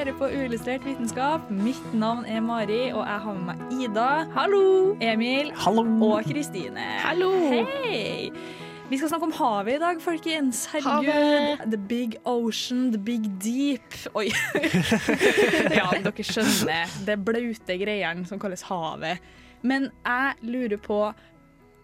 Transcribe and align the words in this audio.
Hører 0.00 0.16
på 0.16 0.28
Uillustrert 0.32 0.84
vitenskap. 0.86 1.50
Mitt 1.52 1.88
navn 1.92 2.22
er 2.24 2.40
Mari, 2.40 2.88
og 2.88 3.02
jeg 3.04 3.20
har 3.20 3.34
med 3.36 3.42
meg 3.50 3.72
Ida. 3.84 4.04
Hallo! 4.32 4.94
Emil. 5.04 5.50
Hallo. 5.60 5.82
Og 6.06 6.24
Kristine. 6.24 6.86
Hallo. 7.02 7.28
Hei! 7.50 8.30
Vi 8.88 8.96
skal 8.96 9.10
snakke 9.10 9.28
om 9.28 9.34
havet 9.36 9.74
i 9.74 9.82
dag, 9.82 10.00
folkens. 10.00 10.62
Herregud. 10.72 11.66
The 11.74 11.80
big 11.90 12.16
ocean, 12.24 12.88
the 12.94 13.02
big 13.10 13.28
deep. 13.44 13.98
Oi. 14.16 14.30
ja, 15.78 15.90
dere 16.00 16.26
skjønner. 16.30 16.96
Det 17.04 17.18
blaute 17.26 17.78
greiene 17.84 18.24
som 18.30 18.40
kalles 18.40 18.64
havet. 18.70 19.20
Men 19.60 19.90
jeg 20.00 20.48
lurer 20.48 20.80
på 20.80 21.02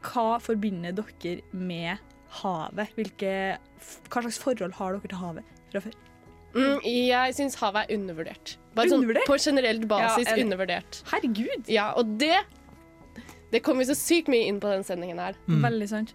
hva 0.09 0.27
forbinder 0.41 0.97
dere 0.97 1.37
med 1.53 2.01
havet? 2.41 2.97
Hvilke, 2.97 3.39
hva 4.09 4.25
slags 4.25 4.41
forhold 4.41 4.81
har 4.81 4.97
dere 4.97 5.13
til 5.13 5.27
havet 5.27 5.57
fra 5.69 5.85
før? 5.91 6.05
Mm, 6.57 6.79
jeg 6.85 7.35
syns 7.37 7.57
havet 7.61 7.85
er 7.91 7.97
undervurdert. 7.99 8.57
Bare 8.77 8.91
Undervurdert? 8.93 9.25
sånn 9.27 9.33
på 9.33 9.41
generelt 9.45 9.85
basis 9.89 10.27
Ja, 10.29 10.35
en... 10.35 10.45
undervurdert. 10.47 11.03
Herregud! 11.13 11.69
Ja, 11.73 11.91
og 11.97 12.17
det 12.21 12.37
Det 13.53 13.61
kommer 13.63 13.85
vi 13.85 13.93
så 13.93 13.95
sykt 13.97 14.27
mye 14.29 14.49
inn 14.51 14.57
på 14.61 14.69
den 14.69 14.83
sendingen 14.85 15.21
her. 15.23 15.37
Veldig 15.47 15.87
sant. 15.89 16.11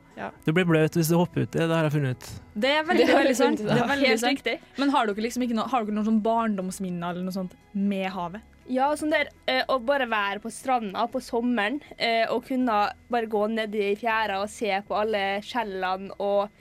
Du 0.45 0.51
blir 0.53 0.65
bløt 0.67 0.97
hvis 0.99 1.07
du 1.09 1.15
hopper 1.17 1.45
uti, 1.47 1.57
det 1.63 1.71
har 1.71 1.87
jeg 1.87 1.93
funnet 1.95 2.17
ut. 2.19 2.31
Det 2.65 2.71
er 2.75 2.83
veldig, 2.85 3.05
Det 3.07 3.13
er 3.15 3.19
veldig 3.21 3.37
sant. 3.39 3.61
funnet 3.61 3.71
Det 3.71 3.81
er 3.85 3.91
veldig 3.93 4.09
Helt 4.11 4.23
sant. 4.25 4.35
riktig. 4.35 4.55
Men 4.81 4.89
har 4.93 5.07
dere 5.07 5.23
liksom 5.25 5.45
ikke 5.47 5.55
noe, 5.57 5.67
har 5.71 5.85
dere 5.87 5.95
noen 5.95 6.09
sånn 6.09 6.19
barndomsminner 6.25 7.13
eller 7.15 7.23
noe 7.29 7.37
sånt 7.37 7.55
med 7.73 8.09
havet? 8.13 8.43
Ja, 8.71 8.91
sånn 8.99 9.11
der 9.15 9.31
eh, 9.49 9.63
å 9.71 9.79
bare 9.83 10.05
være 10.11 10.39
på 10.43 10.51
stranda 10.53 11.07
på 11.11 11.19
sommeren 11.23 11.79
eh, 11.97 12.27
og 12.31 12.45
kunne 12.47 12.81
bare 13.11 13.27
gå 13.31 13.47
ned 13.55 13.73
i 13.75 13.95
fjæra 13.99 14.37
og 14.43 14.51
se 14.51 14.69
på 14.87 14.95
alle 14.99 15.23
skjellene 15.43 16.13
og 16.21 16.51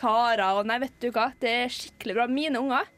tarer 0.00 0.56
og 0.62 0.66
Nei, 0.70 0.78
vet 0.86 0.96
du 1.02 1.10
hva, 1.14 1.28
det 1.42 1.52
er 1.66 1.70
skikkelig 1.70 2.16
bra. 2.16 2.26
Mine 2.30 2.62
unger 2.62 2.88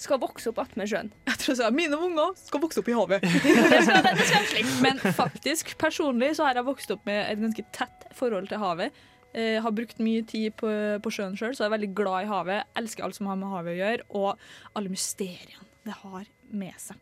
skal 0.00 0.20
vokse 0.22 0.50
opp 0.50 0.60
attmed 0.64 0.90
sjøen. 0.90 1.10
Jeg 1.30 1.40
tror 1.40 1.52
jeg 1.54 1.60
sa, 1.60 1.70
Mine 1.74 1.98
unger 2.00 2.34
skal 2.38 2.62
vokse 2.62 2.82
opp 2.82 2.88
i 2.90 2.96
havet. 2.96 3.24
Det 3.24 3.80
skal, 3.86 4.06
det 4.06 4.28
skal. 4.28 4.70
Men 4.84 5.00
faktisk, 5.16 5.74
personlig 5.80 6.34
så 6.38 6.48
har 6.48 6.58
jeg 6.58 6.66
vokst 6.66 6.94
opp 6.94 7.04
med 7.08 7.20
et 7.28 7.42
ganske 7.42 7.66
tett 7.76 8.06
forhold 8.16 8.48
til 8.50 8.62
havet. 8.62 9.04
Eh, 9.34 9.58
har 9.62 9.74
brukt 9.74 9.98
mye 10.02 10.22
tid 10.26 10.54
på, 10.60 10.70
på 11.02 11.12
sjøen 11.14 11.34
sjøl, 11.38 11.54
så 11.56 11.64
jeg 11.64 11.70
er 11.70 11.76
veldig 11.76 11.92
glad 11.98 12.26
i 12.26 12.30
havet. 12.30 12.68
Elsker 12.78 13.06
alt 13.06 13.18
som 13.18 13.30
har 13.30 13.38
med 13.40 13.50
havet 13.50 13.74
å 13.74 13.78
gjøre, 13.80 14.06
og 14.14 14.78
alle 14.78 14.92
mysteriene 14.92 15.70
det 15.84 15.96
har 16.00 16.28
med 16.54 16.76
seg. 16.80 16.96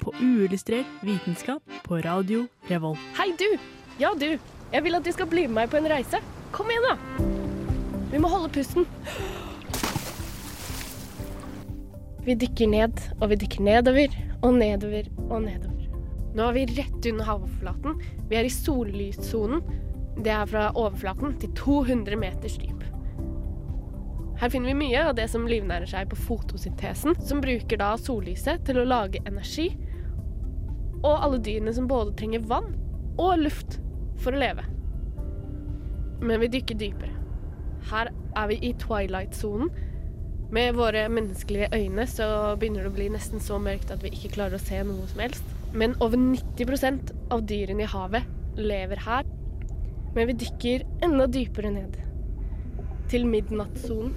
På 0.00 0.14
uillustrert 0.20 1.04
vitenskap 1.04 1.76
på 1.84 2.00
radio 2.04 2.46
Revolt. 2.70 3.04
Hei, 3.18 3.30
du! 3.38 3.50
Ja, 4.00 4.14
du. 4.16 4.32
Jeg 4.72 4.86
vil 4.86 4.96
at 4.96 5.04
du 5.04 5.12
skal 5.12 5.28
bli 5.30 5.46
med 5.48 5.62
meg 5.62 5.70
på 5.72 5.80
en 5.80 5.90
reise. 5.90 6.22
Kom 6.54 6.72
igjen, 6.72 6.88
da. 6.88 7.39
Vi 8.10 8.18
må 8.18 8.28
holde 8.28 8.50
pusten. 8.50 8.86
Vi 12.24 12.34
dykker 12.34 12.68
ned, 12.70 12.98
og 13.20 13.30
vi 13.30 13.38
dykker 13.40 13.62
nedover 13.64 14.16
og 14.42 14.56
nedover 14.58 15.06
og 15.28 15.44
nedover. 15.44 15.86
Nå 16.34 16.46
er 16.46 16.56
vi 16.56 16.64
rett 16.76 17.06
under 17.10 17.26
havoverflaten. 17.26 18.00
Vi 18.30 18.38
er 18.38 18.46
i 18.46 18.52
sollyssonen. 18.52 19.62
Det 20.20 20.32
er 20.34 20.50
fra 20.50 20.68
overflaten 20.74 21.36
til 21.40 21.52
200 21.58 22.18
meters 22.18 22.58
dyp. 22.60 22.82
Her 24.40 24.50
finner 24.52 24.72
vi 24.72 24.80
mye 24.86 25.04
av 25.04 25.14
det 25.18 25.28
som 25.30 25.46
livnærer 25.48 25.88
seg 25.90 26.10
på 26.10 26.18
fotosyntesen, 26.18 27.14
som 27.28 27.42
bruker 27.44 27.80
da 27.80 27.92
sollyset 28.00 28.64
til 28.66 28.80
å 28.80 28.88
lage 28.88 29.20
energi, 29.28 29.68
og 31.02 31.12
alle 31.12 31.40
dyrene 31.44 31.74
som 31.76 31.88
både 31.88 32.16
trenger 32.16 32.44
vann 32.48 32.72
og 33.20 33.44
luft 33.44 33.78
for 34.20 34.34
å 34.34 34.40
leve. 34.40 34.64
Men 36.24 36.40
vi 36.42 36.52
dykker 36.56 36.80
dypere. 36.80 37.19
Her 37.88 38.10
er 38.36 38.50
vi 38.50 38.58
i 38.68 38.74
twilight-sonen. 38.78 39.70
Med 40.50 40.74
våre 40.74 41.04
menneskelige 41.08 41.68
øyne 41.74 42.06
så 42.10 42.26
begynner 42.58 42.82
det 42.82 42.90
å 42.90 42.94
bli 42.96 43.08
nesten 43.14 43.42
så 43.42 43.58
mørkt 43.62 43.92
at 43.94 44.02
vi 44.02 44.10
ikke 44.14 44.32
klarer 44.34 44.58
å 44.58 44.62
se 44.62 44.80
noe 44.86 45.06
som 45.10 45.22
helst. 45.22 45.52
Men 45.72 45.94
over 46.02 46.18
90% 46.18 47.12
av 47.30 47.44
dyrene 47.46 47.86
i 47.86 47.90
havet 47.90 48.58
lever 48.58 49.04
her. 49.06 49.28
Men 50.16 50.26
vi 50.26 50.38
dykker 50.42 50.86
enda 51.06 51.28
dypere 51.30 51.70
ned. 51.70 52.00
Til 53.12 53.28
midnattssonen. 53.30 54.16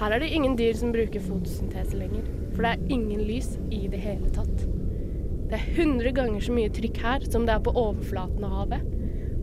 Her 0.00 0.16
er 0.16 0.24
det 0.24 0.32
ingen 0.34 0.56
dyr 0.58 0.74
som 0.80 0.94
bruker 0.94 1.22
fotosyntese 1.22 2.00
lenger. 2.00 2.24
For 2.54 2.64
det 2.64 2.72
er 2.72 2.96
ingen 2.96 3.20
lys 3.28 3.52
i 3.70 3.84
det 3.92 4.00
hele 4.00 4.32
tatt. 4.34 4.64
Det 5.50 5.60
er 5.60 5.68
100 5.76 6.14
ganger 6.16 6.42
så 6.42 6.54
mye 6.56 6.72
trykk 6.72 6.98
her 7.04 7.28
som 7.28 7.44
det 7.44 7.54
er 7.54 7.62
på 7.62 7.76
overflaten 7.76 8.48
av 8.48 8.56
havet. 8.62 8.88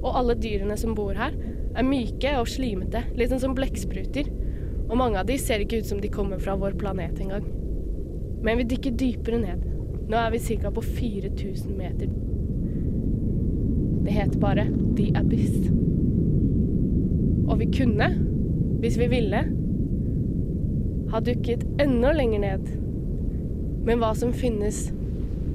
Og 0.02 0.18
alle 0.18 0.36
dyrene 0.42 0.76
som 0.82 0.98
bor 0.98 1.14
her, 1.14 1.38
er 1.76 1.88
myke 1.88 2.36
og 2.40 2.50
slimete, 2.52 3.04
litt 3.18 3.32
sånn 3.32 3.44
som 3.44 3.56
blekkspruter. 3.58 4.30
Og 4.90 4.98
mange 5.00 5.22
av 5.22 5.28
de 5.30 5.38
ser 5.40 5.64
ikke 5.64 5.82
ut 5.82 5.88
som 5.88 6.02
de 6.04 6.12
kommer 6.12 6.42
fra 6.42 6.58
vår 6.60 6.76
planet 6.80 7.20
engang. 7.24 7.46
Men 8.44 8.60
vi 8.60 8.68
dykker 8.74 8.98
dypere 9.00 9.40
ned. 9.40 9.64
Nå 10.12 10.18
er 10.20 10.34
vi 10.34 10.58
ca. 10.60 10.72
på 10.74 10.84
4000 10.84 11.78
meter. 11.78 12.12
Det 14.02 14.12
heter 14.12 14.40
bare 14.42 14.66
The 14.98 15.12
Abyss. 15.16 15.70
Og 17.48 17.60
vi 17.60 17.70
kunne, 17.72 18.10
hvis 18.82 18.98
vi 19.00 19.08
ville, 19.12 19.44
ha 21.12 21.20
dukket 21.20 21.64
enda 21.80 22.12
lenger 22.16 22.44
ned. 22.44 22.72
Men 23.86 24.02
hva 24.02 24.12
som 24.18 24.34
finnes 24.34 24.90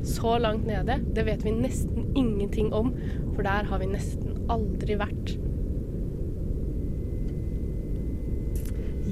så 0.06 0.36
langt 0.38 0.66
nede, 0.68 1.00
det 1.16 1.26
vet 1.26 1.44
vi 1.44 1.54
nesten 1.56 2.12
ingenting 2.16 2.72
om, 2.72 2.92
for 3.34 3.42
der 3.42 3.66
har 3.68 3.82
vi 3.82 3.90
nesten 3.90 4.46
aldri 4.52 4.96
vært. 5.00 5.36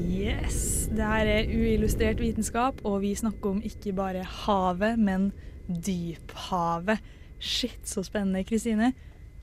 Yes, 0.05 0.89
det 0.93 1.05
her 1.05 1.29
er 1.31 1.49
uillustrert 1.49 2.21
vitenskap, 2.21 2.81
og 2.85 3.01
vi 3.05 3.15
snakker 3.17 3.55
om 3.55 3.63
ikke 3.65 3.95
bare 3.97 4.25
havet, 4.45 4.99
men 5.01 5.31
dyphavet. 5.69 7.01
Shit, 7.41 7.81
så 7.89 8.05
spennende. 8.05 8.45
Kristine, 8.45 8.93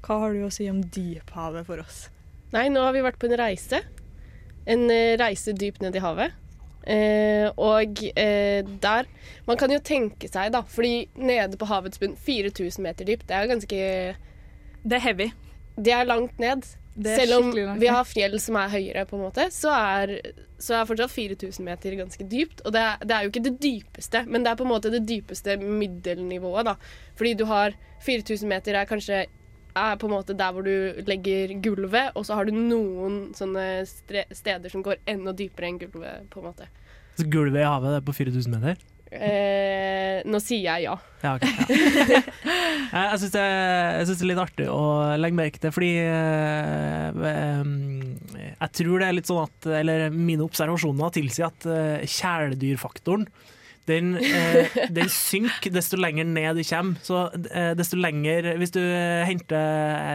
hva 0.06 0.20
har 0.22 0.36
du 0.36 0.46
å 0.46 0.52
si 0.54 0.68
om 0.70 0.84
dyphavet 0.84 1.66
for 1.68 1.82
oss? 1.82 2.04
Nei, 2.54 2.68
nå 2.70 2.84
har 2.84 2.94
vi 2.94 3.04
vært 3.06 3.20
på 3.22 3.30
en 3.30 3.38
reise. 3.42 3.82
En 4.70 4.86
eh, 4.94 5.18
reise 5.20 5.54
dypt 5.58 5.82
ned 5.82 5.98
i 5.98 6.04
havet. 6.04 6.38
Eh, 6.82 7.48
og 7.62 8.00
eh, 8.18 8.66
der 8.82 9.06
Man 9.46 9.58
kan 9.62 9.70
jo 9.70 9.78
tenke 9.86 10.26
seg, 10.26 10.50
da, 10.56 10.64
fordi 10.66 11.06
nede 11.14 11.60
på 11.62 11.68
havets 11.70 12.02
bunn, 12.02 12.16
4000 12.18 12.82
meter 12.82 13.06
dypt, 13.06 13.28
det 13.30 13.36
er 13.38 13.50
ganske 13.52 13.82
Det 14.82 14.98
er 14.98 15.04
heavy. 15.06 15.32
Det 15.78 15.94
er 15.94 16.10
langt 16.10 16.40
ned. 16.42 16.66
Det 16.94 17.14
er 17.14 17.22
Selv 17.22 17.38
om 17.38 17.78
vi 17.80 17.88
har 17.88 18.08
fjell 18.08 18.36
som 18.44 18.58
er 18.60 18.72
høyere, 18.74 19.06
på 19.08 19.16
en 19.16 19.24
måte, 19.24 19.46
så 19.56 19.72
er, 19.72 20.12
så 20.60 20.76
er 20.76 20.88
fortsatt 20.90 21.14
4000 21.14 21.64
meter 21.64 21.96
ganske 21.96 22.26
dypt. 22.28 22.64
Og 22.66 22.76
det 22.76 22.82
er, 22.84 23.06
det 23.06 23.16
er 23.16 23.24
jo 23.24 23.32
ikke 23.32 23.46
det 23.46 23.54
dypeste, 23.64 24.26
men 24.28 24.44
det 24.44 24.52
er 24.52 24.60
på 24.60 24.68
en 24.68 24.74
måte 24.74 24.92
det 24.92 25.06
dypeste 25.08 25.56
middelnivået, 25.62 26.68
da. 26.68 26.76
Fordi 27.16 27.34
du 27.40 27.46
har 27.48 27.78
4000 28.04 28.52
meter 28.52 28.76
er 28.76 28.90
kanskje 28.90 29.24
er 29.72 29.96
på 29.96 30.08
en 30.10 30.14
måte 30.18 30.36
der 30.36 30.52
hvor 30.52 30.68
du 30.68 31.02
legger 31.08 31.56
gulvet, 31.64 32.12
og 32.16 32.26
så 32.28 32.36
har 32.36 32.48
du 32.48 32.56
noen 32.56 33.32
sånne 33.38 33.86
steder 33.88 34.68
som 34.72 34.84
går 34.84 35.00
enda 35.08 35.32
dypere 35.32 35.70
enn 35.70 35.80
gulvet, 35.80 36.28
på 36.34 36.42
en 36.42 36.50
måte. 36.50 36.68
Så 37.16 37.28
gulvet 37.32 37.64
i 37.64 37.68
havet 37.68 38.02
er 38.02 38.04
på 38.04 38.16
4000 38.20 38.52
meter? 38.52 38.84
Eh, 39.12 40.22
nå 40.24 40.40
sier 40.40 40.64
jeg 40.64 40.86
ja. 40.86 40.94
Ja, 41.22 41.34
okay, 41.36 41.52
Ja. 42.16 42.22
Jeg, 42.92 43.08
jeg 43.08 43.20
syns 43.22 43.34
det, 43.36 43.42
det 44.08 44.16
er 44.16 44.28
litt 44.28 44.40
artig 44.42 44.66
å 44.72 44.80
legge 45.20 45.38
merke 45.38 45.60
til, 45.64 45.72
fordi 45.72 45.92
eh, 46.02 47.20
eh, 47.30 47.70
jeg 48.52 48.74
tror 48.80 49.00
det 49.00 49.08
er 49.08 49.16
litt 49.16 49.30
sånn 49.30 49.46
at 49.46 49.68
Eller 49.78 50.10
mine 50.12 50.44
observasjoner 50.44 51.14
tilsier 51.16 51.48
at 51.48 51.68
eh, 51.72 52.04
kjæledyrfaktoren 52.10 53.28
den, 53.90 54.14
eh, 54.18 54.76
den 54.94 55.10
synker 55.12 55.74
desto 55.74 55.98
lenger 56.00 56.28
ned 56.30 56.60
du 56.60 56.64
kommer. 56.68 57.00
Så 57.06 57.24
eh, 57.50 57.72
desto 57.78 57.98
lenger 58.00 58.52
Hvis 58.62 58.76
du 58.76 58.82
eh, 58.84 59.24
henter 59.28 59.58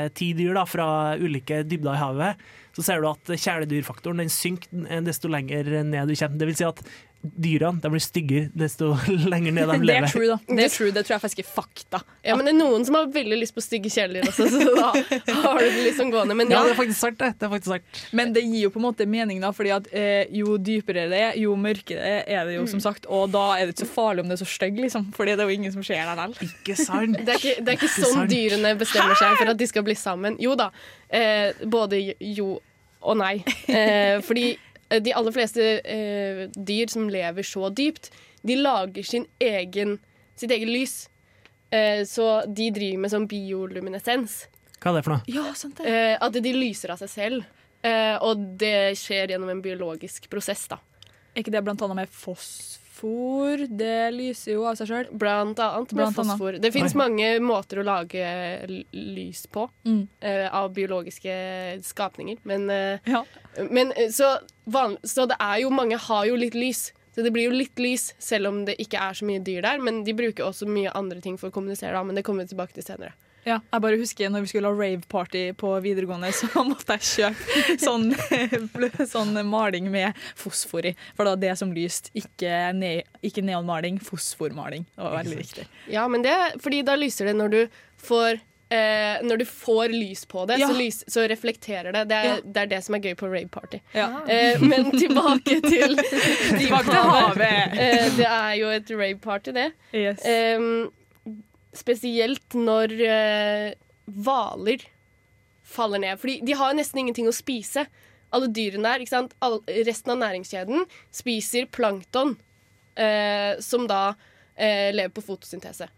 eh, 0.05 0.07
ti 0.15 0.33
dyr 0.39 0.55
da, 0.57 0.63
fra 0.69 0.89
ulike 1.19 1.65
dybder 1.67 1.97
i 1.97 2.03
havet, 2.03 2.47
så 2.77 2.85
ser 2.85 3.01
du 3.03 3.09
at 3.11 3.33
kjæledyrfaktoren 3.33 4.23
den 4.23 4.33
synker 4.33 4.87
eh, 4.87 5.03
desto 5.05 5.31
lenger 5.33 5.69
ned 5.83 6.13
du 6.13 6.15
kommer. 6.15 6.39
Det 6.39 6.51
vil 6.51 6.59
si 6.61 6.69
at 6.69 6.85
dyrene 7.35 7.81
de 7.83 7.91
blir 7.93 8.03
styggere 8.05 8.51
desto 8.55 8.93
lenger 9.33 9.53
ned 9.57 9.67
de 9.71 9.77
Det 9.77 9.81
er 9.81 9.87
lever. 9.89 10.13
true, 10.13 10.29
da. 10.31 10.37
Det 10.49 10.65
er 10.67 10.73
true, 10.75 10.91
det 10.95 11.03
tror 11.07 11.15
jeg 11.17 11.23
faktisk 11.25 11.43
er 11.43 11.49
fakta. 11.51 12.01
Ja, 12.27 12.37
men 12.39 12.47
det 12.49 12.53
er 12.55 12.59
noen 12.59 12.85
som 12.87 12.99
har 12.99 13.09
veldig 13.15 13.39
lyst 13.41 13.55
på 13.57 13.65
stygge 13.65 13.91
kjæledyr 13.93 14.29
også, 14.31 14.47
så 14.53 14.75
da 14.77 14.91
har 15.43 15.59
du 15.61 15.67
det 15.67 15.85
liksom 15.89 16.11
gående. 16.15 16.37
Men 16.39 16.51
Ja, 16.53 16.59
ja, 16.61 16.65
det 16.69 16.75
er 16.77 16.81
faktisk 16.81 17.01
sant, 17.01 17.19
det. 17.21 17.33
det 17.41 17.47
er 17.49 17.53
faktisk 17.57 17.73
sant. 17.75 18.03
Men 18.17 18.33
det 18.37 18.45
gir 18.47 18.67
jo 18.67 18.71
på 18.75 18.81
en 18.83 18.87
måte 18.89 19.07
mening, 19.11 19.41
da, 19.43 19.51
fordi 19.57 19.73
at 19.77 19.89
eh, 19.93 20.27
jo 20.39 20.57
dypere 20.59 21.07
det 21.13 21.23
er, 21.31 21.39
jo 21.43 21.57
mørkere 21.59 22.13
er 22.27 22.45
det 22.51 22.57
jo, 22.59 22.67
som 22.71 22.81
sagt. 22.85 23.07
Og 23.11 23.31
da 23.35 23.45
er 23.59 23.67
det 23.71 23.75
ikke 23.77 23.87
så 23.87 23.91
farlig 23.97 24.25
om 24.25 24.31
det 24.31 24.39
er 24.39 24.43
så 24.45 24.51
stygg, 24.51 24.79
liksom. 24.85 25.11
Fordi 25.17 25.35
det 25.37 25.45
er 25.47 25.51
jo 25.51 25.59
ingen 25.59 25.75
som 25.75 25.85
ser 25.87 26.03
deg 26.03 26.13
likevel. 26.13 26.39
Ikke 26.51 26.77
sant? 26.79 27.19
det 27.27 27.35
er 27.35 27.43
ikke, 27.43 27.57
det 27.63 27.73
er 27.75 27.81
ikke 27.81 27.93
sånn 27.97 28.17
sant. 28.23 28.31
dyrene 28.33 28.75
bestemmer 28.81 29.19
seg 29.19 29.37
for 29.41 29.53
at 29.55 29.61
de 29.61 29.69
skal 29.71 29.85
bli 29.87 29.95
sammen. 29.99 30.37
Jo 30.43 30.55
da, 30.59 30.71
eh, 31.11 31.53
både 31.67 32.03
jo 32.21 32.57
og 33.07 33.15
nei. 33.21 33.37
Eh, 33.71 34.19
fordi 34.27 34.57
de 34.89 35.13
aller 35.19 35.35
fleste 35.35 35.65
eh, 35.83 36.47
dyr 36.55 36.91
som 36.93 37.09
lever 37.11 37.47
så 37.47 37.71
dypt, 37.75 38.11
de 38.47 38.57
lager 38.61 39.07
sin 39.07 39.27
egen, 39.43 39.97
sitt 40.39 40.53
eget 40.55 40.71
lys. 40.71 40.97
Eh, 41.75 42.05
så 42.07 42.45
de 42.47 42.71
driver 42.71 43.03
med 43.03 43.13
sånn 43.13 43.27
bioluminescens. 43.31 44.45
Hva 44.79 44.93
er 44.93 44.99
det 44.99 45.05
for 45.07 45.17
noe? 45.17 45.27
Ja, 45.33 45.51
sant 45.59 45.81
det. 45.81 45.91
Eh, 45.91 46.15
at 46.23 46.39
de 46.39 46.55
lyser 46.55 46.95
av 46.95 47.01
seg 47.03 47.11
selv. 47.11 47.47
Eh, 47.87 48.17
og 48.23 48.43
det 48.61 48.97
skjer 49.01 49.35
gjennom 49.35 49.51
en 49.53 49.63
biologisk 49.65 50.29
prosess, 50.33 50.67
da. 50.71 50.79
Er 51.35 51.43
ikke 51.43 51.55
det 51.55 51.65
blant 51.67 51.83
annet 51.85 52.05
med 52.05 52.13
fosfor? 52.13 52.83
Det 53.69 54.11
lyser 54.15 54.53
jo 54.57 54.65
av 54.67 54.77
seg 54.79 54.89
sjøl. 54.91 55.11
Blant 55.13 55.59
annet 55.63 55.93
med 55.93 56.01
Blant 56.01 56.19
annet. 56.19 56.33
fosfor. 56.39 56.59
Det 56.63 56.73
fins 56.75 56.95
mange 56.99 57.29
måter 57.45 57.81
å 57.83 57.85
lage 57.87 58.27
lys 58.93 59.47
på 59.47 59.69
Mm. 59.87 60.09
uh, 60.25 60.49
av 60.55 60.73
biologiske 60.75 61.83
skapninger. 61.85 62.39
Men, 62.45 62.71
uh, 62.71 62.99
Ja. 63.07 63.25
men 63.71 63.93
eh, 63.97 64.09
så, 64.11 64.39
van, 64.67 64.97
så 65.05 65.27
det 65.29 65.37
er 65.41 65.61
jo 65.63 65.71
mange 65.71 65.97
har 65.99 66.27
jo 66.27 66.37
litt 66.37 66.55
lys. 66.55 66.93
Så 67.15 67.23
det 67.25 67.33
blir 67.33 67.45
jo 67.49 67.57
litt 67.57 67.79
lys, 67.79 68.13
selv 68.19 68.49
om 68.49 68.65
det 68.67 68.77
ikke 68.79 68.99
er 69.01 69.15
så 69.15 69.25
mye 69.25 69.41
dyr 69.43 69.63
der. 69.63 69.79
Men 69.81 70.05
de 70.05 70.13
bruker 70.13 70.45
også 70.45 70.67
mye 70.69 70.91
andre 70.95 71.21
ting 71.23 71.39
for 71.39 71.49
å 71.49 71.53
kommunisere, 71.53 71.93
da, 71.93 72.03
men 72.05 72.15
det 72.15 72.25
kommer 72.25 72.45
vi 72.45 72.55
tilbake 72.55 72.75
til 72.75 72.83
senere. 72.85 73.13
Ja, 73.47 73.61
jeg 73.73 73.83
bare 73.85 73.99
husker 74.01 74.31
når 74.35 74.43
vi 74.43 74.51
skulle 74.51 74.73
ha 74.73 74.75
rave-party 74.75 75.43
på 75.61 75.71
videregående, 75.85 76.33
så 76.35 76.49
måtte 76.67 76.97
jeg 76.97 77.07
kjøpe 77.13 77.77
sånn, 77.79 78.09
sånn 79.15 79.39
maling 79.47 79.87
med 79.95 80.19
fosfor 80.39 80.89
i. 80.91 80.97
For 81.15 81.23
det 81.29 81.37
var 81.37 81.45
det 81.45 81.55
som 81.63 81.71
lyste, 81.77 82.11
ikke, 82.19 82.59
ne 82.75 82.91
ikke 83.23 83.45
neonmaling, 83.47 84.01
fosformaling. 84.03 84.89
Det 84.97 85.07
var 85.07 85.17
veldig 85.21 85.39
viktig. 85.45 85.69
Ja, 85.95 86.09
men 86.11 86.27
det 86.27 86.35
fordi 86.65 86.83
da 86.87 86.99
lyser 86.99 87.31
det 87.31 87.39
når 87.39 87.55
du 87.57 87.63
får 88.09 88.43
Eh, 88.67 89.21
når 89.23 89.39
du 89.39 89.45
får 89.47 89.93
lys 89.95 90.25
på 90.27 90.43
det, 90.51 90.57
Ja. 90.59 90.67
så, 90.67 90.75
lys, 90.75 91.05
så 91.07 91.23
reflekterer 91.31 91.93
det. 91.95 92.01
Det 92.11 92.17
er, 92.19 92.25
Ja. 92.25 92.37
det 92.43 92.63
er 92.65 92.67
det 92.73 92.81
som 92.83 92.97
er 92.97 92.99
gøy 93.05 93.13
på 93.15 93.29
rave 93.31 93.47
party. 93.49 93.79
Ja. 93.95 94.09
Eh, 94.27 94.59
men 94.59 94.91
tilbake 95.03 95.61
til 95.63 95.95
Tilbake 95.95 96.89
til 96.91 97.07
havet. 97.13 97.79
Eh, 97.79 98.09
det 98.19 98.27
er 98.27 98.55
jo 98.59 98.73
et 98.75 98.91
rave 98.91 99.21
party, 99.23 99.55
det. 99.55 99.69
Yes. 99.95 100.19
Spesielt 101.77 102.57
når 102.57 102.95
eh, 103.05 103.71
hvaler 104.07 104.87
faller 105.67 106.03
ned. 106.03 106.21
Fordi 106.23 106.41
de 106.47 106.57
har 106.57 106.77
nesten 106.77 107.03
ingenting 107.03 107.29
å 107.29 107.35
spise. 107.35 107.87
Alle 108.35 108.49
dyrene 108.51 108.87
der, 108.89 109.05
ikke 109.05 109.15
sant? 109.15 109.37
All, 109.45 109.61
resten 109.87 110.15
av 110.15 110.23
næringskjeden 110.23 110.87
spiser 111.15 111.69
plankton, 111.73 112.35
eh, 112.99 113.55
som 113.63 113.87
da 113.91 114.17
eh, 114.55 114.93
lever 114.95 115.15
på 115.15 115.25
fotosyntese. 115.27 115.89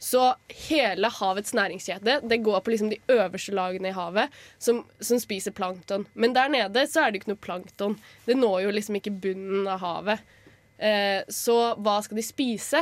Så 0.00 0.22
hele 0.68 1.10
havets 1.12 1.52
næringskjede 1.52 2.22
det 2.24 2.38
går 2.40 2.62
på 2.64 2.72
liksom 2.72 2.88
de 2.88 2.96
øverste 3.12 3.52
lagene 3.52 3.90
i 3.90 3.96
havet 3.96 4.32
som, 4.56 4.80
som 4.96 5.20
spiser 5.20 5.52
plankton. 5.52 6.06
Men 6.14 6.32
der 6.32 6.48
nede 6.48 6.86
så 6.88 7.04
er 7.04 7.12
det 7.12 7.20
ikke 7.20 7.34
noe 7.34 7.44
plankton. 7.44 7.98
Det 8.24 8.38
når 8.38 8.62
jo 8.64 8.72
liksom 8.78 8.96
ikke 8.96 9.18
bunnen 9.26 9.68
av 9.68 9.82
havet. 9.84 10.24
Eh, 10.80 11.20
så 11.28 11.58
hva 11.76 11.98
skal 12.00 12.16
de 12.16 12.24
spise? 12.24 12.80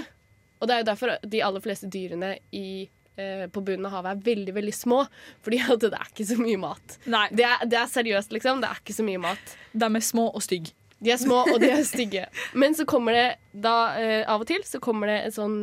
Og 0.60 0.69
det 0.69 0.75
er 0.75 0.82
jo 0.82 0.88
derfor 0.90 1.12
de 1.22 1.43
aller 1.46 1.64
fleste 1.64 1.88
dyrene 1.90 2.32
i, 2.55 2.88
eh, 3.16 3.46
på 3.52 3.62
bunnen 3.64 3.87
av 3.87 3.93
havet 3.99 4.16
er 4.16 4.25
veldig 4.34 4.55
veldig 4.56 4.75
små. 4.75 5.05
Fordi 5.44 5.60
at 5.64 5.81
det 5.87 5.93
er 5.94 6.10
ikke 6.12 6.26
så 6.32 6.38
mye 6.40 6.58
mat. 6.58 6.99
Det 7.05 7.44
er, 7.46 7.64
det 7.66 7.78
er 7.78 7.87
seriøst, 7.94 8.32
liksom. 8.34 8.60
Det 8.64 8.70
er 8.72 8.82
ikke 8.82 8.99
så 8.99 9.06
mye 9.06 9.22
mat. 9.28 9.56
de 9.72 9.90
er 9.94 10.00
små 10.00 10.28
og 10.34 10.43
stygge. 10.43 10.75
De 10.99 11.12
er 11.14 11.20
små, 11.22 11.44
og 11.46 11.60
de 11.62 11.70
er 11.70 11.84
stygge. 11.94 12.26
Men 12.58 12.75
så 12.75 12.84
kommer 12.88 13.14
det 13.14 13.26
da 13.55 13.76
eh, 13.99 14.25
av 14.26 14.43
og 14.43 14.49
til 14.50 14.64
så 14.66 14.81
kommer 14.82 15.06
det 15.06 15.20
en 15.28 15.37
sånn 15.37 15.58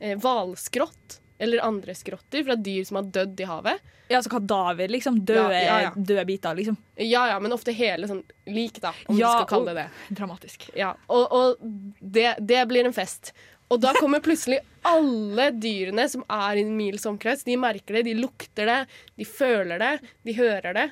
hvalskrott. 0.00 1.16
eh, 1.16 1.16
eller 1.40 1.62
andre 1.64 1.94
skrotter 1.96 2.44
fra 2.44 2.54
dyr 2.56 2.84
som 2.84 2.98
har 3.00 3.06
dødd 3.16 3.40
i 3.40 3.44
havet. 3.48 3.78
Ja, 4.10 4.16
altså 4.18 4.30
kadaver, 4.34 4.88
liksom. 4.88 5.20
Døde, 5.24 5.54
Ja, 5.54 5.60
ja, 5.64 5.80
ja. 5.86 5.90
døde 5.96 6.24
biter, 6.28 6.54
liksom. 6.54 6.76
Ja 6.96 7.22
ja, 7.30 7.38
men 7.40 7.52
ofte 7.54 7.72
hele 7.72 8.08
sånn 8.10 8.20
lik, 8.46 8.80
da, 8.82 8.90
om 9.06 9.16
du 9.16 9.22
skal 9.22 9.46
kalle 9.48 9.72
det 9.72 9.84
det. 9.86 10.16
Dramatisk. 10.18 10.66
Ja, 10.76 10.90
og, 11.06 11.32
og 11.32 11.56
det, 12.00 12.34
det 12.44 12.64
blir 12.68 12.84
en 12.84 12.92
fest. 12.92 13.32
Og 13.70 13.78
da 13.82 13.92
kommer 13.98 14.22
plutselig 14.24 14.58
alle 14.86 15.50
dyrene 15.54 16.06
som 16.10 16.24
er 16.26 16.58
i 16.58 16.64
en 16.64 16.72
mils 16.74 17.04
omkrets. 17.06 17.44
De 17.46 17.54
merker 17.60 18.00
det, 18.00 18.08
de 18.08 18.16
lukter 18.18 18.66
det, 18.66 18.78
de 19.20 19.26
føler 19.28 19.78
det, 19.78 19.90
de 20.26 20.34
hører 20.34 20.74
det. 20.74 20.86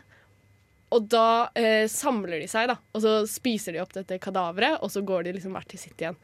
Og 0.95 1.09
da 1.11 1.51
eh, 1.59 1.85
samler 1.91 2.39
de 2.41 2.49
seg, 2.49 2.71
da. 2.71 2.79
Og 2.95 3.03
så 3.05 3.15
spiser 3.29 3.75
de 3.75 3.83
opp 3.83 3.93
dette 3.97 4.21
kadaveret, 4.23 4.79
og 4.85 4.93
så 4.95 5.03
går 5.05 5.27
de 5.27 5.35
liksom 5.37 5.57
hvert 5.57 5.69
til 5.69 5.83
sitt 5.83 6.01
igjen. 6.01 6.17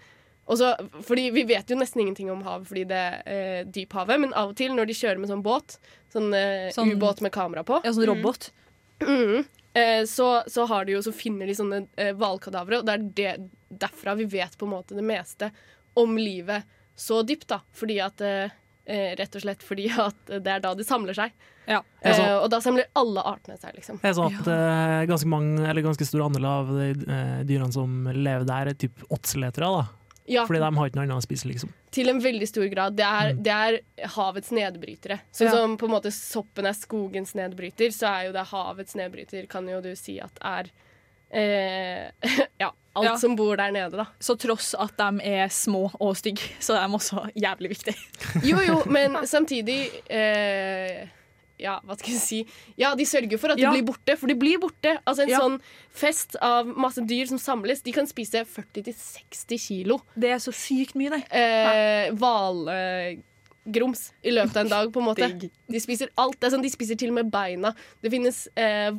Og 0.44 0.58
så, 0.60 0.74
fordi 1.08 1.30
Vi 1.32 1.46
vet 1.48 1.70
jo 1.72 1.76
nesten 1.80 2.02
ingenting 2.02 2.30
om 2.32 2.42
havet 2.44 2.68
fordi 2.68 2.82
det 2.90 3.00
er 3.00 3.20
eh, 3.32 3.60
dyphavet, 3.64 4.20
men 4.20 4.34
av 4.36 4.52
og 4.52 4.58
til 4.60 4.74
når 4.76 4.90
de 4.90 4.96
kjører 4.98 5.20
med 5.22 5.30
sånn 5.32 5.44
båt, 5.44 5.78
sånn, 6.12 6.30
eh, 6.36 6.68
Sånn- 6.76 6.92
ubåt 6.92 7.22
med 7.24 7.32
kamera 7.32 7.64
på, 7.64 7.80
Ja, 7.84 7.92
sånn 7.96 8.10
robot. 8.12 8.50
Mhm. 9.02 9.44
Eh, 9.74 10.04
så, 10.06 10.44
så, 10.46 10.68
har 10.70 10.84
de 10.84 10.92
jo, 10.94 11.00
så 11.02 11.10
finner 11.10 11.48
de 11.50 11.54
sånne 11.58 11.80
eh, 11.98 12.12
hvalkadavre, 12.14 12.78
og 12.78 12.86
det 12.86 12.92
er 12.94 13.06
det, 13.18 13.48
derfra 13.82 14.14
vi 14.20 14.28
vet 14.30 14.54
på 14.60 14.68
en 14.68 14.74
måte 14.76 14.94
det 14.94 15.02
meste 15.02 15.48
om 15.96 16.16
livet 16.18 16.64
så 16.96 17.22
dypt. 17.26 17.46
da. 17.48 17.60
Fordi 17.72 18.00
at, 18.04 18.20
eh, 18.20 18.50
eh, 18.86 19.14
rett 19.16 19.34
og 19.36 19.42
slett 19.42 19.62
fordi 19.62 19.88
at 19.98 20.16
det 20.26 20.46
er 20.46 20.60
da 20.60 20.74
de 20.74 20.84
samler 20.84 21.14
seg. 21.14 21.32
Ja. 21.66 21.80
Sånn- 22.04 22.20
Eh, 22.28 22.36
og 22.44 22.50
da 22.50 22.58
samler 22.60 22.84
alle 22.94 23.22
artene 23.24 23.56
seg, 23.58 23.74
liksom. 23.74 23.98
Jeg 24.02 24.14
så 24.14 24.28
sånn 24.28 24.40
at 24.40 24.48
eh, 24.52 25.06
ganske 25.08 25.26
mange, 25.26 25.64
eller 25.66 25.82
ganske 25.82 26.04
stor 26.06 26.26
andel 26.26 26.44
av 26.44 26.68
de 26.68 26.90
eh, 27.08 27.44
dyrene 27.48 27.72
som 27.72 28.04
lever 28.04 28.44
der, 28.44 28.68
er 28.68 28.74
typ 28.74 29.00
åtseletere. 29.10 29.70
da. 29.80 29.86
Ja, 30.26 30.46
Fordi 30.46 30.58
de 30.60 30.68
har 30.76 30.88
ikke 30.88 30.96
noe 30.96 31.04
annet 31.04 31.20
å 31.20 31.26
spise, 31.26 31.44
liksom. 31.48 31.68
til 31.92 32.08
en 32.08 32.18
veldig 32.20 32.46
stor 32.48 32.64
grad. 32.72 32.94
Det 32.96 33.04
er, 33.04 33.32
det 33.34 33.52
er 33.52 33.80
havets 34.14 34.50
nedbrytere. 34.56 35.20
Sånn 35.32 35.46
Ja. 35.46 35.50
som 35.52 35.76
på 35.76 35.84
en 35.84 35.92
måte 35.92 36.10
soppen 36.12 36.64
er 36.66 36.72
skogens 36.72 37.34
nedbryter, 37.34 37.92
så 37.92 38.08
er 38.08 38.26
jo 38.26 38.32
det 38.32 38.46
havets 38.48 38.94
nedbryter, 38.96 39.46
kan 39.48 39.68
jo 39.68 39.80
du 39.82 39.94
si 39.94 40.18
at 40.20 40.32
er 40.40 40.70
eh, 41.34 42.10
Ja, 42.62 42.70
alt 42.94 43.08
Ja. 43.10 43.16
som 43.18 43.34
bor 43.36 43.56
der 43.58 43.72
nede, 43.74 43.96
da. 43.98 44.06
Så 44.22 44.36
tross 44.38 44.72
at 44.78 44.94
de 44.96 45.20
er 45.26 45.48
små 45.50 45.88
og 46.00 46.14
stygge, 46.16 46.46
så 46.62 46.76
er 46.78 46.86
de 46.86 46.94
også 47.00 47.24
jævlig 47.34 47.74
viktige. 47.74 47.96
Jo, 48.50 48.60
jo, 48.62 48.78
men 48.86 49.18
samtidig 49.26 49.90
eh, 50.08 51.04
Ja, 51.58 51.76
hva 51.86 51.94
skal 51.98 52.12
jeg 52.16 52.20
si? 52.20 52.38
Ja, 52.76 52.94
de 52.98 53.04
sørger 53.06 53.38
for 53.38 53.52
at 53.54 53.56
de 53.58 53.62
Ja. 53.62 53.70
blir 53.70 53.84
borte, 53.86 54.16
for 54.18 54.26
de 54.26 54.34
blir 54.34 54.58
borte. 54.58 54.96
Altså 55.06 55.22
En 55.22 55.28
Ja. 55.30 55.38
sånn 55.40 55.60
fest 55.94 56.34
av 56.42 56.66
masse 56.66 57.00
dyr 57.06 57.26
som 57.30 57.38
samles, 57.38 57.80
de 57.82 57.92
kan 57.94 58.06
spise 58.10 58.42
40-60 58.44 59.58
kilo 59.62 60.00
Det 60.18 60.30
er 60.34 60.38
så 60.42 60.50
sykt 60.52 60.94
mye, 60.98 61.10
det. 61.14 61.22
eh, 61.30 62.10
hvalgrums 62.18 64.02
i 64.22 64.30
løpet 64.34 64.56
av 64.56 64.64
en 64.66 64.72
dag, 64.74 64.90
på 64.92 65.00
en 65.00 65.06
måte. 65.08 65.28
De 65.70 65.80
spiser 65.80 66.10
alt. 66.20 66.38
Det 66.40 66.48
er 66.50 66.56
sånn, 66.56 66.62
de 66.66 66.70
spiser 66.74 66.98
til 67.00 67.08
og 67.14 67.18
med 67.22 67.30
beina. 67.32 67.70
Det 68.02 68.10
finnes 68.12 68.46
eh, 68.56 68.90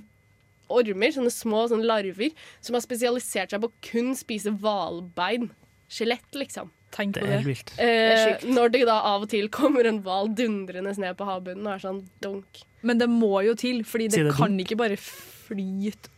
ormer, 0.70 1.14
sånne 1.16 1.34
små 1.34 1.66
sånne 1.72 1.88
larver, 1.88 2.34
som 2.64 2.78
har 2.78 2.84
spesialisert 2.86 3.54
seg 3.54 3.62
på 3.64 3.70
å 3.72 3.78
kun 3.86 4.14
spise 4.18 4.54
hvalbein. 4.62 5.50
Skjelett, 5.92 6.28
liksom. 6.34 6.72
Tenk 6.96 7.18
Det 7.18 7.22
på 7.22 7.28
er 7.28 7.32
det. 7.32 7.40
Er 7.40 7.50
vilt. 7.50 7.74
Eh, 7.82 8.46
når 8.56 8.72
det 8.74 8.86
da 8.88 9.00
av 9.12 9.26
og 9.26 9.30
til 9.34 9.50
kommer 9.54 9.88
en 9.90 10.00
hval 10.06 10.32
dundrende 10.38 10.96
ned 11.02 11.18
på 11.20 11.28
havbunnen 11.28 11.68
og 11.68 11.74
er 11.76 11.84
sånn 11.84 12.02
dunk. 12.24 12.64
Men 12.86 13.02
det 13.02 13.10
må 13.12 13.42
jo 13.46 13.56
til, 13.60 13.84
fordi 13.88 14.08
det, 14.14 14.24
det 14.30 14.36
kan 14.38 14.56
ikke 14.62 14.78
bare 14.80 14.98
flyte 15.02 16.12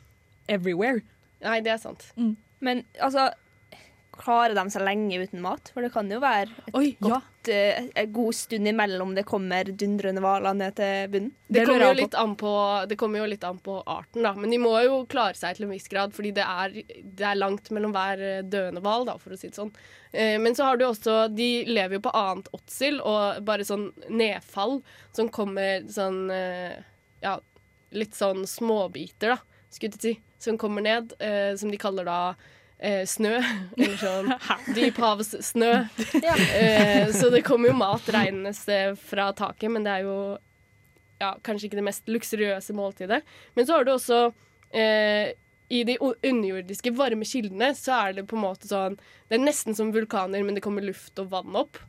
everywhere. 0.52 1.02
Nei, 1.44 1.60
det 1.66 1.74
er 1.74 1.82
sant. 1.82 2.08
Men 2.60 2.84
altså 3.04 3.30
Klarer 4.18 4.56
de 4.58 4.64
seg 4.74 4.84
lenge 4.86 5.20
uten 5.24 5.42
mat? 5.44 5.72
For 5.74 5.86
det 5.86 5.92
kan 5.94 6.10
jo 6.12 6.20
være 6.24 6.50
et 6.68 6.78
Oi, 6.78 6.88
ja. 6.96 7.18
godt, 7.18 7.50
eh, 7.54 7.90
en 8.02 8.14
god 8.16 8.38
stund 8.38 8.72
imellom 8.72 9.14
det 9.18 9.26
kommer 9.30 9.70
dundrende 9.72 10.24
hvaler 10.24 10.58
ned 10.58 10.78
til 10.80 11.12
bunnen. 11.14 11.34
Det, 11.48 11.60
Det 11.60 11.66
kommer 11.70 11.86
jo 11.86 11.98
litt 12.00 12.18
an 12.20 12.36
på, 12.40 12.54
det 12.90 12.98
kommer 13.00 13.22
jo 13.22 13.30
litt 13.34 13.46
an 13.48 13.60
på 13.64 13.78
arten, 13.84 14.26
da. 14.26 14.34
Men 14.38 14.54
de 14.54 14.62
må 14.62 14.74
jo 14.86 15.02
klare 15.10 15.38
seg 15.40 15.58
til 15.58 15.68
en 15.68 15.74
viss 15.76 15.88
grad, 15.92 16.16
fordi 16.16 16.34
det 16.38 16.46
er, 16.46 16.80
det 17.04 17.30
er 17.30 17.40
langt 17.40 17.72
mellom 17.76 17.96
hver 17.96 18.24
eh, 18.24 18.44
døende 18.44 18.84
hval, 18.86 19.10
for 19.22 19.36
å 19.36 19.40
si 19.40 19.52
det 19.52 19.60
sånn. 19.60 19.74
Uh, 20.14 20.38
men 20.40 20.56
så 20.56 20.70
har 20.70 20.78
du 20.80 20.86
også 20.88 21.28
De 21.36 21.66
lever 21.68 21.98
jo 21.98 22.06
på 22.06 22.14
annet 22.16 22.46
åtsel 22.56 23.02
og 23.04 23.42
bare 23.44 23.66
sånn 23.68 23.90
nedfall 24.08 24.78
som 25.12 25.28
kommer 25.36 25.84
sånn 25.92 26.32
uh, 26.32 26.80
Ja, 27.20 27.34
litt 27.92 28.16
sånn 28.16 28.46
småbiter, 28.48 29.36
da, 29.36 29.68
skulle 29.74 30.00
jeg 30.00 30.04
si, 30.04 30.14
som 30.44 30.58
kommer 30.58 30.84
ned, 30.86 31.14
eh, 31.20 31.56
som 31.58 31.72
de 31.72 31.80
kaller 31.82 32.08
da 32.08 32.36
eh, 32.80 33.06
snø. 33.08 33.38
Eller 33.78 33.98
sånn 34.02 34.34
dyphavssnø. 34.78 35.72
Eh, 36.22 37.14
så 37.14 37.32
det 37.34 37.44
kommer 37.48 37.72
jo 37.72 37.80
mat 37.80 38.10
regnende 38.14 38.54
fra 39.02 39.32
taket, 39.38 39.72
men 39.74 39.88
det 39.88 39.98
er 39.98 40.08
jo 40.08 40.20
ja, 41.22 41.34
kanskje 41.42 41.70
ikke 41.70 41.80
det 41.80 41.88
mest 41.88 42.10
luksuriøse 42.12 42.76
måltidet. 42.78 43.24
Men 43.58 43.68
så 43.68 43.78
har 43.78 43.88
du 43.88 43.94
også 43.96 44.22
eh, 44.70 45.34
i 45.74 45.84
de 45.88 45.98
underjordiske 46.00 46.94
varme 46.96 47.28
kildene 47.28 47.74
så 47.76 47.96
er 47.98 48.18
det 48.18 48.28
på 48.30 48.38
en 48.38 48.46
måte 48.46 48.70
sånn 48.70 48.96
Det 49.28 49.36
er 49.36 49.44
nesten 49.44 49.76
som 49.76 49.92
vulkaner, 49.96 50.44
men 50.46 50.56
det 50.56 50.64
kommer 50.64 50.86
luft 50.86 51.20
og 51.20 51.32
vann 51.34 51.58
opp. 51.60 51.82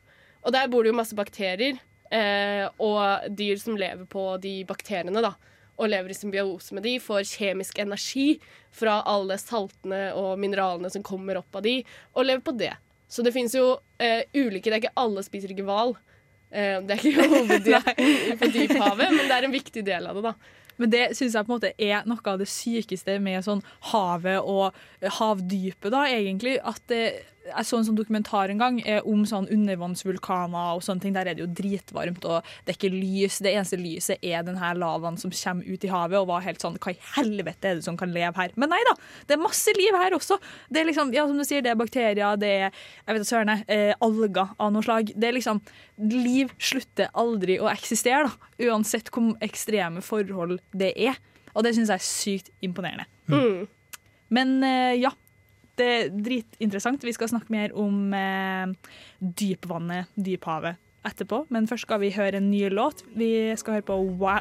Og 0.42 0.54
der 0.54 0.71
bor 0.71 0.83
det 0.83 0.92
jo 0.92 0.99
masse 0.99 1.18
bakterier 1.18 1.78
eh, 2.11 2.64
og 2.83 3.28
dyr 3.38 3.61
som 3.61 3.78
lever 3.78 4.07
på 4.11 4.33
de 4.42 4.61
bakteriene, 4.66 5.23
da. 5.23 5.37
Og 5.78 5.90
lever 5.92 6.11
i 6.11 6.16
symbiose 6.16 6.75
med 6.75 6.82
de, 6.87 6.97
får 7.02 7.26
kjemisk 7.30 7.78
energi 7.78 8.40
fra 8.75 8.99
alle 9.06 9.38
saltene 9.38 10.08
og 10.18 10.38
mineralene 10.42 10.90
som 10.90 11.04
kommer 11.06 11.38
opp 11.38 11.58
av 11.58 11.62
de, 11.66 11.78
og 12.14 12.26
lever 12.26 12.42
på 12.44 12.56
det. 12.58 12.75
Så 13.08 13.23
det 13.25 13.32
fins 13.32 13.54
jo 13.56 13.78
eh, 14.02 14.26
ulike 14.37 14.68
Det 14.68 14.75
er 14.75 14.82
ikke 14.82 15.00
alle 15.00 15.23
spiser 15.25 15.54
ikke 15.54 15.64
hval. 15.68 15.94
Eh, 16.50 16.76
det 16.85 16.97
er 16.97 17.06
ikke 17.08 17.28
hoveddietten 17.30 18.38
på 18.40 18.50
dyphavet, 18.52 19.12
men 19.14 19.25
det 19.25 19.37
er 19.37 19.47
en 19.49 19.54
viktig 19.54 19.85
del 19.87 20.11
av 20.11 20.18
det, 20.18 20.32
da. 20.32 20.35
Men 20.78 20.92
det 20.92 21.04
syns 21.18 21.35
jeg 21.35 21.47
på 21.47 21.50
en 21.50 21.56
måte 21.56 21.73
er 21.75 22.04
noe 22.06 22.30
av 22.30 22.38
det 22.38 22.47
sykeste 22.50 23.16
med 23.23 23.42
sånn 23.47 23.64
havet 23.90 24.38
og 24.38 24.76
havdypet, 25.18 25.90
da, 25.94 26.04
egentlig. 26.06 26.54
At 26.62 26.85
det, 26.90 27.02
jeg 27.49 27.69
så 27.69 27.78
en 27.78 27.87
sånn 27.88 27.99
dokumentar 27.99 28.52
en 28.52 28.61
gang 28.61 28.78
eh, 28.85 29.00
om 29.09 29.25
sånn 29.28 29.49
undervannsvulkaner 29.55 30.76
og 30.76 30.85
sånne 30.85 31.05
ting. 31.05 31.17
Der 31.17 31.31
er 31.31 31.38
det 31.38 31.45
jo 31.45 31.50
dritvarmt, 31.61 32.26
og 32.28 32.47
det 32.67 32.75
er 32.75 32.78
ikke 32.78 32.93
lys. 32.93 33.40
Det 33.45 33.55
eneste 33.55 33.81
lyset 33.81 34.25
er 34.25 34.45
den 34.47 34.61
her 34.61 34.78
lavaen 34.78 35.19
som 35.21 35.33
kommer 35.35 35.67
ut 35.67 35.87
i 35.87 35.93
havet, 35.93 36.19
og 36.21 36.28
var 36.31 36.47
helt 36.47 36.62
sånn 36.64 36.78
Hva 36.78 36.95
i 36.95 37.00
helvete 37.17 37.71
er 37.71 37.81
det 37.81 37.87
som 37.87 37.99
kan 38.00 38.12
leve 38.14 38.35
her? 38.38 38.55
Men 38.61 38.73
nei 38.73 38.81
da, 38.88 38.95
det 39.28 39.37
er 39.37 39.43
masse 39.43 39.75
liv 39.76 39.97
her 39.99 40.17
også. 40.17 40.38
Det 40.71 40.83
er 40.83 40.90
liksom, 40.90 41.12
ja, 41.17 41.26
som 41.28 41.40
du 41.40 41.47
sier, 41.49 41.64
det 41.64 41.73
er 41.73 41.81
bakterier, 41.81 42.40
det 42.40 42.52
er 42.64 42.67
jeg 42.69 43.17
vet 43.17 43.28
søren, 43.28 43.55
eh, 43.67 43.95
alger 44.05 44.52
av 44.59 44.73
noe 44.75 44.85
slag. 44.85 45.14
Det 45.17 45.31
er 45.31 45.38
liksom 45.38 45.62
Liv 45.99 46.52
slutter 46.62 47.09
aldri 47.19 47.57
å 47.59 47.67
eksistere, 47.73 48.28
da. 48.28 48.50
Uansett 48.69 49.09
hvor 49.11 49.33
ekstreme 49.43 49.99
forhold 50.05 50.61
det 50.71 50.93
er. 50.95 51.17
Og 51.57 51.64
det 51.67 51.73
syns 51.75 51.90
jeg 51.90 51.99
er 51.99 52.05
sykt 52.07 52.52
imponerende. 52.62 53.09
Mm. 53.26 53.67
Men 54.35 54.52
eh, 54.62 54.95
ja, 55.00 55.11
det 55.78 55.88
er 55.88 56.08
dritinteressant. 56.12 57.04
Vi 57.06 57.14
skal 57.16 57.30
snakke 57.30 57.52
mer 57.54 57.75
om 57.78 58.14
eh, 58.16 58.73
dypvannet, 59.20 60.11
dyphavet, 60.14 60.80
etterpå. 61.08 61.44
Men 61.54 61.68
først 61.70 61.87
skal 61.88 62.02
vi 62.02 62.12
høre 62.16 62.40
en 62.40 62.50
ny 62.50 62.66
låt. 62.73 63.04
Vi 63.16 63.54
skal 63.56 63.78
høre 63.78 63.88
på 63.90 64.00
Why, 64.20 64.40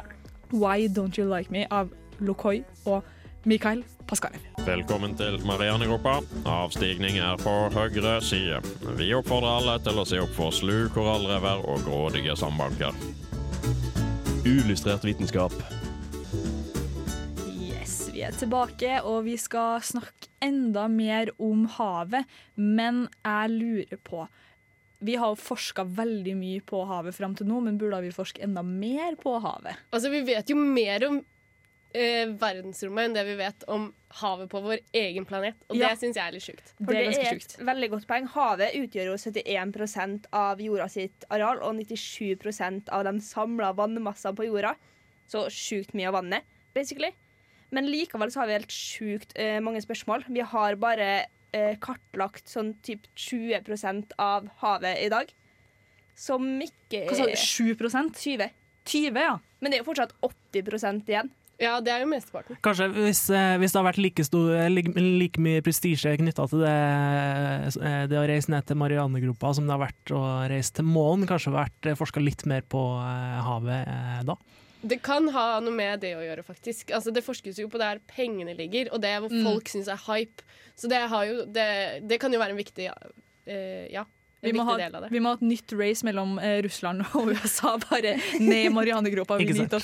Why 0.52 0.88
Don't 0.90 1.18
You 1.18 1.28
Like 1.30 1.54
Me 1.54 1.66
av 1.70 1.92
Lokoi 2.18 2.62
og 2.86 3.06
Mikael 3.48 3.84
Paskarev. 4.08 4.42
Velkommen 4.66 5.14
til 5.16 5.38
Marianegruppa. 5.46 6.18
Avstigning 6.48 7.20
er 7.22 7.38
på 7.40 7.54
høyre 7.72 8.18
side. 8.24 8.60
Vi 8.98 9.12
oppfordrer 9.16 9.60
alle 9.60 9.78
til 9.84 10.00
å 10.00 10.06
se 10.08 10.20
opp 10.20 10.34
for 10.36 10.54
slu 10.54 10.88
korallrever 10.94 11.64
og 11.68 11.84
grådige 11.86 12.36
sandbanker. 12.36 12.96
Ulystrert 14.48 15.04
vitenskap. 15.04 15.54
Vi 18.18 18.24
er 18.26 18.34
tilbake, 18.34 18.96
og 19.06 19.20
vi 19.28 19.36
skal 19.38 19.78
snakke 19.86 20.26
enda 20.42 20.88
mer 20.90 21.30
om 21.38 21.68
havet. 21.70 22.26
Men 22.58 23.04
jeg 23.22 23.52
lurer 23.52 24.00
på 24.02 24.24
Vi 24.98 25.14
har 25.14 25.36
forska 25.38 25.84
veldig 25.86 26.32
mye 26.34 26.62
på 26.66 26.80
havet 26.88 27.14
fram 27.14 27.36
til 27.38 27.46
nå, 27.46 27.60
men 27.62 27.76
burde 27.78 28.00
vi 28.02 28.10
forske 28.10 28.42
enda 28.42 28.64
mer 28.66 29.14
på 29.22 29.36
havet? 29.38 29.78
Altså, 29.94 30.10
vi 30.10 30.24
vet 30.26 30.50
jo 30.50 30.56
mer 30.58 31.04
om 31.06 31.20
eh, 31.94 32.32
verdensrommet 32.40 33.06
enn 33.06 33.14
det 33.14 33.22
vi 33.28 33.36
vet 33.38 33.62
om 33.70 33.86
havet 34.18 34.50
på 34.50 34.64
vår 34.66 34.82
egen 34.98 35.28
planet. 35.28 35.54
Og 35.70 35.78
Ja. 35.78 35.92
det 35.92 36.00
syns 36.02 36.18
jeg 36.18 36.26
er 36.26 36.34
litt 36.34 36.48
sjukt. 36.48 36.74
For 36.82 36.90
det 36.90 37.04
er 37.14 37.30
et 37.36 37.56
veldig 37.70 37.90
godt 37.94 38.08
poeng. 38.10 38.26
Havet 38.34 38.74
utgjør 38.74 39.12
jo 39.12 39.16
71 39.22 40.26
av 40.32 40.58
jorda 40.58 40.90
sitt 40.90 41.24
areal 41.30 41.62
og 41.62 41.78
97% 41.78 42.90
av 42.90 43.06
de 43.06 43.14
samla 43.22 43.70
vannmassene 43.78 44.34
på 44.34 44.50
jorda. 44.50 44.74
Så 45.30 45.46
sjukt 45.46 45.94
mye 45.94 46.10
av 46.10 46.18
vannet, 46.18 46.42
basically. 46.74 47.14
Men 47.74 47.90
likevel 47.90 48.32
så 48.32 48.42
har 48.42 48.50
vi 48.50 48.56
helt 48.56 48.72
sjukt 48.72 49.34
eh, 49.38 49.58
mange 49.64 49.82
spørsmål. 49.84 50.24
Vi 50.32 50.44
har 50.52 50.78
bare 50.80 51.08
eh, 51.52 51.74
kartlagt 51.82 52.48
sånn 52.48 52.74
typ 52.84 53.04
20% 53.16 54.16
av 54.22 54.48
havet 54.62 55.02
i 55.04 55.10
dag. 55.12 55.32
Som 56.18 56.48
ikke 56.64 57.04
Hva 57.10 57.18
sa 57.18 57.28
du, 57.28 57.36
7 57.36 57.76
20. 57.78 58.48
20, 58.88 59.20
ja. 59.20 59.36
Men 59.60 59.70
det 59.70 59.78
er 59.78 59.84
jo 59.84 59.90
fortsatt 59.90 60.16
80% 60.24 61.12
igjen. 61.12 61.30
Ja, 61.58 61.80
det 61.82 61.90
er 61.90 62.04
jo 62.04 62.08
mesteparten. 62.12 62.58
Kanskje 62.62 62.86
hvis, 62.94 63.24
eh, 63.34 63.56
hvis 63.58 63.72
det 63.74 63.80
har 63.80 63.86
vært 63.88 63.98
like, 63.98 64.24
stor, 64.24 64.52
eh, 64.54 64.68
like, 64.70 64.92
like 64.94 65.42
mye 65.42 65.62
prestisje 65.66 66.12
knytta 66.20 66.46
til 66.48 66.62
det, 66.62 66.74
eh, 67.82 68.06
det 68.06 68.14
å 68.14 68.26
reise 68.30 68.48
ned 68.48 68.64
til 68.64 68.78
Marianegropa 68.78 69.50
som 69.54 69.66
det 69.66 69.74
har 69.74 69.82
vært 69.82 70.14
å 70.14 70.22
reise 70.48 70.72
til 70.72 70.86
månen, 70.86 71.26
kanskje 71.26 71.50
vært 71.50 71.98
forska 71.98 72.22
litt 72.22 72.46
mer 72.46 72.62
på 72.62 72.78
havet 72.78 74.24
da? 74.24 74.36
Det 74.82 75.00
kan 75.02 75.26
ha 75.34 75.58
noe 75.60 75.74
med 75.74 76.00
det 76.00 76.12
å 76.16 76.20
gjøre, 76.22 76.44
faktisk. 76.46 76.92
Altså, 76.94 77.10
det 77.12 77.24
forskes 77.26 77.58
jo 77.58 77.66
på 77.68 77.78
der 77.80 77.98
pengene 78.06 78.54
ligger, 78.56 78.92
og 78.94 79.00
det 79.02 79.10
er 79.10 79.20
hvor 79.24 79.30
Mm. 79.34 79.44
folk 79.44 79.68
syns 79.68 79.88
er 79.88 79.98
hype. 80.06 80.42
Så 80.76 80.88
det, 80.88 81.00
har 81.10 81.24
jo, 81.26 81.44
det, 81.46 82.06
det 82.06 82.20
kan 82.20 82.32
jo 82.32 82.38
være 82.38 82.54
en 82.54 82.60
viktig 82.60 82.86
eh, 83.46 83.88
Ja, 83.90 84.04
Vi 84.40 84.52
må, 84.52 84.62
viktig 84.62 84.66
ha, 84.70 84.76
del 84.78 84.94
av 84.94 85.02
det. 85.02 85.08
vi 85.10 85.18
må 85.20 85.32
ha 85.32 85.34
et 85.34 85.42
nytt 85.42 85.72
race 85.74 86.04
mellom 86.06 86.36
eh, 86.38 86.60
Russland 86.62 87.02
og 87.18 87.30
USA, 87.34 87.72
bare 87.90 88.12
ned 88.38 88.68
i 88.68 88.70
Marianegropa. 88.70 89.36
Vi 89.40 89.48
vi 89.48 89.56
er 89.58 89.64
nødt 89.64 89.74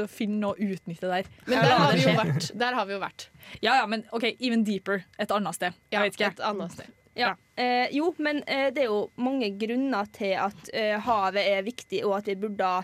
til 0.00 0.06
å 0.06 0.08
finne 0.08 0.48
og 0.54 0.56
utnytte 0.64 1.10
der. 1.12 1.28
Men 1.46 1.58
der 1.60 1.76
har, 1.76 1.92
vi 1.92 2.06
jo 2.06 2.16
vært, 2.16 2.48
der 2.64 2.72
har 2.78 2.86
vi 2.88 2.92
jo 2.96 3.00
vært. 3.02 3.28
Ja, 3.60 3.76
ja, 3.82 3.86
men 3.86 4.06
OK, 4.12 4.24
even 4.40 4.64
deeper. 4.64 5.04
Et 5.20 5.30
annet 5.30 5.54
sted. 5.60 5.76
Ja, 5.92 6.00
Jeg 6.00 6.12
vet 6.12 6.20
ikke. 6.20 6.32
et 6.38 6.40
annet 6.48 6.72
sted. 6.72 6.88
Ja. 7.14 7.34
Eh, 7.60 7.90
jo, 7.92 8.14
men 8.24 8.40
eh, 8.48 8.70
det 8.72 8.86
er 8.86 8.88
jo 8.88 9.10
mange 9.20 9.50
grunner 9.60 10.08
til 10.16 10.32
at 10.40 10.70
eh, 10.72 10.96
havet 11.04 11.44
er 11.44 11.62
viktig, 11.66 12.00
og 12.08 12.16
at 12.22 12.30
vi 12.32 12.38
burde 12.46 12.64
ha 12.64 12.80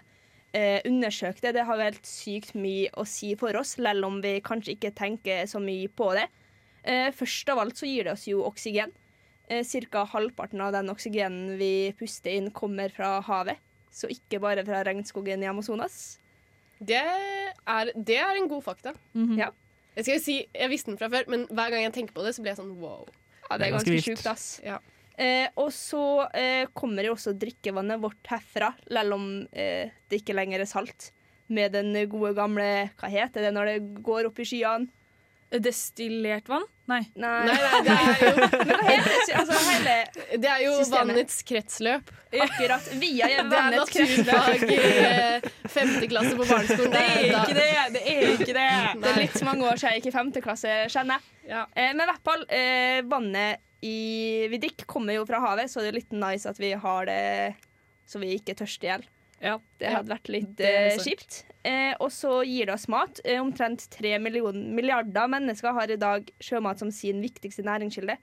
eh, 0.58 0.80
undersøke 0.88 1.42
det. 1.44 1.54
Det 1.56 1.64
har 1.68 1.82
helt 1.84 2.08
sykt 2.08 2.56
mye 2.58 2.90
å 2.98 3.04
si 3.08 3.34
for 3.38 3.56
oss, 3.60 3.76
selv 3.78 4.08
om 4.08 4.18
vi 4.24 4.38
kanskje 4.44 4.74
ikke 4.74 4.94
tenker 4.98 5.46
så 5.50 5.62
mye 5.62 5.88
på 5.88 6.10
det. 6.18 6.26
Eh, 6.82 7.10
først 7.14 7.52
av 7.52 7.62
alt 7.62 7.78
så 7.78 7.88
gir 7.88 8.08
det 8.08 8.16
oss 8.16 8.26
jo 8.30 8.42
oksygen. 8.48 8.92
Eh, 9.48 9.62
Cirka 9.64 10.04
halvparten 10.12 10.60
av 10.64 10.74
den 10.76 10.90
oksygenen 10.92 11.56
vi 11.60 11.92
puster 11.98 12.34
inn, 12.34 12.50
kommer 12.50 12.92
fra 12.94 13.18
havet. 13.24 13.60
Så 13.94 14.10
ikke 14.12 14.40
bare 14.42 14.64
fra 14.66 14.82
regnskogen 14.86 15.42
i 15.42 15.48
Amazonas. 15.48 16.18
Det 16.78 17.00
er, 17.00 17.92
det 17.96 18.18
er 18.20 18.36
en 18.36 18.50
god 18.50 18.62
fakta. 18.66 18.92
Mhm. 19.14 19.38
Ja. 19.40 19.50
Jeg 19.98 20.04
skal 20.06 20.20
si, 20.22 20.34
jeg 20.54 20.70
visste 20.70 20.92
den 20.92 20.98
fra 21.00 21.08
før, 21.10 21.24
men 21.26 21.46
hver 21.50 21.72
gang 21.72 21.82
jeg 21.82 21.94
tenker 21.96 22.14
på 22.14 22.22
det, 22.22 22.36
så 22.36 22.42
blir 22.44 22.52
jeg 22.52 22.60
sånn 22.60 22.76
wow. 22.78 23.08
Ja, 23.48 23.56
det 23.58 23.66
er 23.66 23.72
ganske 23.74 23.96
ganske 23.96 24.04
sjukt, 24.04 24.28
ass. 24.30 24.44
Ja. 24.62 24.76
Eh, 25.18 25.48
og 25.58 25.72
så 25.74 26.02
eh, 26.38 26.68
kommer 26.78 27.02
jo 27.08 27.16
også 27.16 27.32
drikkevannet 27.34 27.98
vårt 28.02 28.30
herfra, 28.30 28.68
selv 28.86 29.16
om 29.18 29.24
eh, 29.50 29.90
det 30.08 30.20
ikke 30.22 30.36
lenger 30.38 30.62
er 30.62 30.70
salt. 30.70 31.10
Med 31.48 31.72
den 31.72 31.94
gode 32.12 32.34
gamle 32.36 32.64
Hva 33.00 33.08
heter 33.08 33.46
det 33.46 33.54
når 33.56 33.70
det 33.70 33.76
går 34.04 34.26
opp 34.28 34.38
i 34.38 34.44
skyene? 34.44 34.90
Destillert 35.48 36.44
vann? 36.50 36.66
Nei. 36.88 37.00
Nei, 37.16 37.46
Nei, 37.48 37.54
nei, 37.56 37.78
det 37.86 37.94
er 37.94 38.18
jo, 38.20 38.32
Men 38.68 38.72
hva 38.74 38.88
heter? 38.90 39.30
Altså 39.40 39.60
hele 39.64 39.94
det 40.44 40.48
er 40.52 40.60
jo 40.66 40.74
Systemet. 40.76 40.98
vannets 41.14 41.38
kretsløp. 41.48 42.10
Akkurat. 42.44 42.90
Via 43.00 43.30
Det 43.32 43.38
er 43.38 43.48
vannets 43.48 43.92
kretsløp. 43.94 44.28
naturfag 44.28 44.74
i 44.74 44.78
eh, 45.08 45.48
femte 45.72 46.10
klasse 46.12 46.34
på 46.36 46.46
barneskolen. 46.52 46.92
Det 46.92 47.04
er 47.06 47.24
ikke 47.32 47.56
det! 47.56 47.68
Det 47.96 48.02
er 48.12 48.34
ikke 48.34 48.50
det! 48.58 48.68
Det 49.00 49.10
er 49.14 49.18
litt 49.22 49.40
mange 49.48 49.64
år 49.72 49.80
siden 49.80 49.96
jeg 49.96 50.02
gikk 50.02 50.10
i 50.12 50.16
femte 50.18 50.44
klasse, 50.44 50.76
kjenner 50.92 51.16
jeg. 51.16 51.48
Ja. 51.54 51.64
Eh, 51.72 51.90
men 51.96 52.04
i 52.04 52.10
hvert 52.12 52.28
fall, 52.28 52.44
eh, 52.60 53.00
vannet 53.08 53.64
i 53.84 54.48
vi 54.50 54.58
drikker 54.58 54.88
kommer 54.90 55.14
jo 55.14 55.26
fra 55.28 55.40
havet, 55.44 55.70
så 55.70 55.82
det 55.82 55.92
er 55.92 55.98
litt 56.00 56.14
nice 56.16 56.48
at 56.50 56.58
vi 56.58 56.72
har 56.74 57.06
det 57.06 57.22
så 58.08 58.20
vi 58.22 58.32
ikke 58.38 58.56
tørster 58.58 58.86
i 58.88 58.90
hjel. 58.92 59.06
Ja. 59.38 59.58
Det 59.78 59.86
Ja, 59.86 59.98
hadde 60.00 60.10
vært 60.10 60.30
litt 60.32 60.60
eh, 60.64 60.96
kjipt. 60.98 61.42
Eh, 61.62 61.92
og 62.00 62.10
så 62.10 62.40
gir 62.46 62.66
det 62.66 62.74
oss 62.74 62.88
mat. 62.90 63.20
Eh, 63.24 63.38
omtrent 63.38 63.84
tre 63.92 64.16
milliarder 64.18 65.30
mennesker 65.30 65.76
har 65.76 65.92
i 65.92 65.98
dag 66.00 66.30
sjømat 66.42 66.80
som 66.82 66.90
sin 66.94 67.20
viktigste 67.22 67.62
næringskilde. 67.66 68.16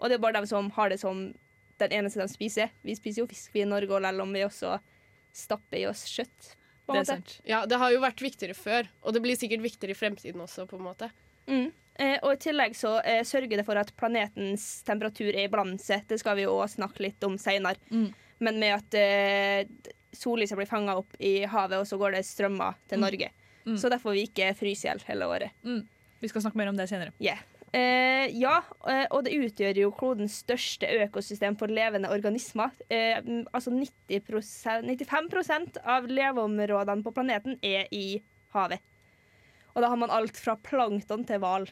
Og 0.00 0.10
det 0.10 0.18
er 0.18 0.24
bare 0.24 0.42
de 0.42 0.50
som 0.50 0.68
har 0.76 0.92
det 0.92 1.00
som 1.00 1.30
den 1.80 1.94
eneste 1.96 2.20
de 2.20 2.28
spiser. 2.28 2.72
Vi 2.84 2.96
spiser 2.98 3.22
jo 3.22 3.30
fisk 3.30 3.54
vi 3.54 3.64
i 3.64 3.68
Norge, 3.68 3.94
og 3.94 4.04
selv 4.04 4.26
om 4.26 4.34
vi 4.36 4.44
også 4.44 4.76
stapper 5.32 5.80
i 5.80 5.86
oss 5.88 6.04
kjøtt. 6.10 6.54
Det 6.90 6.98
er 6.98 7.06
sant. 7.06 7.36
ja, 7.46 7.62
det 7.70 7.78
har 7.78 7.92
jo 7.94 8.00
vært 8.02 8.20
viktigere 8.20 8.56
før, 8.58 8.88
og 9.06 9.14
det 9.14 9.22
blir 9.22 9.38
sikkert 9.38 9.62
viktigere 9.62 9.94
i 9.94 9.98
fremtiden 9.98 10.42
også, 10.42 10.66
på 10.66 10.76
en 10.80 10.88
måte. 10.88 11.10
Mm. 11.46 11.70
Eh, 11.98 12.16
og 12.22 12.32
i 12.32 12.40
tillegg 12.40 12.76
så 12.78 12.98
eh, 13.04 13.22
sørger 13.26 13.60
det 13.60 13.64
for 13.66 13.76
at 13.80 13.90
planetens 13.98 14.82
temperatur 14.86 15.30
er 15.34 15.44
i 15.44 15.50
balanse. 15.52 16.02
Det 16.08 16.18
skal 16.20 16.36
vi 16.38 16.46
jo 16.46 16.54
snakke 16.70 17.02
litt 17.04 17.24
om 17.26 17.36
seinere. 17.40 17.76
Mm. 17.90 18.08
Men 18.40 18.60
med 18.62 18.76
at 18.78 18.96
eh, 18.96 19.92
sollyset 20.16 20.56
blir 20.56 20.68
fanga 20.70 20.94
opp 20.96 21.12
i 21.20 21.42
havet, 21.44 21.78
og 21.82 21.86
så 21.88 21.98
går 22.00 22.16
det 22.16 22.24
strømmer 22.28 22.78
til 22.88 22.98
Mm. 22.98 23.04
Norge. 23.04 23.30
Mm. 23.66 23.76
Så 23.76 23.90
derfor 23.92 24.14
vi 24.16 24.24
ikke 24.28 24.54
fryser 24.56 24.88
i 24.88 24.90
hjel 24.94 25.02
hele 25.10 25.26
året. 25.28 25.50
Vi 26.20 26.28
skal 26.28 26.42
snakke 26.42 26.56
mer 26.56 26.68
om 26.72 26.76
det 26.78 26.88
senere. 26.88 27.12
Yeah. 27.20 27.38
Eh, 27.72 28.32
ja, 28.34 28.56
og 29.12 29.20
det 29.24 29.36
utgjør 29.36 29.76
jo 29.78 29.90
klodens 29.94 30.40
største 30.42 30.88
økosystem 31.04 31.54
for 31.60 31.70
levende 31.70 32.08
organismer. 32.10 32.72
Eh, 32.88 33.20
mm, 33.22 33.44
altså 33.52 33.70
90 33.70 34.24
95% 34.88 35.78
av 35.84 36.08
leveområdene 36.10 37.04
på 37.04 37.12
planeten 37.14 37.58
er 37.62 37.86
i 37.94 38.22
havet. 38.56 38.80
Og 39.80 39.86
da 39.86 39.88
har 39.94 40.00
man 40.02 40.12
alt 40.12 40.36
fra 40.36 40.58
plankton 40.60 41.24
til 41.24 41.40
hval. 41.40 41.64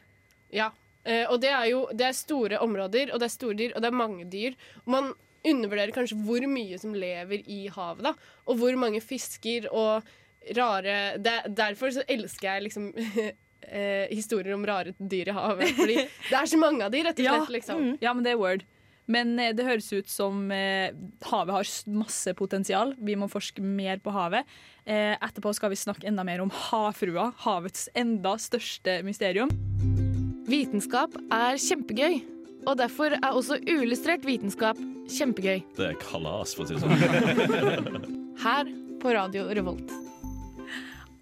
Ja, 0.49 0.71
eh, 1.05 1.27
og 1.29 1.37
det 1.43 1.51
er 1.53 1.67
jo 1.69 1.83
det 1.93 2.07
er 2.07 2.15
store 2.17 2.57
områder, 2.65 3.11
og 3.13 3.21
det 3.21 3.27
er 3.29 3.35
store 3.35 3.57
dyr, 3.59 3.75
og 3.75 3.83
det 3.85 3.91
er 3.91 3.99
mange 3.99 4.25
dyr. 4.25 4.55
Man 4.89 5.11
undervurderer 5.45 5.93
kanskje 5.95 6.17
hvor 6.25 6.43
mye 6.49 6.79
som 6.81 6.95
lever 6.97 7.45
i 7.45 7.67
havet, 7.71 8.01
da. 8.09 8.15
Og 8.49 8.57
hvor 8.57 8.73
mange 8.81 8.99
fisker 9.05 9.69
og 9.69 10.09
rare 10.57 10.97
det, 11.21 11.35
Derfor 11.53 11.93
så 11.93 12.03
elsker 12.09 12.49
jeg 12.49 12.65
liksom 12.65 12.89
eh, 12.97 14.09
historier 14.09 14.55
om 14.57 14.65
rare 14.65 14.95
dyr 14.97 15.29
i 15.29 15.37
havet. 15.37 15.75
Fordi 15.77 16.01
det 16.31 16.41
er 16.41 16.49
så 16.49 16.59
mange 16.59 16.87
av 16.87 16.91
de, 16.91 17.05
rett 17.05 17.21
og 17.21 17.29
Ja, 17.29 17.37
slett. 17.43 17.59
Liksom. 17.59 17.85
mm. 17.85 17.95
ja, 18.01 18.15
men 18.17 18.25
det 18.25 18.33
er 18.33 18.41
word. 18.41 18.65
Men 19.09 19.33
eh, 19.41 19.53
det 19.57 19.65
høres 19.67 19.89
ut 19.91 20.09
som 20.11 20.47
eh, 20.53 20.93
havet 21.31 21.55
har 21.55 21.71
masse 21.97 22.33
potensial. 22.37 22.93
Vi 23.01 23.17
må 23.19 23.29
forske 23.31 23.63
mer 23.63 24.01
på 24.03 24.13
havet. 24.13 24.47
Eh, 24.85 25.15
etterpå 25.17 25.53
skal 25.57 25.73
vi 25.73 25.79
snakke 25.81 26.07
enda 26.09 26.25
mer 26.27 26.43
om 26.43 26.53
havfrua, 26.53 27.31
havets 27.43 27.87
enda 27.97 28.35
største 28.41 28.99
mysterium. 29.07 29.51
Vitenskap 30.49 31.13
er 31.33 31.59
kjempegøy, 31.61 32.21
og 32.65 32.77
derfor 32.79 33.13
er 33.17 33.29
også 33.29 33.59
uillustrert 33.69 34.25
vitenskap 34.25 34.79
kjempegøy. 35.09 35.61
Det 35.77 35.91
er 35.91 35.99
kalas, 36.01 36.55
for 36.57 36.65
å 36.65 36.69
si 36.69 36.77
det 36.77 36.83
sånn. 36.85 38.09
Her 38.45 38.69
på 39.01 39.13
Radio 39.13 39.49
Revolt. 39.53 39.93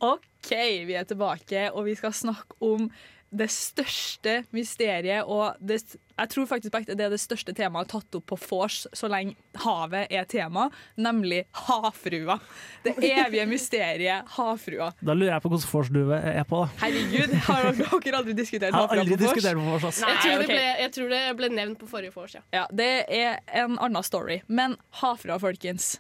OK, 0.04 0.52
vi 0.88 0.96
er 0.96 1.08
tilbake, 1.10 1.68
og 1.74 1.88
vi 1.88 1.96
skal 1.98 2.14
snakke 2.16 2.60
om 2.64 2.88
det 3.30 3.48
største 3.52 4.42
mysteriet. 4.56 5.28
Og 5.28 5.58
det, 5.60 5.82
jeg 6.18 6.30
tror 6.32 6.48
faktisk 6.50 6.74
det 6.88 7.04
er 7.04 7.12
det 7.12 7.20
største 7.22 7.54
temaet 7.56 7.90
tatt 7.92 8.18
opp 8.18 8.26
på 8.32 8.38
vors 8.40 8.86
så 8.96 9.10
lenge 9.12 9.36
havet 9.64 10.12
er 10.14 10.28
tema, 10.30 10.68
nemlig 10.96 11.44
havfrua. 11.68 12.40
Det 12.86 12.96
evige 13.04 13.46
mysteriet 13.50 14.32
havfrua. 14.38 14.92
Da 15.02 15.16
lurer 15.18 15.36
jeg 15.36 15.46
på 15.46 15.52
hvordan 15.54 15.70
vors 15.74 15.92
du 15.94 16.02
er 16.16 16.44
på. 16.48 16.64
da. 16.64 16.72
Herregud, 16.86 17.38
har 17.48 17.70
dere 17.72 18.22
aldri 18.22 18.38
diskutert 18.38 18.76
havfrua 18.76 19.04
aldri 19.04 19.18
på 19.18 19.24
vors? 19.28 19.48
på 19.60 19.72
vors. 19.76 20.04
Jeg 20.28 20.44
ble, 20.46 20.62
jeg 20.84 20.94
tror 20.96 21.16
det 21.16 21.24
ble 21.40 21.52
nevnt 21.54 21.82
på 21.82 21.90
forrige 21.92 22.16
vors, 22.16 22.38
ja. 22.38 22.44
Ja, 22.56 22.68
det 22.72 22.92
er 23.14 23.42
en 23.64 23.78
annen 23.78 24.06
story. 24.06 24.42
Men 24.48 24.78
havfrua, 25.02 25.40
folkens. 25.44 25.98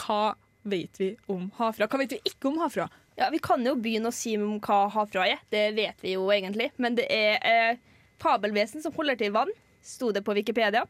Hva 0.00 0.34
vet 0.66 0.98
vi 0.98 1.12
om 1.30 1.50
havfrua? 1.58 1.88
Hva 1.90 2.00
vet 2.02 2.16
vi 2.16 2.20
ikke 2.32 2.50
om 2.50 2.58
havfrua? 2.64 2.88
Ja, 3.16 3.30
Vi 3.30 3.38
kan 3.38 3.62
jo 3.66 3.76
begynne 3.78 4.10
å 4.10 4.14
si 4.14 4.34
om 4.38 4.58
hva 4.58 4.84
havfrua 4.90 5.28
er. 5.36 5.42
Det 5.50 5.68
vet 5.76 6.02
vi 6.02 6.16
jo 6.16 6.26
egentlig. 6.34 6.72
Men 6.82 6.96
det 6.98 7.06
er 7.12 7.38
eh, 7.46 7.82
fabelvesen 8.22 8.82
som 8.82 8.94
holder 8.96 9.18
til 9.20 9.30
i 9.30 9.34
vann, 9.34 9.52
sto 9.84 10.10
det 10.14 10.24
på 10.26 10.34
Wikipedia. 10.34 10.82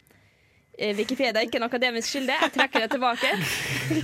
Eh, 0.79 0.95
Wikipedia 0.97 1.43
er 1.43 1.47
ikke 1.47 1.61
en 1.61 1.67
akademisk 1.69 2.17
kilde. 2.17 2.35
Jeg 2.41 2.55
trekker 2.57 2.87
det 2.87 2.91
tilbake. 2.95 3.35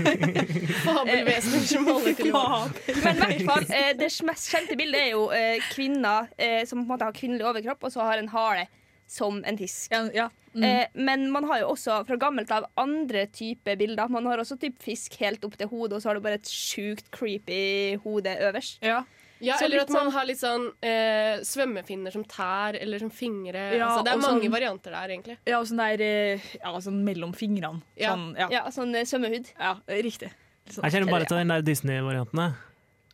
Fabelvesener 0.84 1.64
som 1.66 1.88
holder 1.88 2.18
til 2.18 2.28
i 2.28 2.34
vann. 2.34 2.76
Men 3.06 3.22
i 3.24 3.24
hvert 3.24 3.46
fall, 3.48 3.66
eh, 3.78 3.94
det 3.98 4.10
mest 4.28 4.52
kjente 4.52 4.76
bildet 4.78 5.06
er 5.06 5.10
jo 5.14 5.24
eh, 5.34 5.70
kvinner 5.72 6.28
eh, 6.36 6.60
som 6.68 6.82
på 6.82 6.84
en 6.84 6.92
måte 6.92 7.08
har 7.08 7.16
kvinnelig 7.16 7.48
overkropp, 7.48 7.88
og 7.88 7.94
så 7.96 8.04
har 8.06 8.20
en 8.20 8.30
hale 8.34 8.68
som 9.10 9.40
en 9.44 9.58
fisk. 9.58 9.90
Mm. 9.90 10.64
Eh, 10.64 10.86
men 10.94 11.28
man 11.34 11.44
har 11.50 11.60
jo 11.62 11.68
også 11.74 12.00
fra 12.06 12.16
gammelt 12.18 12.50
av 12.54 12.66
andre 12.78 13.26
typer 13.30 13.76
bilder. 13.78 14.08
Man 14.10 14.26
har 14.30 14.38
også 14.42 14.56
typ 14.58 14.78
fisk 14.82 15.14
helt 15.22 15.44
opp 15.46 15.56
til 15.58 15.68
hodet, 15.70 15.96
og 15.98 16.02
så 16.02 16.10
har 16.10 16.18
du 16.18 16.24
bare 16.24 16.38
et 16.40 16.50
sjukt 16.50 17.10
creepy 17.14 17.96
hode 18.04 18.36
øverst. 18.48 18.78
Ja. 18.86 19.02
Ja, 19.40 19.54
Så 19.56 19.64
eller 19.64 19.80
at 19.80 19.88
man 19.88 20.04
sånn- 20.04 20.12
har 20.12 20.26
litt 20.28 20.36
sånn 20.38 20.66
eh, 20.84 21.38
svømmefinner 21.48 22.12
som 22.12 22.24
tær, 22.28 22.76
eller 22.76 22.98
som 23.00 23.08
fingre. 23.08 23.62
Ja, 23.78 23.86
altså, 23.88 24.04
det 24.04 24.12
er 24.12 24.18
mange 24.20 24.42
sånn- 24.44 24.52
varianter 24.52 24.90
der, 24.92 25.08
egentlig. 25.14 25.36
Ja, 25.46 25.60
og 25.60 25.66
sånn 25.66 25.78
der 25.80 26.02
eh, 26.04 26.40
Ja, 26.60 26.74
sånn 26.78 27.02
mellom 27.06 27.32
fingrene. 27.32 27.80
Ja. 27.96 28.10
Sånn, 28.12 28.36
ja. 28.36 28.48
Ja, 28.52 28.64
sånn 28.68 28.94
eh, 28.94 29.06
svømmehud. 29.08 29.48
ja, 29.58 29.76
riktig. 29.88 30.30
Sånn, 30.68 30.84
Jeg 30.84 30.92
kjenner 30.92 31.10
bare 31.10 31.24
til 31.24 31.38
den 31.38 31.48
der 31.48 31.62
Disney-varianten. 31.62 32.54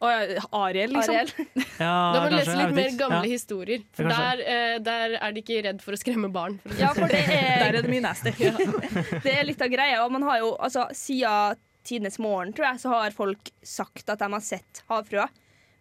Ariel, 0.00 0.92
liksom. 0.92 1.14
Ariel. 1.14 1.30
Ja, 1.78 2.12
Da 2.12 2.20
må 2.22 2.28
du 2.30 2.36
lese 2.36 2.56
litt 2.56 2.74
mer 2.76 2.96
gamle 2.98 3.22
Ja. 3.24 3.30
historier. 3.32 3.82
For 3.96 4.04
der, 4.08 4.40
eh, 4.44 4.78
der 4.84 5.16
er 5.20 5.32
de 5.32 5.40
ikke 5.42 5.62
redd 5.64 5.80
for 5.84 5.96
å 5.96 6.00
skremme 6.00 6.28
barn. 6.32 6.58
For 6.64 6.80
Ja, 6.80 6.92
for 6.96 7.08
det 7.08 7.22
er, 7.24 7.64
Der 7.64 7.78
er, 7.78 7.82
det 7.82 7.90
mye 7.92 8.04
nasty. 8.04 8.32
det 9.24 9.32
er 9.32 9.44
litt 9.48 9.62
av 9.64 9.68
greia. 9.72 10.04
Og 10.04 10.12
man 10.12 10.22
har 10.28 10.38
jo, 10.44 10.54
altså, 10.60 10.86
siden 10.92 11.56
tidenes 11.86 12.18
morgen, 12.18 12.52
tror 12.52 12.72
jeg, 12.72 12.80
så 12.82 12.88
har 12.92 13.10
folk 13.14 13.50
sagt 13.62 14.08
at 14.10 14.18
de 14.18 14.30
har 14.32 14.40
sett 14.44 14.82
havfrua. 14.90 15.28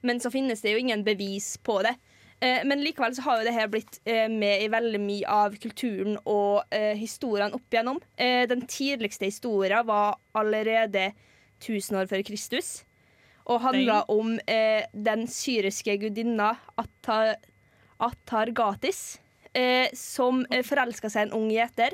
Men 0.05 0.19
så 0.22 0.29
finnes 0.31 0.62
det 0.62 0.72
jo 0.75 0.77
ingen 0.84 1.03
bevis 1.03 1.57
på 1.57 1.81
det. 1.84 1.95
Eh, 2.39 2.62
men 2.67 2.84
likevel 2.84 3.15
så 3.15 3.24
har 3.25 3.39
jo 3.41 3.48
det 3.48 3.53
her 3.55 3.67
blitt 3.72 4.00
eh, 4.05 4.27
med 4.29 4.62
i 4.63 4.67
veldig 4.69 5.00
mye 5.01 5.27
av 5.27 5.55
kulturen 5.60 6.17
og 6.29 6.63
historiene 6.72 7.55
opp 7.57 7.67
igjennom. 7.74 8.00
Eh, 8.17 8.45
den 8.48 8.63
tidligste 8.69 9.25
historien 9.25 9.86
var 9.88 10.19
allerede 10.38 11.12
1000 11.60 11.98
år 11.98 12.07
før 12.12 12.22
Kristus. 12.27 12.85
Og 13.45 13.61
handla 13.61 13.99
om 14.09 14.39
eh, 14.49 14.87
den 14.91 15.27
syriske 15.29 15.97
gudinna 16.01 16.55
Atar 16.75 18.51
Gatis, 18.58 19.19
eh, 19.53 19.91
som 19.93 20.45
eh, 20.49 20.63
forelska 20.65 21.12
seg 21.13 21.27
en 21.27 21.36
ung 21.38 21.51
gjeter. 21.53 21.93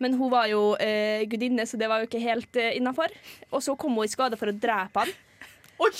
Men 0.00 0.16
hun 0.16 0.30
var 0.32 0.48
jo 0.48 0.62
eh, 0.80 1.26
gudinne, 1.28 1.66
så 1.68 1.76
det 1.76 1.90
var 1.92 2.00
jo 2.00 2.08
ikke 2.08 2.22
helt 2.24 2.56
eh, 2.56 2.72
innafor. 2.78 3.12
Og 3.52 3.60
så 3.64 3.76
kom 3.76 3.98
hun 3.98 4.08
i 4.08 4.12
skade 4.12 4.38
for 4.40 4.48
å 4.48 4.56
drepe 4.56 5.04
han. 5.04 5.12
Og, 5.80 5.88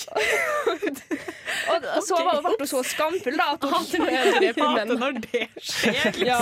og 1.95 2.01
så 2.05 2.15
var, 2.21 2.37
ble 2.45 2.53
hun 2.59 2.67
så 2.69 2.83
skamfull 2.85 3.37
da 3.39 3.45
at 3.55 3.63
hun 3.65 3.85
dreper 3.91 4.67
menn. 4.75 4.91
når 5.01 5.11
det 5.25 5.47
skjer. 5.57 6.11
ja. 6.27 6.41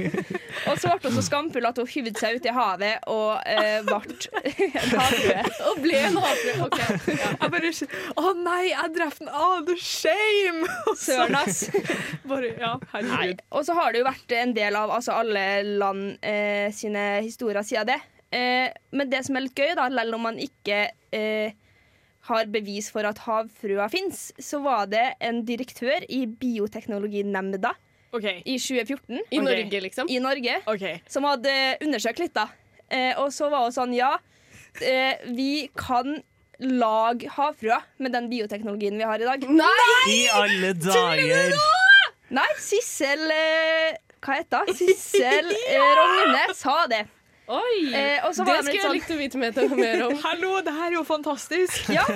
Og 0.70 0.78
så 0.80 0.92
ble 0.98 1.10
hun 1.10 1.16
så 1.18 1.24
skamfull 1.26 1.66
at 1.68 1.78
hun 1.78 1.88
hyvde 1.90 2.14
seg 2.18 2.38
ut 2.38 2.46
i 2.48 2.52
havet 2.54 2.94
og 3.10 3.30
eh, 3.50 3.80
ble 3.86 3.98
en 4.80 4.94
havfrue. 4.94 5.42
Og 5.70 5.74
ble 5.84 5.96
en 6.08 6.18
havfrue. 6.24 6.54
Ok. 6.66 6.78
Jeg 7.10 7.50
bare 7.54 7.72
Å 8.20 8.22
nei, 8.38 8.62
jeg 8.70 8.88
drepte 8.94 9.26
den! 9.26 9.32
Å, 9.34 9.36
the 9.68 9.76
shame! 9.80 10.60
Søren, 10.98 11.36
ass. 11.38 11.58
Bare, 12.26 12.48
ja, 12.60 12.72
herregud. 12.94 13.38
Og 13.54 13.66
så 13.66 13.72
har 13.78 13.88
det 13.94 13.98
jo 14.02 14.08
vært 14.08 14.30
en 14.38 14.54
del 14.56 14.74
av 14.78 14.88
altså, 14.94 15.12
alle 15.22 15.44
land 15.82 16.02
eh, 16.24 16.68
sine 16.74 17.04
historier 17.24 17.62
siden 17.66 17.90
det. 17.92 18.00
Eh, 18.34 18.68
men 18.94 19.10
det 19.10 19.24
som 19.26 19.36
er 19.38 19.42
litt 19.46 19.58
gøy, 19.58 19.74
da, 19.78 19.84
selv 19.94 20.18
om 20.18 20.22
man 20.26 20.36
ikke 20.42 20.78
eh, 21.14 21.54
har 22.28 22.50
bevis 22.52 22.90
for 22.92 23.06
at 23.08 23.20
havfrua 23.26 23.88
fins, 23.92 24.30
så 24.40 24.60
var 24.64 24.88
det 24.92 25.04
en 25.24 25.42
direktør 25.44 26.06
i 26.08 26.24
Bioteknologinemnda 26.26 27.74
okay. 28.16 28.40
i 28.44 28.58
2014 28.58 29.18
I 29.18 29.20
okay. 29.20 29.44
Norge, 29.44 29.80
liksom. 29.80 30.08
i 30.08 30.20
Norge 30.22 30.60
okay. 30.70 31.00
som 31.10 31.26
hadde 31.28 31.52
undersøkt 31.84 32.22
litt, 32.22 32.34
da. 32.36 32.48
Eh, 32.88 33.12
og 33.20 33.32
så 33.32 33.50
var 33.52 33.66
hun 33.66 33.74
sånn 33.74 33.92
Ja, 33.96 34.14
eh, 34.80 35.20
vi 35.36 35.68
kan 35.76 36.18
lage 36.64 37.28
havfrua 37.34 37.80
med 37.98 38.14
den 38.14 38.28
bioteknologien 38.30 38.96
vi 38.98 39.08
har 39.08 39.20
i 39.20 39.28
dag. 39.28 39.44
I 40.10 40.20
alle 40.38 40.72
dager! 40.78 41.56
Nei, 42.34 42.48
Sissel 42.58 43.28
eh, 43.30 43.98
Hva 44.24 44.38
heter 44.40 44.64
hun? 44.64 44.76
Sissel 44.78 45.50
eh, 45.52 45.90
Rogne 45.98 46.46
sa 46.56 46.84
det. 46.90 47.04
Oi! 47.46 47.94
Eh, 47.94 48.22
Det 48.22 48.22
var 48.24 48.32
skulle 48.32 48.72
jeg 48.72 48.80
sånn 48.80 48.94
likt 48.96 49.10
å 49.12 49.16
vite 49.18 49.38
mer 49.76 50.04
om. 50.06 50.14
Hallo, 50.26 50.52
det 50.64 50.72
her 50.72 50.86
er 50.92 50.96
jo 50.96 51.02
fantastisk! 51.04 51.90
Ja. 51.92 52.04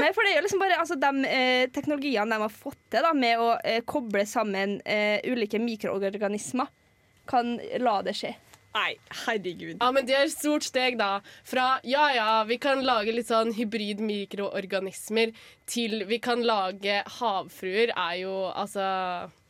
Nei, 0.00 0.08
for 0.12 0.24
det 0.24 0.32
er 0.32 0.38
jo 0.38 0.44
liksom 0.46 0.62
bare 0.62 0.78
altså, 0.80 0.96
de 1.00 1.10
eh, 1.28 1.66
teknologiene 1.74 2.32
de 2.34 2.40
har 2.46 2.52
fått 2.52 2.78
til 2.92 3.04
da, 3.04 3.12
med 3.16 3.40
å 3.40 3.50
eh, 3.62 3.82
koble 3.86 4.24
sammen 4.28 4.78
eh, 4.84 5.20
ulike 5.30 5.60
mikroorganismer, 5.62 6.70
kan 7.30 7.54
la 7.80 7.98
det 8.04 8.16
skje. 8.18 8.32
Nei, 8.74 8.96
herregud. 9.26 9.76
Ja, 9.78 9.90
men 9.94 10.02
Det 10.08 10.16
er 10.18 10.24
et 10.26 10.32
stort 10.34 10.64
steg, 10.66 10.96
da. 10.98 11.20
Fra 11.46 11.76
ja 11.86 12.08
ja, 12.16 12.30
vi 12.48 12.56
kan 12.58 12.80
lage 12.84 13.12
litt 13.14 13.28
sånn 13.30 13.52
hybrid 13.54 14.00
mikroorganismer, 14.02 15.30
til 15.70 16.02
vi 16.10 16.18
kan 16.18 16.42
lage 16.42 16.96
havfruer, 17.20 17.92
er 17.94 18.16
jo 18.24 18.34
altså 18.50 18.82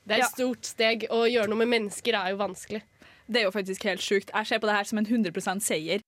Det 0.05 0.18
er 0.18 0.20
et 0.20 0.27
Ja. 0.27 0.29
stort 0.29 0.68
steg. 0.68 1.07
Å 1.09 1.22
gjøre 1.24 1.48
noe 1.48 1.62
med 1.64 1.72
mennesker 1.72 2.12
er 2.20 2.35
jo 2.35 2.42
vanskelig. 2.42 2.83
Det 3.26 3.40
er 3.40 3.46
jo 3.46 3.54
faktisk 3.54 3.84
helt 3.88 4.02
sjukt. 4.04 4.30
Jeg 4.34 4.46
ser 4.46 4.60
på 4.60 4.68
det 4.68 4.74
her 4.76 4.84
som 4.84 5.00
en 5.00 5.06
100% 5.06 5.64
seier. 5.64 6.02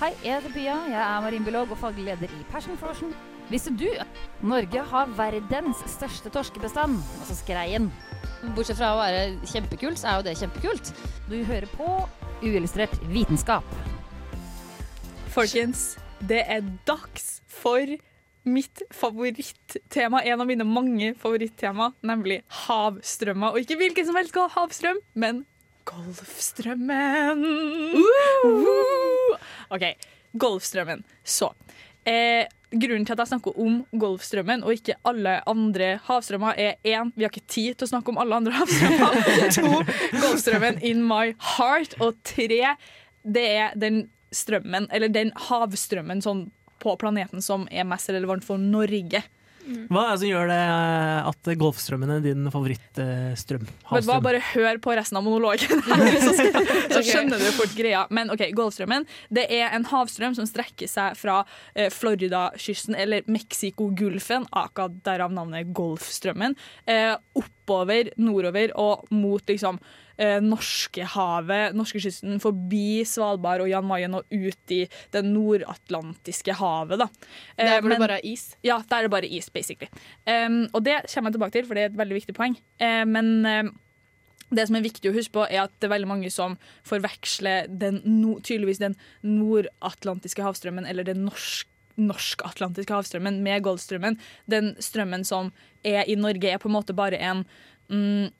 Hei, 0.00 0.08
jeg 0.24 0.38
heter 0.38 0.54
Pia. 0.54 0.76
Jeg 0.88 0.98
er 0.98 1.20
marinbiolog 1.20 1.74
og 1.74 1.78
faglig 1.78 2.06
leder 2.06 2.32
i 2.32 2.46
Passion 2.50 2.78
Frosion. 2.80 3.12
Visste 3.50 3.74
du 3.76 3.88
Norge 4.40 4.84
har 4.88 5.10
verdens 5.18 5.82
største 5.90 6.32
torskebestand, 6.32 6.96
altså 7.20 7.36
skreien. 7.36 7.90
Bortsett 8.56 8.80
fra 8.80 8.94
å 8.94 9.02
være 9.02 9.26
kjempekult, 9.52 10.00
så 10.00 10.08
er 10.08 10.16
jo 10.16 10.26
det 10.30 10.38
kjempekult. 10.40 10.94
Du 11.28 11.36
hører 11.44 11.68
på 11.76 11.90
Uillustrert 12.42 12.96
vitenskap. 13.12 13.76
Folkens, 15.34 15.98
det 16.24 16.40
er 16.48 16.64
dags 16.88 17.42
for 17.46 17.84
mitt 18.48 18.82
favorittema. 18.96 20.24
En 20.24 20.40
av 20.40 20.48
mine 20.48 20.66
mange 20.66 21.12
favorittema, 21.20 21.92
nemlig 22.02 22.40
havstrømmer. 22.64 23.52
Og 23.52 23.62
ikke 23.62 23.78
hvilken 23.84 24.08
som 24.08 24.18
helst 24.18 24.40
havstrøm, 24.56 24.98
men 25.14 25.44
Golfstrømmen. 25.88 27.44
Uh! 27.94 29.36
OK, 29.74 29.84
Golfstrømmen. 30.32 31.04
Så. 31.24 31.52
Eh, 32.04 32.46
grunnen 32.72 33.04
til 33.06 33.14
at 33.14 33.22
jeg 33.22 33.32
snakker 33.32 33.58
om 33.62 33.82
Golfstrømmen 34.00 34.64
og 34.66 34.74
ikke 34.74 34.96
alle 35.08 35.36
andre 35.48 35.92
havstrømmer, 36.06 36.56
er 36.58 36.80
én, 36.82 37.12
vi 37.14 37.26
har 37.26 37.30
ikke 37.30 37.46
tid 37.46 37.76
til 37.76 37.86
å 37.86 37.92
snakke 37.92 38.12
om 38.12 38.18
alle 38.22 38.40
andre 38.40 38.56
havstrømmer. 38.56 39.20
to, 39.58 39.84
Golfstrømmen 40.22 40.80
in 40.86 41.04
my 41.06 41.34
heart. 41.56 41.98
Og 42.00 42.18
tre, 42.26 42.74
det 43.22 43.46
er 43.58 43.78
den 43.78 44.06
strømmen, 44.32 44.88
eller 44.90 45.12
den 45.12 45.32
havstrømmen 45.48 46.24
sånn 46.24 46.46
på 46.82 46.96
planeten 46.98 47.44
som 47.44 47.68
er 47.70 47.86
mest 47.86 48.10
relevant 48.10 48.44
for 48.46 48.58
Norge. 48.58 49.22
Hva 49.62 50.02
er 50.02 50.10
det 50.10 50.20
som 50.22 50.28
gjør 50.28 50.50
det 50.50 50.58
eh, 50.58 51.28
at 51.30 51.50
Golfstrømmen 51.60 52.12
er 52.16 52.24
din 52.24 52.48
favorittstrøm? 52.50 53.66
Vet 53.92 54.08
hva, 54.08 54.18
bare 54.24 54.42
hør 54.52 54.80
på 54.82 54.96
resten 54.98 55.20
av 55.20 55.26
monologen, 55.26 55.82
her, 55.86 56.18
så, 56.26 56.34
skal, 56.38 56.70
så 56.90 57.02
skjønner 57.06 57.42
du 57.42 57.48
fort 57.54 57.76
greia. 57.78 58.04
Men 58.14 58.32
ok, 58.34 58.48
Golfstrømmen 58.58 59.06
det 59.32 59.46
er 59.54 59.70
en 59.76 59.86
havstrøm 59.88 60.34
som 60.38 60.48
strekker 60.48 60.90
seg 60.90 61.18
fra 61.20 61.42
eh, 61.76 61.92
Floridakysten, 61.94 62.98
eller 62.98 63.26
Mexicogolfen, 63.30 64.48
akkurat 64.50 64.98
derav 65.06 65.34
navnet 65.34 65.70
Golfstrømmen, 65.76 66.58
eh, 66.90 67.14
oppover, 67.62 68.10
nordover 68.18 68.72
og 68.78 69.06
mot 69.14 69.42
liksom 69.48 69.78
eh, 70.18 70.40
Norskehavet, 70.42 71.76
norskekysten, 71.76 72.40
forbi 72.42 73.02
Svalbard 73.08 73.62
og 73.64 73.70
Jan 73.70 73.86
Mayen 73.86 74.18
og 74.18 74.26
ut 74.30 74.74
i 74.74 74.82
det 75.14 75.22
nordatlantiske 75.26 76.56
havet. 76.58 76.98
Da. 77.04 77.08
Eh, 77.56 77.68
Der 77.68 77.80
hvor 77.80 77.94
det 77.94 78.00
bare 78.02 78.18
er 78.20 78.26
is? 78.26 78.56
Ja, 78.62 78.82
der 78.88 78.96
er 78.96 79.08
det 79.08 79.14
bare 79.14 79.30
is, 79.30 79.50
basically. 79.50 79.90
Um, 80.26 80.68
og 80.72 80.84
det 80.84 81.02
kommer 81.12 81.30
jeg 81.30 81.38
tilbake 81.38 81.56
til, 81.56 81.66
for 81.66 81.74
det 81.74 81.82
er 81.82 81.92
et 81.92 81.98
veldig 81.98 82.20
viktig 82.20 82.34
poeng. 82.36 82.58
Eh, 82.80 83.04
men 83.06 83.46
um, 83.46 83.72
det 84.52 84.68
som 84.68 84.76
er 84.76 84.84
viktig 84.84 85.10
å 85.10 85.16
huske 85.16 85.32
på, 85.32 85.46
er 85.48 85.64
at 85.64 85.74
det 85.80 85.88
er 85.88 85.94
veldig 85.94 86.10
mange 86.10 86.30
som 86.32 86.58
forveksler 86.88 87.70
den 87.70 88.02
no, 88.04 88.38
tydeligvis 88.44 88.82
den 88.82 88.98
nordatlantiske 89.24 90.44
havstrømmen 90.44 90.88
eller 90.88 91.06
den 91.08 91.24
norsk 91.24 91.68
norsk-atlantiske 92.00 92.94
havstrømmen 92.94 93.40
med 93.44 93.64
Golfstrømmen. 93.66 94.18
Den 94.50 94.72
strømmen 94.82 95.26
som 95.28 95.52
er 95.84 96.06
i 96.08 96.16
Norge, 96.18 96.50
er 96.50 96.62
på 96.62 96.70
en 96.70 96.76
måte 96.76 96.96
bare 96.96 97.20
en 97.20 97.44
mm, 97.90 98.30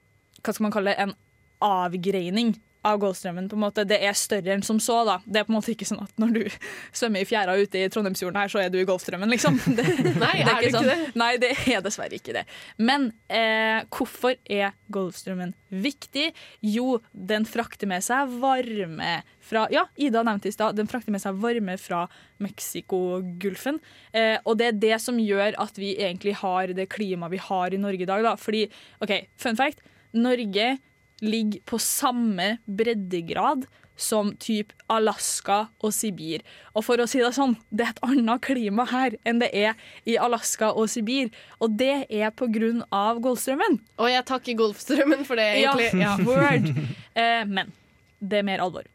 Hva 0.42 0.54
skal 0.54 0.64
man 0.66 0.74
kalle 0.74 0.94
det? 0.94 1.04
En 1.04 1.16
avgreining 1.62 2.56
av 2.84 2.98
Golfstrømmen. 3.02 3.48
på 3.48 3.56
en 3.56 3.62
måte. 3.62 3.84
Det 3.88 3.98
er 4.02 4.14
større 4.18 4.54
enn 4.56 4.64
som 4.66 4.80
så. 4.82 5.02
da. 5.06 5.18
Det 5.24 5.40
er 5.40 5.46
på 5.46 5.52
en 5.54 5.58
måte 5.58 5.72
ikke 5.74 5.86
sånn 5.88 6.02
at 6.02 6.12
når 6.20 6.34
du 6.34 6.40
svømmer 6.98 7.22
i 7.22 7.28
fjæra 7.28 7.56
ute 7.58 7.82
i 7.82 7.90
Trondheimsfjorden, 7.92 8.40
her, 8.40 8.52
så 8.52 8.62
er 8.62 8.72
du 8.72 8.78
i 8.80 8.86
Golfstrømmen, 8.88 9.30
liksom. 9.32 9.58
Det, 9.78 9.86
Nei, 10.22 10.34
er 10.42 10.48
det 10.50 10.70
ikke 10.70 10.74
sånn. 10.76 10.90
det? 10.90 11.12
Nei, 11.18 11.32
det 11.42 11.52
er 11.74 11.84
dessverre 11.84 12.18
ikke 12.18 12.34
det. 12.36 12.44
Men 12.82 13.10
eh, 13.32 13.84
hvorfor 13.92 14.36
er 14.50 14.74
Golfstrømmen 14.92 15.54
viktig? 15.72 16.30
Jo, 16.66 16.98
den 17.12 17.46
frakter 17.48 17.88
med 17.90 18.04
seg 18.04 18.34
varme 18.42 19.20
fra 19.42 19.64
Ja, 19.72 19.86
Ida 19.98 20.22
nevnte 20.26 20.50
i 20.50 20.54
stad, 20.54 20.76
den 20.78 20.90
frakter 20.90 21.14
med 21.14 21.22
seg 21.22 21.38
varme 21.42 21.78
fra 21.80 22.04
Mexicogolfen. 22.42 23.80
Eh, 24.12 24.36
og 24.44 24.58
det 24.60 24.68
er 24.68 24.78
det 24.84 25.00
som 25.02 25.18
gjør 25.20 25.56
at 25.62 25.78
vi 25.80 25.94
egentlig 25.96 26.36
har 26.42 26.74
det 26.76 26.88
klimaet 26.92 27.32
vi 27.34 27.42
har 27.42 27.74
i 27.74 27.80
Norge 27.80 28.04
i 28.04 28.08
dag. 28.08 28.24
Da. 28.26 28.36
Fordi, 28.40 28.66
OK, 29.02 29.14
fun 29.40 29.58
fact. 29.58 29.82
Norge 30.12 30.74
ligger 31.22 31.62
på 31.70 31.78
samme 31.82 32.56
breddegrad 32.66 33.66
som 33.96 34.32
typ 34.40 34.72
Alaska 34.90 35.68
og 35.84 35.92
Sibir. 35.94 36.42
Og 36.74 36.82
for 36.86 36.98
å 36.98 37.06
si 37.06 37.20
det 37.22 37.30
sånn, 37.36 37.54
det 37.70 37.84
er 37.86 37.92
et 37.92 38.02
annet 38.08 38.42
klima 38.42 38.86
her 38.90 39.14
enn 39.28 39.38
det 39.42 39.50
er 39.54 39.76
i 40.08 40.16
Alaska 40.18 40.72
og 40.72 40.88
Sibir. 40.90 41.30
Og 41.62 41.76
det 41.78 42.06
er 42.08 42.32
på 42.34 42.48
grunn 42.50 42.82
av 42.90 43.20
Golfstrømmen. 43.22 43.78
Og 44.00 44.10
jeg 44.10 44.26
takker 44.32 44.58
Golfstrømmen 44.58 45.26
for 45.28 45.38
det, 45.38 45.48
egentlig. 45.60 45.90
Ja, 46.02 46.16
word. 46.26 46.70
Eh, 47.14 47.44
men 47.46 47.70
det 48.18 48.40
er 48.40 48.48
mer 48.48 48.64
alvor. 48.64 48.88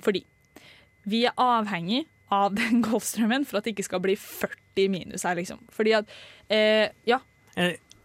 Fordi 0.00 0.22
vi 1.06 1.24
er 1.26 1.36
avhengig 1.40 2.04
av 2.32 2.54
den 2.56 2.80
Golfstrømmen 2.86 3.44
for 3.46 3.58
at 3.60 3.66
det 3.66 3.74
ikke 3.76 3.90
skal 3.90 4.02
bli 4.06 4.16
40 4.18 4.88
minus 4.94 5.26
her, 5.26 5.36
liksom. 5.38 5.60
Fordi 5.74 5.98
at 6.00 6.16
eh, 6.48 6.88
Ja. 7.08 7.20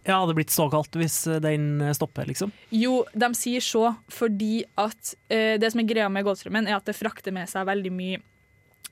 Eh, 0.04 0.10
Ja, 0.10 0.20
hadde 0.24 0.34
blitt 0.34 0.50
såkalt 0.54 0.96
hvis 0.98 1.28
eh, 1.30 1.40
den 1.44 1.94
stopper, 1.94 2.26
liksom? 2.26 2.52
Jo, 2.74 3.04
de 3.14 3.30
sier 3.38 3.62
så 3.62 3.92
fordi 4.10 4.64
at 4.82 5.16
eh, 5.30 5.58
det 5.62 5.72
som 5.72 5.82
er 5.84 5.90
greia 5.90 6.10
med 6.10 6.26
Golfstrømmen, 6.26 6.68
er 6.68 6.80
at 6.80 6.86
det 6.90 6.98
frakter 6.98 7.32
med 7.36 7.50
seg 7.50 7.68
veldig 7.70 7.92
mye 7.94 8.20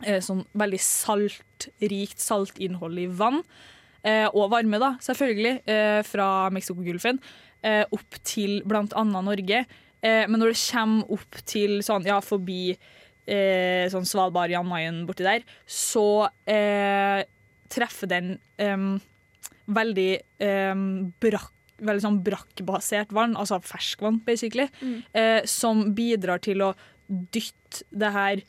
eh, 0.06 0.20
sånn 0.24 0.46
veldig 0.54 0.80
saltrikt 0.86 2.22
saltinnhold 2.22 3.02
i 3.02 3.08
vann. 3.10 3.42
Eh, 4.06 4.28
og 4.32 4.52
varme, 4.54 4.80
da, 4.80 4.94
selvfølgelig, 5.04 5.56
eh, 5.68 6.00
fra 6.08 6.30
Mexicogolfen 6.56 7.20
eh, 7.66 7.84
opp 7.92 8.22
til 8.24 8.62
bl.a. 8.70 9.04
Norge. 9.04 9.66
Eh, 10.00 10.24
men 10.30 10.40
når 10.40 10.54
det 10.54 10.62
kommer 10.70 11.10
opp 11.18 11.42
til 11.50 11.82
sånn, 11.84 12.06
ja, 12.08 12.22
forbi 12.24 12.78
eh, 13.28 13.90
sånn 13.92 14.08
Svalbard, 14.08 14.54
Jan 14.54 14.70
Mayen 14.70 15.02
borti 15.10 15.26
der, 15.28 15.44
så 15.68 16.30
eh, 16.48 17.26
treffer 17.70 18.08
den 18.10 18.38
em, 18.62 18.94
veldig 19.70 20.12
eh, 20.44 20.76
brakk 21.22 21.56
Veldig 21.80 22.02
sånn 22.04 22.18
brakkbasert 22.26 23.14
vann, 23.16 23.38
altså 23.40 23.56
ferskvann, 23.64 24.18
basically, 24.28 24.66
eh, 25.16 25.46
som 25.48 25.94
bidrar 25.96 26.42
til 26.44 26.60
å 26.66 26.74
dytte 27.08 27.86
det 27.96 28.10
her 28.12 28.42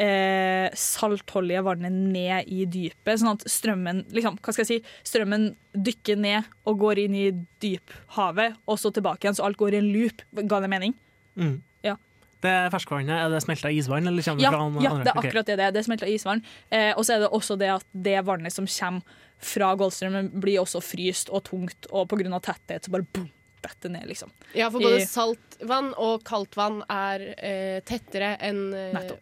eh, 0.00 0.72
saltholdige 0.72 1.60
vannet 1.66 1.92
ned 1.92 2.48
i 2.48 2.64
dypet, 2.72 3.20
sånn 3.20 3.34
at 3.34 3.44
strømmen 3.52 4.06
liksom, 4.16 4.38
hva 4.40 4.54
skal 4.56 4.64
jeg 4.64 4.70
si, 4.70 4.94
strømmen 5.12 5.50
dykker 5.76 6.16
ned 6.24 6.48
og 6.64 6.80
går 6.86 7.02
inn 7.04 7.18
i 7.20 7.26
dyphavet, 7.60 8.56
og 8.64 8.80
så 8.80 8.92
tilbake 8.96 9.26
igjen, 9.28 9.36
så 9.36 9.44
alt 9.50 9.60
går 9.60 9.76
i 9.76 9.82
en 9.82 9.92
loop. 9.92 10.24
Ga 10.40 10.64
det 10.64 10.72
mening? 10.72 10.96
Mm. 11.36 11.58
Ja. 11.84 11.98
Det 12.40 12.56
ferskvannet, 12.72 13.12
er 13.12 13.28
det 13.34 13.44
smelta 13.44 13.68
isvann, 13.76 14.08
eller 14.08 14.24
kommer 14.24 14.40
det 14.40 14.48
Ja, 14.48 14.56
fra 14.56 14.64
andre? 14.70 14.86
ja, 14.88 14.94
det 15.04 15.12
er 15.12 15.20
akkurat 15.20 15.52
det 15.52 15.60
det 15.60 15.66
er. 15.68 15.74
Det 15.76 15.84
er 15.84 15.90
smelta 15.92 16.08
isvann. 16.08 16.40
Eh, 16.72 16.94
og 16.96 17.04
så 17.04 17.18
er 17.18 17.26
det 17.26 17.34
også 17.36 17.60
det 17.60 17.74
at 17.76 17.84
det 17.92 18.22
vannet 18.24 18.56
som 18.56 18.64
kommer 18.64 19.18
fra 19.40 19.72
Golfstrømmen, 19.80 20.30
blir 20.42 20.60
også 20.62 20.82
fryst 20.84 21.30
og 21.32 21.44
tungt, 21.48 21.88
og 21.90 22.08
pga. 22.10 22.40
tetthet 22.44 22.86
så 22.86 22.92
bare 22.94 23.08
boom, 23.08 23.28
detter 23.64 23.92
ned, 23.92 24.06
liksom. 24.08 24.32
Ja, 24.56 24.68
for 24.72 24.84
både 24.84 25.02
saltvann 25.08 25.92
og 26.00 26.24
kaldtvann 26.28 26.82
er 26.92 27.26
eh, 27.36 27.80
tettere 27.84 28.34
enn 28.44 28.70
eh, 28.76 29.12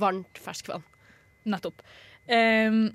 varmt 0.00 0.40
ferskvann. 0.42 0.84
Nettopp. 1.46 1.84
Um, 2.26 2.88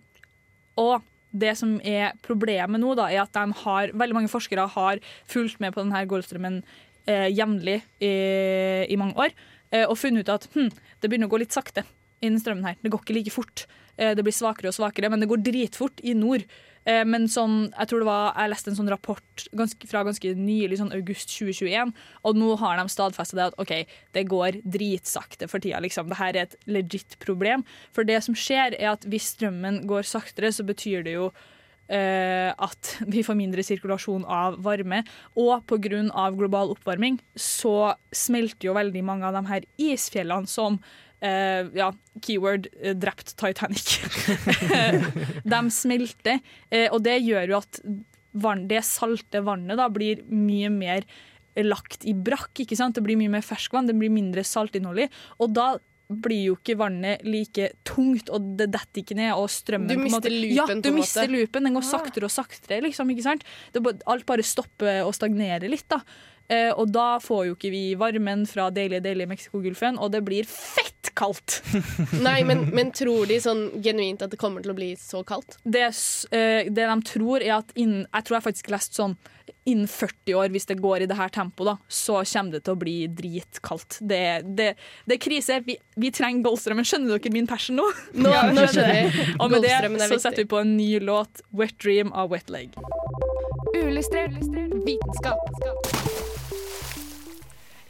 og 0.82 1.06
det 1.32 1.54
som 1.56 1.78
er 1.88 2.17
problemet 2.26 2.82
nå, 2.82 2.94
da, 3.00 3.08
er 3.08 3.24
at 3.24 3.36
de 3.36 3.62
har, 3.63 3.94
veldig 3.96 4.17
mange 4.17 4.32
forskere 4.32 4.67
har 4.74 5.00
fulgt 5.30 5.62
med 5.63 5.74
på 5.74 5.84
denne 5.84 6.04
Golfstrømmen 6.10 6.60
eh, 7.08 7.30
jevnlig 7.32 7.80
i, 8.04 8.12
i 8.91 9.00
mange 9.00 9.15
år, 9.15 9.36
eh, 9.72 9.86
og 9.86 9.98
funnet 10.00 10.26
ut 10.26 10.34
at 10.36 10.50
hm, 10.54 10.70
det 11.00 11.10
begynner 11.10 11.32
å 11.32 11.34
gå 11.34 11.41
litt 11.44 11.56
sakte 11.56 11.86
innen 12.22 12.41
strømmen 12.41 12.67
her. 12.67 12.82
Det 12.82 12.91
går 12.91 13.04
ikke 13.04 13.17
like 13.17 13.34
fort. 13.34 13.65
Eh, 13.98 14.13
det 14.17 14.26
blir 14.26 14.36
svakere 14.36 14.72
og 14.72 14.78
svakere, 14.78 15.10
men 15.12 15.24
det 15.24 15.30
går 15.32 15.44
dritfort 15.46 16.04
i 16.04 16.15
nord. 16.17 16.46
Eh, 16.89 17.04
men 17.06 17.28
sånn, 17.30 17.70
jeg 17.70 17.89
tror 17.89 18.02
det 18.02 18.10
var, 18.10 18.32
jeg 18.34 18.52
leste 18.54 18.72
en 18.72 18.80
sånn 18.80 18.91
rapport 18.91 19.46
ganske, 19.58 19.89
fra 19.89 20.04
ganske 20.08 20.34
nylig, 20.38 20.80
sånn 20.80 20.94
august 20.98 21.30
2021, 21.36 21.94
og 22.26 22.41
nå 22.41 22.56
har 22.62 22.82
de 22.82 22.88
stadfestet 22.91 23.38
det 23.38 23.48
at 23.52 23.62
OK, 23.62 23.74
det 24.17 24.26
går 24.32 24.60
dritsakte 24.78 25.50
for 25.52 25.63
tida. 25.63 25.82
Liksom. 25.84 26.10
Dette 26.12 26.30
er 26.32 26.41
et 26.46 26.58
legit 26.70 27.17
problem. 27.22 27.65
For 27.96 28.08
det 28.08 28.22
som 28.26 28.38
skjer, 28.38 28.78
er 28.80 28.96
at 28.96 29.06
hvis 29.10 29.34
strømmen 29.36 29.84
går 29.89 30.08
saktere, 30.10 30.54
så 30.54 30.65
betyr 30.67 31.06
det 31.06 31.17
jo 31.20 31.30
eh, 31.91 32.50
at 32.50 32.96
vi 33.13 33.24
får 33.26 33.38
mindre 33.38 33.65
sirkulasjon 33.65 34.26
av 34.26 34.58
varme. 34.65 35.04
Og 35.38 35.62
pga. 35.70 36.02
global 36.34 36.74
oppvarming 36.74 37.22
så 37.36 37.94
smelter 38.12 38.72
jo 38.72 38.78
veldig 38.78 39.06
mange 39.06 39.28
av 39.30 39.38
de 39.38 39.46
her 39.52 39.70
isfjellene 39.78 40.50
som 40.50 40.82
eh, 41.21 41.67
ja, 41.77 41.91
keyword 42.25 42.69
uh, 42.81 42.93
drept 42.97 43.36
Titanic. 43.39 43.99
de 45.53 45.62
smelter, 45.73 46.41
uh, 46.73 46.88
og 46.91 47.01
det 47.05 47.19
gjør 47.21 47.53
jo 47.53 47.60
at 47.62 47.81
vann, 48.31 48.65
det 48.71 48.84
salte 48.88 49.43
vannet 49.43 49.79
da 49.79 49.89
blir 49.91 50.23
mye 50.31 50.71
mer 50.73 51.07
lagt 51.60 52.05
i 52.07 52.13
brakk. 52.15 52.63
ikke 52.63 52.77
sant? 52.79 52.95
Det 52.95 53.03
blir 53.03 53.19
mye 53.19 53.31
mer 53.34 53.43
ferskvann, 53.43 53.89
det 53.89 53.97
blir 53.99 54.12
mindre 54.13 54.43
saltinnhold 54.47 55.03
i. 55.03 55.07
Og 55.43 55.51
da 55.55 55.73
blir 56.12 56.41
jo 56.49 56.57
ikke 56.57 56.75
vannet 56.79 57.23
like 57.27 57.69
tungt, 57.88 58.31
og 58.34 58.53
det 58.60 58.69
detter 58.73 59.03
ikke 59.03 59.17
ned. 59.19 59.31
og 59.36 59.47
strømmen 59.51 59.91
Du 59.91 60.01
mister 60.01 60.34
loopen, 60.34 60.55
Ja, 60.55 60.65
du 60.67 60.91
mister 60.95 61.31
loopen. 61.31 61.67
Den 61.67 61.77
går 61.77 61.88
saktere 61.88 62.27
og 62.27 62.34
saktere. 62.34 62.81
liksom, 62.84 63.10
ikke 63.12 63.27
sant? 63.27 63.43
Det, 63.71 63.84
alt 64.05 64.25
bare 64.25 64.43
stopper 64.43 65.03
og 65.05 65.15
stagnerer 65.15 65.69
litt. 65.71 65.88
da. 65.88 66.01
Eh, 66.51 66.71
og 66.75 66.89
da 66.91 67.15
får 67.23 67.45
jo 67.47 67.55
ikke 67.55 67.71
vi 67.71 67.83
varmen 67.99 68.45
fra 68.49 68.69
deilige, 68.73 69.03
deilige 69.05 69.29
Mexicogolfen, 69.31 69.99
og 70.01 70.11
det 70.11 70.23
blir 70.27 70.47
fett 70.49 71.11
kaldt. 71.17 71.61
Nei, 72.27 72.41
men, 72.47 72.65
men 72.75 72.91
tror 72.95 73.27
de 73.29 73.37
sånn 73.43 73.67
genuint 73.83 74.23
at 74.25 74.33
det 74.33 74.39
kommer 74.41 74.63
til 74.63 74.73
å 74.73 74.77
bli 74.77 74.91
så 74.99 75.23
kaldt? 75.27 75.57
Det, 75.63 75.87
eh, 76.35 76.67
det 76.71 76.87
de 76.89 76.97
tror, 77.07 77.39
er 77.43 77.57
at 77.61 77.71
innen 77.79 78.03
Jeg 78.07 78.27
tror 78.27 78.37
jeg 78.37 78.45
faktisk 78.49 78.71
leste 78.73 78.99
sånn 78.99 79.15
innen 79.69 79.87
40 79.89 80.33
år, 80.39 80.49
hvis 80.53 80.65
det 80.69 80.79
går 80.81 81.03
i 81.03 81.07
det 81.09 81.17
her 81.19 81.29
tempoet, 81.33 81.67
da, 81.69 81.91
så 81.91 82.21
kommer 82.25 82.55
det 82.57 82.63
til 82.65 82.73
å 82.73 82.79
bli 82.81 82.95
dritkaldt. 83.13 83.99
Det, 84.01 84.21
det, 84.57 84.69
det 85.05 85.17
er 85.17 85.21
krise. 85.21 85.59
Vi, 85.67 85.75
vi 86.01 86.11
trenger 86.15 86.47
Goldstrømmen. 86.47 86.87
Skjønner 86.87 87.19
dere 87.21 87.33
min 87.35 87.49
passion 87.49 87.77
nå? 87.77 87.85
Nå- 88.17 88.33
nå 88.55 88.65
skjønner 88.71 88.97
jeg. 89.03 89.27
Og 89.37 89.53
med 89.53 89.67
det 89.67 89.75
så 90.07 90.17
setter 90.17 90.43
vi 90.43 90.49
på 90.55 90.63
en 90.63 90.75
ny 90.79 90.89
låt, 91.05 91.43
'Wet 91.53 91.77
Dream' 91.83 92.13
av 92.13 92.33
Wet 92.33 92.49
Leg. 92.49 92.73
Uillustrert 93.75 94.41
vitenskap. 94.87 96.00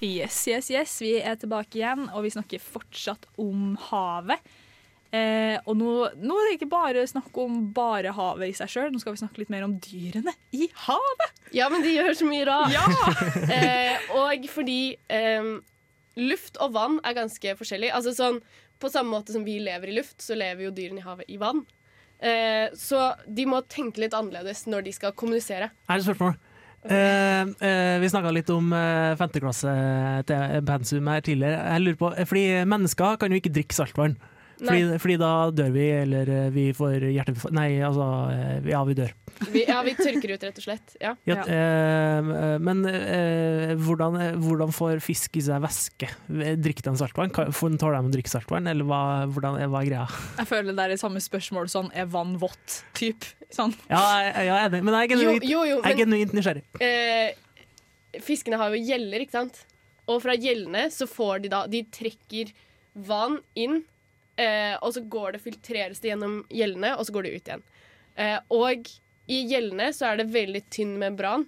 Yes, 0.02 0.48
yes, 0.50 0.72
yes. 0.74 0.98
Vi 1.04 1.14
er 1.22 1.38
tilbake 1.38 1.78
igjen, 1.78 2.08
og 2.10 2.26
vi 2.26 2.34
snakker 2.34 2.62
fortsatt 2.64 3.28
om 3.42 3.76
havet. 3.90 4.42
Eh, 5.12 5.58
og 5.68 5.76
nå, 5.76 5.92
nå 6.24 6.36
er 6.40 6.48
det 6.48 6.54
ikke 6.56 6.70
bare 6.72 7.04
snakk 7.10 7.36
om 7.44 7.58
bare 7.76 8.14
havet 8.16 8.54
i 8.54 8.56
seg 8.56 8.72
sjøl, 8.72 8.94
nå 8.94 9.02
skal 9.02 9.18
vi 9.18 9.20
snakke 9.20 9.42
litt 9.42 9.52
mer 9.52 9.66
om 9.66 9.76
dyrene 9.84 10.34
i 10.56 10.70
havet. 10.86 11.42
Ja, 11.52 11.68
men 11.72 11.84
de 11.84 11.92
gjør 11.98 12.16
så 12.16 12.30
mye 12.30 12.48
rart. 12.48 12.72
Ja! 12.74 12.86
eh, 13.58 14.08
og 14.16 14.48
fordi 14.54 14.96
eh, 15.12 15.52
luft 16.22 16.58
og 16.64 16.74
vann 16.80 16.98
er 17.04 17.18
ganske 17.20 17.58
forskjellig. 17.60 17.92
Altså 17.94 18.16
sånn, 18.18 18.42
På 18.82 18.90
samme 18.90 19.14
måte 19.14 19.36
som 19.36 19.44
vi 19.46 19.60
lever 19.62 19.92
i 19.92 20.00
luft, 20.00 20.18
så 20.24 20.34
lever 20.34 20.66
jo 20.66 20.74
dyrene 20.74 21.04
i 21.04 21.06
havet 21.06 21.28
i 21.30 21.38
vann. 21.38 21.62
Eh, 22.18 22.72
så 22.74 23.12
de 23.28 23.46
må 23.50 23.60
tenke 23.70 24.02
litt 24.02 24.16
annerledes 24.18 24.64
når 24.66 24.88
de 24.88 24.96
skal 24.96 25.14
kommunisere. 25.14 25.70
Er 25.86 26.00
det 26.00 26.02
et 26.02 26.08
spørsmål. 26.08 26.40
Eh, 26.82 27.42
eh, 27.42 28.00
vi 28.02 28.10
snakka 28.10 28.32
litt 28.34 28.50
om 28.50 28.72
eh, 28.74 29.14
femteklasse-pensum 29.20 31.10
her 31.14 31.22
tidligere. 31.22 31.60
Jeg 31.76 31.84
lurer 31.86 32.00
på, 32.00 32.14
eh, 32.16 32.26
fordi 32.26 32.46
Mennesker 32.66 33.20
kan 33.22 33.32
jo 33.32 33.38
ikke 33.42 33.54
drikke 33.54 33.78
saltvann. 33.78 34.18
Fordi, 34.62 35.00
fordi 35.02 35.18
da 35.18 35.32
dør 35.58 35.72
vi, 35.74 35.86
eller 36.04 36.30
eh, 36.30 36.50
vi 36.54 36.68
får 36.78 37.08
hjerte... 37.10 37.34
Nei, 37.56 37.70
altså 37.84 38.08
eh, 38.30 38.70
Ja, 38.70 38.84
vi 38.86 38.96
dør. 39.00 39.14
Vi, 39.50 39.64
ja, 39.66 39.80
vi 39.86 39.96
tørker 39.98 40.36
ut, 40.36 40.44
rett 40.46 40.60
og 40.62 40.66
slett. 40.66 40.96
Ja. 41.02 41.16
Ja, 41.26 41.40
eh, 41.42 42.32
men 42.62 42.84
eh, 42.90 43.74
hvordan, 43.82 44.20
hvordan 44.44 44.74
får 44.76 45.02
fisk 45.04 45.40
i 45.42 45.46
seg 45.48 45.64
væske? 45.64 46.12
Drikker 46.62 46.92
den 46.92 47.00
saltvann? 47.02 47.34
Tåler 47.34 47.98
de 47.98 48.12
å 48.12 48.14
drikke 48.14 48.32
saltvann, 48.32 48.70
eller 48.70 48.86
hva, 48.88 49.02
hvordan, 49.32 49.58
hva 49.72 49.82
er 49.82 49.90
greia? 49.90 50.06
Jeg 50.38 50.52
føler 50.52 50.78
det 50.78 50.86
er 50.86 50.96
det 50.96 51.02
samme 51.02 51.24
spørsmål 51.24 51.72
sånn 51.74 51.90
er 51.98 52.10
vann 52.12 52.38
vått? 52.42 52.82
Typ. 52.98 53.26
Sånn. 53.52 53.74
Ja, 53.90 54.00
jeg, 54.24 54.48
jeg 54.48 54.56
er 54.56 54.68
enig, 54.70 54.84
men 54.88 54.96
jeg 54.96 55.08
er 55.08 55.12
Jo, 55.12 55.18
genuint, 55.26 55.48
jo, 55.50 55.64
jo, 55.68 55.80
jeg 55.82 55.96
er 55.96 56.00
genuint 56.06 56.36
nysgjerrig. 56.38 56.64
Eh, 56.86 58.22
fiskene 58.24 58.60
har 58.62 58.72
jo 58.76 58.80
gjeller, 58.80 59.26
ikke 59.26 59.40
sant? 59.40 59.64
Og 60.10 60.22
fra 60.24 60.36
gjellene 60.38 60.86
så 60.94 61.08
får 61.10 61.44
de 61.44 61.52
da 61.52 61.66
De 61.72 61.84
trekker 61.94 62.52
vann 63.08 63.40
inn, 63.60 63.82
eh, 64.40 64.76
og 64.80 64.94
så 64.96 65.04
går 65.04 65.36
det 65.36 65.44
filtreres 65.44 66.02
det 66.04 66.12
gjennom 66.12 66.42
gjellene, 66.50 66.94
og 66.98 67.08
så 67.08 67.16
går 67.16 67.28
det 67.28 67.34
ut 67.36 67.52
igjen. 67.52 67.66
Eh, 68.16 68.38
og 68.54 68.92
i 69.32 69.42
gjellene 69.50 69.90
så 69.96 70.12
er 70.12 70.22
det 70.22 70.32
veldig 70.34 70.64
tynn 70.74 70.96
membran, 71.02 71.46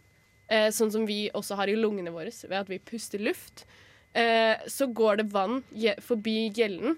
eh, 0.48 0.69
sånn 0.72 0.91
som 0.93 1.08
vi 1.08 1.28
også 1.34 1.58
har 1.60 1.72
i 1.72 1.78
lungene 1.80 2.13
våre 2.13 2.32
ved 2.32 2.60
at 2.60 2.72
vi 2.72 2.80
puster 2.80 3.22
luft. 3.24 3.65
Eh, 4.13 4.56
så 4.69 4.88
går 4.93 5.22
det 5.22 5.32
vann 5.34 5.63
forbi 6.06 6.52
gjellen, 6.54 6.98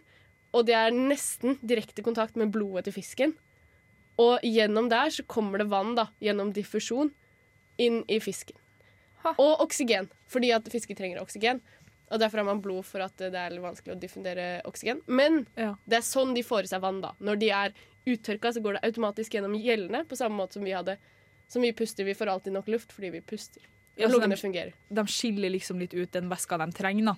og 0.56 0.68
det 0.68 0.76
er 0.76 0.96
nesten 0.96 1.58
direkte 1.64 2.04
kontakt 2.04 2.36
med 2.40 2.52
blodet 2.52 2.88
til 2.88 2.98
fisken. 3.00 3.36
Og 4.22 4.40
gjennom 4.44 4.88
der 4.92 5.12
så 5.12 5.26
kommer 5.28 5.60
det 5.60 5.72
vann 5.72 5.96
da, 5.98 6.08
gjennom 6.24 6.54
diffusjon 6.56 7.12
inn 7.82 8.04
i 8.08 8.20
fisken. 8.24 8.56
Og 9.36 9.64
oksygen, 9.64 10.08
fordi 10.30 10.52
at 10.56 10.68
fisker 10.72 10.96
trenger 10.96 11.20
oksygen. 11.24 11.60
Og 12.12 12.20
Derfor 12.22 12.38
har 12.38 12.46
man 12.46 12.62
blod 12.62 12.86
for 12.86 13.02
at 13.02 13.18
det 13.18 13.34
er 13.34 13.56
vanskelig 13.60 13.96
å 13.96 14.00
diffundere 14.00 14.62
oksygen. 14.70 15.02
Men 15.08 15.46
det 15.56 15.98
er 15.98 16.06
sånn 16.06 16.36
de 16.36 16.44
får 16.46 16.64
i 16.68 16.72
seg 16.76 16.82
vann. 16.84 17.02
da. 17.02 17.14
Når 17.20 17.40
de 17.42 17.50
er 17.50 17.74
uttørka, 18.06 18.52
så 18.54 18.62
går 18.62 18.74
det 18.78 18.84
automatisk 18.92 19.34
gjennom 19.34 19.56
gjellene, 19.58 20.04
på 20.06 20.16
samme 20.16 20.38
måte 20.38 20.54
som 20.60 20.64
vi 20.64 20.72
hadde. 20.78 20.98
Som 21.48 21.62
vi 21.66 21.72
puster. 21.74 22.04
Vi 22.06 22.14
får 22.14 22.28
alltid 22.30 22.54
nok 22.54 22.68
luft 22.68 22.92
fordi 22.94 23.10
vi 23.12 23.22
puster. 23.22 23.62
Ja, 23.98 24.08
så 24.10 24.14
lungene 24.20 24.36
de- 24.36 24.42
fungerer. 24.42 24.74
De 24.90 25.06
skiller 25.08 25.50
liksom 25.50 25.80
litt 25.80 25.94
ut 25.94 26.12
den 26.12 26.30
væska 26.30 26.58
de 26.62 26.72
trenger, 26.72 27.06
da. 27.06 27.16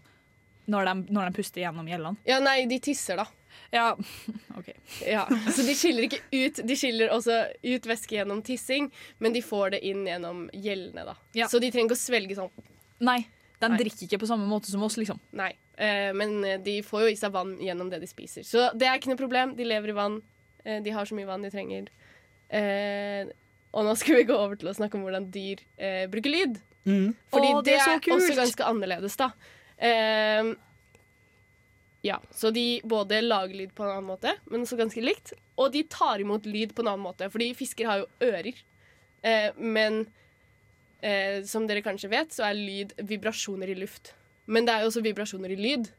Når 0.68 0.84
de, 0.86 1.14
når 1.14 1.30
de 1.30 1.34
puster 1.38 1.62
gjennom 1.62 1.88
gjellene. 1.88 2.18
Ja, 2.28 2.40
nei, 2.44 2.66
de 2.68 2.80
tisser, 2.84 3.16
da. 3.16 3.26
Ja, 3.72 3.96
OK. 4.58 4.68
Ja, 5.08 5.26
Så 5.52 5.64
de 5.66 5.74
skiller 5.76 6.04
ikke 6.06 6.20
ut 6.32 6.60
De 6.68 6.76
skiller 6.78 7.10
også 7.16 7.38
ut 7.64 7.88
væske 7.88 8.18
gjennom 8.20 8.42
tissing, 8.44 8.92
men 9.20 9.34
de 9.34 9.42
får 9.42 9.72
det 9.78 9.80
inn 9.88 10.04
gjennom 10.06 10.50
gjellene. 10.54 11.06
da. 11.08 11.16
Så 11.48 11.60
de 11.64 11.72
trenger 11.72 11.88
ikke 11.92 11.98
å 11.98 12.04
svelge 12.04 12.36
sånn. 12.36 12.52
Nei, 13.00 13.22
de 13.64 13.70
drikker 13.80 14.06
ikke 14.06 14.20
på 14.22 14.30
samme 14.30 14.48
måte 14.50 14.70
som 14.72 14.84
oss, 14.86 14.98
liksom. 15.00 15.20
Nei, 15.38 15.52
eh, 15.82 16.12
men 16.18 16.38
eh, 16.46 16.60
de 16.62 16.80
får 16.86 17.06
jo 17.06 17.14
i 17.14 17.18
seg 17.20 17.34
vann 17.34 17.56
gjennom 17.64 17.90
det 17.92 18.02
de 18.04 18.10
spiser. 18.10 18.46
Så 18.46 18.70
det 18.78 18.90
er 18.90 19.00
ikke 19.00 19.12
noe 19.14 19.20
problem. 19.20 19.56
De 19.58 19.66
lever 19.68 19.94
i 19.94 19.98
vann. 19.98 20.20
Eh, 20.64 20.80
de 20.86 20.94
har 20.94 21.10
så 21.10 21.18
mye 21.18 21.30
vann 21.30 21.46
de 21.46 21.52
trenger. 21.54 21.90
Eh, 22.54 23.32
og 23.74 23.88
nå 23.88 23.98
skal 24.00 24.20
vi 24.20 24.28
gå 24.30 24.38
over 24.38 24.60
til 24.60 24.70
å 24.72 24.78
snakke 24.78 24.98
om 24.98 25.08
hvordan 25.08 25.28
dyr 25.34 25.64
eh, 25.76 26.06
bruker 26.12 26.34
lyd. 26.34 26.62
Fordi 26.88 27.50
Å, 27.52 27.60
det, 27.66 27.74
det 27.74 27.82
er 27.82 27.98
er, 27.98 28.14
også 28.16 28.38
ganske 28.38 28.68
annerledes, 28.70 29.18
da. 29.20 29.32
Eh, 29.78 30.54
ja, 32.08 32.22
så 32.32 32.52
de 32.56 32.80
både 32.88 33.20
lager 33.26 33.58
lyd 33.58 33.74
på 33.76 33.84
en 33.84 33.92
annen 33.92 34.08
måte, 34.08 34.38
men 34.48 34.64
også 34.64 34.80
ganske 34.80 35.04
likt. 35.04 35.34
Og 35.60 35.74
de 35.74 35.84
tar 35.92 36.22
imot 36.24 36.46
lyd 36.48 36.76
på 36.78 36.86
en 36.86 36.94
annen 36.94 37.04
måte, 37.04 37.28
fordi 37.34 37.52
fisker 37.58 37.90
har 37.90 38.04
jo 38.04 38.30
ører. 38.30 38.62
Eh, 39.26 39.50
men 39.58 40.06
eh, 41.02 41.42
som 41.48 41.68
dere 41.70 41.84
kanskje 41.86 42.12
vet, 42.12 42.34
så 42.34 42.48
er 42.50 42.58
lyd 42.58 42.94
vibrasjoner 43.10 43.72
i 43.74 43.78
luft. 43.80 44.14
Men 44.48 44.68
det 44.68 44.76
er 44.76 44.86
jo 44.86 44.92
også 44.92 45.04
vibrasjoner 45.06 45.54
i 45.54 45.60
lyd. 45.60 45.90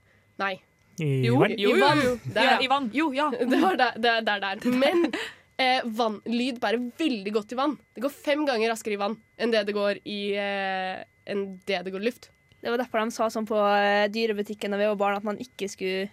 Nei. 0.41 0.55
I 0.99 1.27
Jo, 1.29 1.45
jo, 1.47 1.75
I 1.77 1.81
vann. 1.81 2.01
Der, 2.25 2.45
Ja, 2.45 2.55
i 2.63 2.71
vann. 2.71 2.89
Jo, 2.95 3.13
ja. 3.15 3.29
Det 3.53 3.61
var 3.63 3.77
der, 3.79 3.99
er 3.99 4.25
der, 4.27 4.41
der. 4.43 4.65
Men 4.73 5.11
eh, 5.59 5.85
vann, 5.85 6.19
lyd 6.27 6.59
bærer 6.63 6.81
veldig 6.99 7.35
godt 7.37 7.55
i 7.55 7.61
vann. 7.61 7.77
Det 7.95 8.03
går 8.03 8.15
fem 8.15 8.45
ganger 8.49 8.73
raskere 8.73 8.97
i 8.97 9.01
vann 9.01 9.19
enn 9.39 9.55
det 9.55 9.67
det 9.69 9.77
går 9.77 10.03
i 10.09 10.21
eh, 10.35 11.05
enn 11.29 11.47
det 11.69 11.85
det 11.87 11.95
går 11.95 12.03
i 12.03 12.11
luft. 12.11 12.31
Det 12.59 12.73
var 12.73 12.81
derfor 12.81 13.05
de 13.05 13.15
sa 13.15 13.29
sånn 13.31 13.47
på 13.47 13.59
eh, 13.59 14.09
dyrebutikken 14.11 14.75
da 14.75 14.81
vi 14.81 14.89
var 14.91 14.99
barn, 14.99 15.21
at 15.21 15.27
man 15.27 15.39
ikke 15.43 15.69
skulle 15.71 16.09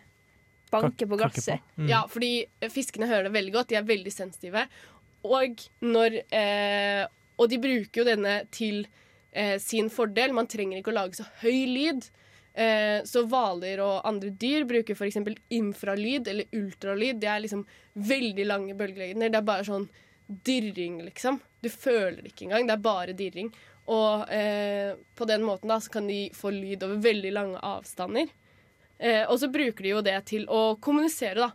banke 0.74 1.08
på 1.10 1.18
glasset. 1.18 1.64
Mm. 1.80 1.88
Ja, 1.90 2.04
fordi 2.10 2.46
fiskene 2.74 3.10
hører 3.10 3.30
det 3.30 3.36
veldig 3.38 3.54
godt. 3.56 3.72
De 3.72 3.80
er 3.80 3.88
veldig 3.88 4.14
sensitive. 4.14 4.66
Og 5.26 5.62
når 5.82 6.20
eh, 6.30 7.06
Og 7.38 7.50
de 7.52 7.60
bruker 7.62 8.02
jo 8.02 8.08
denne 8.08 8.38
til 8.54 8.86
eh, 9.32 9.58
sin 9.62 9.90
fordel. 9.94 10.36
Man 10.36 10.50
trenger 10.52 10.80
ikke 10.80 10.94
å 10.94 11.00
lage 11.00 11.20
så 11.20 11.28
høy 11.42 11.66
lyd. 11.72 12.08
Eh, 12.56 13.02
så 13.04 13.26
hvaler 13.28 13.82
og 13.84 14.08
andre 14.08 14.32
dyr 14.32 14.64
bruker 14.70 14.96
f.eks. 14.96 15.20
infralyd 15.58 16.30
eller 16.32 16.48
ultralyd. 16.56 17.20
Det 17.20 17.30
er 17.32 17.44
liksom 17.44 17.66
veldig 17.94 18.48
lange 18.48 18.78
bølgelengder. 18.80 19.34
Det 19.34 19.42
er 19.42 19.50
bare 19.52 19.68
sånn 19.68 19.90
dirring, 20.26 21.02
liksom. 21.06 21.42
Du 21.62 21.70
føler 21.70 22.22
det 22.22 22.32
ikke 22.32 22.48
engang. 22.48 22.70
Det 22.70 22.78
er 22.78 22.86
bare 22.88 23.18
dirring. 23.18 23.52
Og 23.92 24.32
eh, 24.34 24.96
på 25.16 25.28
den 25.30 25.44
måten 25.46 25.70
da, 25.70 25.80
så 25.84 25.92
kan 25.94 26.08
de 26.10 26.30
få 26.34 26.54
lyd 26.56 26.88
over 26.88 27.04
veldig 27.04 27.34
lange 27.36 27.62
avstander. 27.62 28.32
Eh, 28.98 29.24
og 29.28 29.38
så 29.42 29.52
bruker 29.52 29.84
de 29.84 29.92
jo 29.92 30.02
det 30.06 30.18
til 30.32 30.48
å 30.50 30.78
kommunisere, 30.82 31.50
da. 31.50 31.52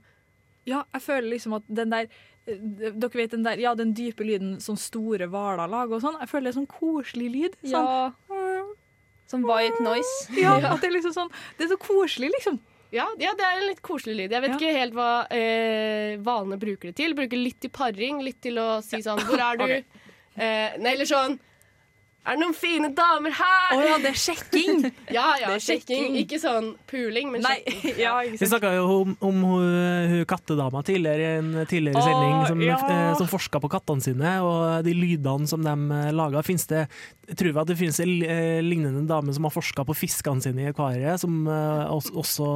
Ja, 0.69 0.85
jeg 0.93 1.03
føler 1.03 1.33
liksom 1.33 1.57
at 1.57 1.67
den 1.73 1.91
der 1.91 2.11
Dere 2.47 3.11
vet 3.15 3.35
den 3.35 3.45
der, 3.45 3.61
ja, 3.61 3.75
den 3.79 3.93
dype 3.95 4.25
lyden 4.27 4.57
som 4.65 4.77
store 4.81 5.29
hvaler 5.31 5.69
lager 5.71 5.99
og 5.99 6.03
sånn. 6.03 6.17
Jeg 6.23 6.31
føler 6.33 6.49
det 6.49 6.55
er 6.55 6.59
sånn 6.61 6.71
koselig 6.73 7.29
lyd. 7.35 7.57
Sånn, 7.63 7.87
Ja. 8.33 8.65
Som 9.31 9.45
white 9.47 9.79
noise. 9.87 10.27
ja, 10.35 10.57
at 10.59 10.81
det 10.83 10.89
er 10.89 10.97
liksom 10.97 11.13
sånn 11.15 11.29
Det 11.59 11.69
er 11.69 11.73
så 11.75 11.79
koselig, 11.79 12.33
liksom. 12.39 12.57
Ja, 12.91 13.05
ja, 13.23 13.31
det 13.39 13.45
er 13.47 13.61
en 13.61 13.69
litt 13.69 13.83
koselig 13.87 14.17
lyd. 14.19 14.33
Jeg 14.35 14.43
vet 14.43 14.57
ikke 14.57 14.73
helt 14.75 14.97
hva 14.97 15.11
eh, 15.31 16.17
hvalene 16.19 16.57
bruker 16.59 16.91
det 16.91 16.97
til. 16.99 17.15
Bruker 17.15 17.39
litt 17.39 17.61
til 17.63 17.71
paring, 17.71 18.19
litt 18.27 18.41
til 18.43 18.59
å 18.59 18.81
si 18.83 18.99
sånn 19.05 19.21
Hvor 19.29 19.39
er 19.39 19.61
du? 19.61 19.69
eh, 20.43 20.75
nei, 20.83 20.97
eller 20.97 21.07
sånn 21.07 21.37
Er 22.21 22.37
det 22.37 22.43
noen 22.43 22.53
fine 22.53 22.91
damer 22.93 23.33
her? 23.33 23.71
Å 23.73 23.81
ja, 23.81 23.95
det 24.03 24.11
er 24.13 24.19
sjekking! 24.21 24.83
ja, 25.17 25.25
ja, 25.41 25.55
er 25.55 25.63
sjekking. 25.63 26.03
sjekking. 26.05 26.19
Ikke 26.21 26.41
sånn 26.43 26.69
puling, 26.91 27.31
men 27.33 27.41
Nei, 27.47 27.55
sjekking. 27.65 27.97
ja, 28.05 28.13
Vi 28.21 28.35
ikke 28.35 28.41
sant. 28.43 28.53
snakka 28.53 28.73
jo 28.77 28.83
om, 28.99 29.15
om 29.25 29.47
hun, 29.49 30.19
kattedama 30.29 30.83
tidligere 30.85 31.25
i 31.25 31.39
en 31.39 31.49
tidligere 31.71 31.97
oh, 31.97 32.11
sending 32.11 32.45
som, 32.51 32.63
ja. 32.67 32.77
eh, 32.93 33.15
som 33.23 33.31
forska 33.31 33.63
på 33.65 33.73
kattene 33.73 34.05
sine, 34.05 34.35
og 34.45 34.85
de 34.85 34.95
lydene 34.97 35.49
som 35.49 35.65
de 35.65 35.75
eh, 35.97 36.13
laga. 36.13 36.45
Det, 36.45 36.85
tror 37.41 37.55
vi 37.55 37.63
at 37.65 37.73
det 37.73 37.79
finnes 37.81 38.03
en 38.05 38.15
eh, 38.27 38.61
lignende 38.67 39.07
dame 39.09 39.33
som 39.33 39.49
har 39.49 39.57
forska 39.57 39.87
på 39.89 39.97
fiskene 39.97 40.45
sine 40.45 40.67
i 40.67 40.71
akvariet, 40.75 41.23
som 41.25 41.47
også, 41.49 42.47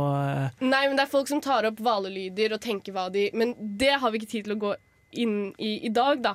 Nei, 0.61 0.85
men 0.91 0.99
det 0.99 1.07
er 1.07 1.13
folk 1.13 1.31
som 1.31 1.41
tar 1.43 1.71
opp 1.71 1.81
hvalelyder 1.81 2.57
og 2.57 2.61
tenker 2.63 2.93
hva 2.95 3.07
de 3.13 3.29
Men 3.37 3.55
det 3.57 3.95
har 4.03 4.13
vi 4.13 4.21
ikke 4.21 4.31
tid 4.31 4.49
til 4.49 4.57
å 4.57 4.61
gå 4.61 4.75
inn 5.25 5.39
i 5.63 5.79
i 5.87 5.93
dag, 5.95 6.21
da. 6.23 6.35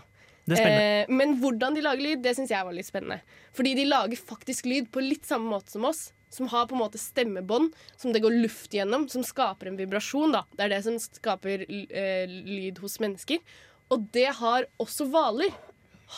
Eh, 0.58 1.10
men 1.10 1.36
hvordan 1.42 1.76
de 1.76 1.84
lager 1.86 2.06
lyd, 2.06 2.24
det 2.24 2.36
syns 2.38 2.54
jeg 2.54 2.66
var 2.66 2.76
litt 2.76 2.88
spennende. 2.88 3.20
Fordi 3.56 3.76
de 3.78 3.86
lager 3.90 4.22
faktisk 4.22 4.70
lyd 4.70 4.90
på 4.94 5.04
litt 5.04 5.28
samme 5.30 5.52
måte 5.52 5.76
som 5.76 5.86
oss. 5.90 6.10
Som 6.30 6.50
har 6.52 6.68
på 6.70 6.76
en 6.78 6.84
måte 6.84 7.02
stemmebånd 7.02 7.74
som 7.98 8.14
det 8.14 8.22
går 8.22 8.36
luft 8.44 8.74
gjennom, 8.74 9.08
som 9.10 9.26
skaper 9.26 9.72
en 9.72 9.80
vibrasjon. 9.80 10.36
da. 10.36 10.44
Det 10.54 10.66
er 10.66 10.76
det 10.76 10.84
som 10.86 11.00
skaper 11.02 11.66
eh, 11.66 12.30
lyd 12.30 12.82
hos 12.84 13.00
mennesker. 13.02 13.42
Og 13.90 14.06
det 14.14 14.30
har 14.38 14.68
også 14.78 15.10
hvaler. 15.10 15.56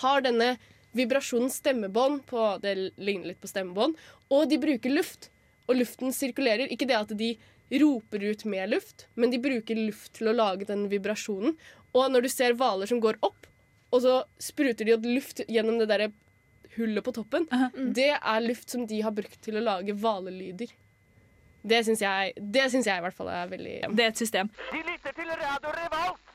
Har 0.02 0.24
denne 0.24 0.58
vibrasjonen 0.96 1.52
stemmebånd 1.52 2.26
på 2.28 2.58
Det 2.64 2.76
ligner 3.00 3.32
litt 3.32 3.42
på 3.42 3.48
stemmebånd. 3.52 3.96
Og 4.32 4.50
de 4.52 4.60
bruker 4.60 4.92
luft. 4.92 5.30
Og 5.72 5.80
luften 5.80 6.12
sirkulerer. 6.12 6.68
Ikke 6.68 6.90
det 6.90 7.00
at 7.00 7.16
de 7.16 7.38
roper 7.80 8.24
ut 8.24 8.46
med 8.46 8.70
luft, 8.70 9.06
men 9.16 9.32
de 9.32 9.40
bruker 9.40 9.78
luft 9.80 10.18
til 10.18 10.32
å 10.32 10.36
lage 10.36 10.68
den 10.68 10.90
vibrasjonen. 10.92 11.56
Og 11.96 12.12
når 12.12 12.26
du 12.26 12.30
ser 12.32 12.56
hvaler 12.60 12.90
som 12.90 13.00
går 13.04 13.20
opp, 13.24 13.48
og 13.92 14.04
så 14.04 14.18
spruter 14.42 14.88
de 14.88 14.96
luft 15.08 15.44
gjennom 15.48 15.80
det 15.82 15.90
der 15.92 16.08
hullet 16.78 17.04
på 17.04 17.14
toppen, 17.16 17.48
det 17.96 18.14
er 18.16 18.46
luft 18.46 18.72
som 18.72 18.86
de 18.88 19.02
har 19.04 19.12
brukt 19.16 19.42
til 19.44 19.60
å 19.60 19.64
lage 19.66 19.96
hvalelyder. 19.98 20.72
Det 21.62 21.84
syns 21.86 22.02
jeg, 22.02 22.34
jeg 22.88 22.98
i 22.98 23.04
hvert 23.06 23.18
fall 23.18 23.30
er 23.30 23.52
veldig 23.52 23.74
Det 23.94 24.06
er 24.06 24.14
et 24.14 24.22
system. 24.22 24.50
De 24.72 24.80
lytter 24.88 25.14
til 25.14 25.30
Radio 25.30 25.76
Revolt, 25.76 26.32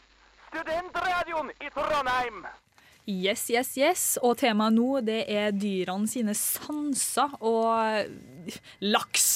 studentradioen 0.52 1.50
i 1.58 1.72
Trondheim. 1.74 2.44
Yes, 3.06 3.44
yes, 3.54 3.68
yes. 3.78 4.00
Og 4.26 4.34
temaet 4.40 4.74
nå 4.74 5.00
det 5.06 5.20
er 5.30 5.52
dyrene 5.54 6.08
sine 6.10 6.32
sanser 6.34 7.36
og 7.38 8.08
laks. 8.82 9.26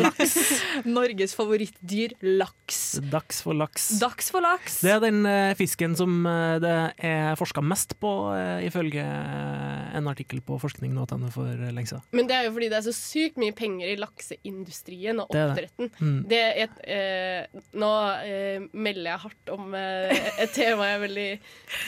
laks. 0.00 0.32
Norges 0.88 1.34
favorittdyr, 1.36 2.14
laks. 2.24 2.78
Dags 3.12 3.42
for 3.44 3.56
laks. 3.56 3.90
Dags 4.00 4.30
for 4.32 4.40
laks. 4.44 4.78
Det 4.84 4.92
er 4.94 5.02
den 5.04 5.20
eh, 5.28 5.52
fisken 5.58 5.96
som 6.00 6.16
eh, 6.28 6.56
det 6.64 6.72
er 7.10 7.36
forska 7.40 7.60
mest 7.64 7.92
på, 8.00 8.12
eh, 8.36 8.64
ifølge 8.68 9.04
en 9.04 10.08
artikkel 10.08 10.40
på 10.44 10.56
forskning.no 10.62 11.28
for 11.34 11.48
lenge 11.68 11.90
siden. 11.92 12.04
Men 12.16 12.28
det 12.30 12.38
er 12.38 12.48
jo 12.48 12.54
fordi 12.56 12.70
det 12.72 12.80
er 12.80 12.86
så 12.88 12.96
sykt 12.96 13.36
mye 13.40 13.56
penger 13.56 13.92
i 13.92 13.98
lakseindustrien 14.00 15.20
og 15.24 15.28
Det 15.34 15.40
er 15.42 15.52
det. 15.52 15.68
oppdretten. 15.68 15.92
Mm. 16.00 16.18
Det 16.32 16.40
er 16.40 16.62
et, 16.64 16.80
eh, 16.88 17.62
nå 17.84 17.92
eh, 18.24 18.66
melder 18.72 19.10
jeg 19.12 19.24
hardt 19.26 19.54
om 19.58 19.76
eh, 19.76 20.32
et 20.44 20.56
tema 20.56 20.88
jeg 20.88 20.98
er 20.98 21.04
veldig 21.04 21.28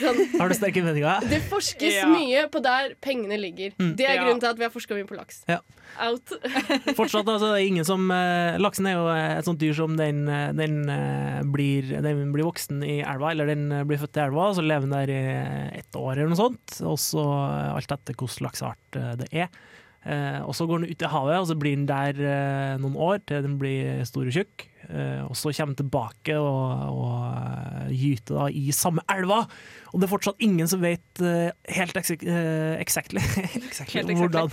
sånn 0.01 0.21
Har 0.41 0.51
du 0.53 0.57
sterke 0.57 0.85
meninger? 0.91 1.27
Det 1.31 1.41
forskes 1.49 1.95
Ja. 1.95 2.07
mye 2.11 2.45
på 2.53 2.61
der 2.63 2.93
pengene 3.01 3.37
ligger. 3.41 3.73
Mm. 3.79 3.95
Det 3.97 4.05
er 4.07 4.15
Ja. 4.19 4.23
grunnen 4.25 4.39
til 4.43 4.49
at 4.51 4.57
vi 4.59 4.63
har 4.67 4.73
forska 4.73 4.95
mye 4.97 5.07
på 5.09 5.17
laks. 5.17 5.43
Ja. 5.49 5.59
Out. 6.01 6.31
Fortsatt, 6.99 7.27
altså, 7.27 7.49
det 7.51 7.57
er 7.61 7.67
ingen 7.67 7.83
som 7.87 8.05
uh, 8.11 8.55
Laksen 8.61 8.87
er 8.87 8.93
jo 8.95 9.07
et 9.11 9.43
sånt 9.47 9.59
dyr 9.59 9.73
som 9.75 9.97
den, 9.99 10.21
eh, 10.31 10.51
den, 10.55 10.77
uh, 10.87 11.41
blir, 11.51 11.89
den 12.01 12.31
blir 12.31 12.47
voksen 12.47 12.79
i 12.87 13.01
elva, 13.03 13.31
eller 13.33 13.49
den 13.51 13.65
eh, 13.75 13.83
blir 13.83 13.99
født 13.99 14.15
i 14.15 14.23
elva, 14.23 14.53
så 14.55 14.63
lever 14.63 14.87
den 14.87 14.95
der 14.95 15.11
i 15.11 15.79
ett 15.81 15.99
år 15.99 16.13
eller 16.15 16.31
noe 16.31 16.39
sånt. 16.39 16.77
Og 16.87 16.95
så 17.01 17.19
eh, 17.25 17.75
alt 17.75 17.91
etter 17.91 18.15
hvilken 18.15 18.47
lakseart 18.47 18.99
eh, 19.01 19.11
det 19.19 19.27
er. 19.33 19.51
Eh, 20.01 20.39
og 20.41 20.55
så 20.57 20.65
går 20.65 20.81
den 20.81 20.93
ut 20.93 21.03
i 21.03 21.09
havet, 21.13 21.37
og 21.37 21.47
så 21.51 21.55
blir 21.61 21.75
den 21.77 21.89
der 21.89 22.17
eh, 22.17 22.77
noen 22.81 22.97
år 22.97 23.19
til 23.29 23.43
den 23.45 23.57
blir 23.61 24.01
stor 24.09 24.25
og 24.25 24.33
tjukk. 24.33 24.65
Eh, 24.89 25.21
og 25.27 25.35
så 25.37 25.51
kommer 25.53 25.75
den 25.75 25.81
tilbake 25.83 26.37
og, 26.41 26.63
og 26.95 27.91
gyter 27.93 28.39
da 28.39 28.47
i 28.49 28.73
samme 28.75 29.05
elva. 29.13 29.43
Og 29.91 30.01
det 30.01 30.07
er 30.07 30.13
fortsatt 30.15 30.41
ingen 30.41 30.69
som 30.71 30.81
vet 30.81 31.21
helt 31.77 31.99
exactly, 33.69 34.17
hvordan, 34.17 34.49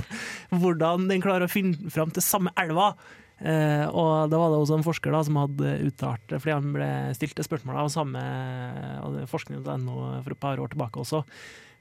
hvordan 0.52 1.08
den 1.08 1.24
klarer 1.24 1.48
å 1.48 1.52
finne 1.52 1.94
fram 1.94 2.12
til 2.12 2.24
samme 2.24 2.52
elva. 2.61 2.92
Eh, 3.38 3.87
og 3.87 4.32
da 4.32 4.40
var 4.40 4.50
det 4.50 4.58
også 4.58 4.80
en 4.80 4.84
forsker 4.87 5.14
da, 5.14 5.22
som 5.24 5.38
hadde 5.38 5.76
uttalt 5.87 6.24
det, 6.30 6.40
fordi 6.42 6.56
han 6.56 6.72
ble 6.74 6.90
stilt 7.14 7.38
det 7.38 7.46
spørsmålet 7.46 7.84
av 7.84 7.92
samme 7.94 8.22
forskning.no 9.30 9.96
for 10.26 10.34
et 10.34 10.42
par 10.42 10.61
år 10.61 10.74
tilbake 10.74 11.04
også. 11.04 11.22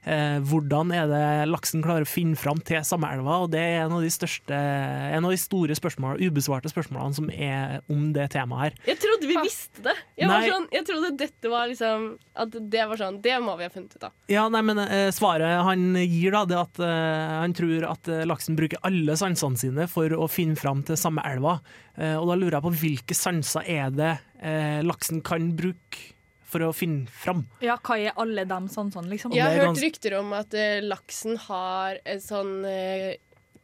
Eh, 0.06 0.38
hvordan 0.46 0.92
er 0.94 1.08
det 1.10 1.24
laksen 1.50 1.82
klarer 1.84 2.06
å 2.06 2.08
finne 2.08 2.38
fram 2.38 2.60
til 2.64 2.84
samme 2.86 3.10
elva? 3.12 3.40
Og 3.44 3.50
det 3.52 3.60
er 3.60 3.84
en 3.84 3.96
av 3.96 4.04
de 4.04 4.10
største, 4.12 4.54
en 4.54 5.26
av 5.26 5.34
de 5.34 5.40
store 5.40 5.74
spørsmål, 5.78 6.22
ubesvarte 6.22 6.70
spørsmålene 6.70 7.18
som 7.18 7.32
er 7.34 7.80
om 7.90 8.08
det 8.14 8.28
temaet 8.34 8.68
her. 8.68 8.78
Jeg 8.92 9.00
trodde 9.02 9.30
vi 9.30 9.38
visste 9.42 9.84
det. 9.88 9.96
Jeg, 10.20 10.30
var 10.30 10.46
sånn, 10.46 10.68
jeg 10.74 10.86
trodde 10.88 11.12
dette 11.18 11.50
var 11.52 11.68
liksom 11.70 12.06
At 12.38 12.54
det 12.70 12.84
var 12.90 12.98
sånn 12.98 13.18
Det 13.22 13.34
må 13.42 13.54
vi 13.58 13.66
ha 13.66 13.72
funnet 13.72 13.94
ut 13.96 14.06
av. 14.08 14.14
Ja, 14.30 14.46
nei, 14.52 14.62
men 14.66 14.80
eh, 14.82 15.08
Svaret 15.14 15.62
han 15.66 15.96
gir, 15.98 16.34
da, 16.34 16.44
det 16.48 16.56
er 16.56 16.62
at 16.64 16.82
eh, 16.84 17.34
han 17.42 17.56
tror 17.56 17.88
at 17.90 18.12
laksen 18.28 18.58
bruker 18.58 18.82
alle 18.86 19.16
sansene 19.18 19.58
sine 19.60 19.88
for 19.90 20.12
å 20.14 20.28
finne 20.30 20.58
fram 20.58 20.84
til 20.86 20.98
samme 21.00 21.24
elva. 21.26 21.58
Eh, 21.98 22.14
og 22.14 22.28
da 22.30 22.38
lurer 22.38 22.58
jeg 22.58 22.66
på 22.68 22.76
hvilke 22.82 23.16
sanser 23.16 23.66
er 23.66 23.90
det 23.94 24.12
eh, 24.38 24.80
laksen 24.86 25.22
kan 25.26 25.50
bruke 25.58 26.14
for 26.48 26.64
å 26.64 26.72
finne 26.76 27.06
fram? 27.12 27.44
Ja, 27.64 27.76
hva 27.84 27.98
er 28.00 28.16
alle 28.20 28.46
de 28.48 28.60
sansene, 28.72 29.10
liksom? 29.12 29.34
Jeg 29.36 29.44
har 29.44 29.68
hørt 29.68 29.82
rykter 29.84 30.18
om 30.22 30.32
at 30.38 30.56
eh, 30.56 30.80
laksen 30.84 31.36
har 31.48 32.00
et 32.08 32.24
sånn 32.24 32.62
eh, 32.68 33.16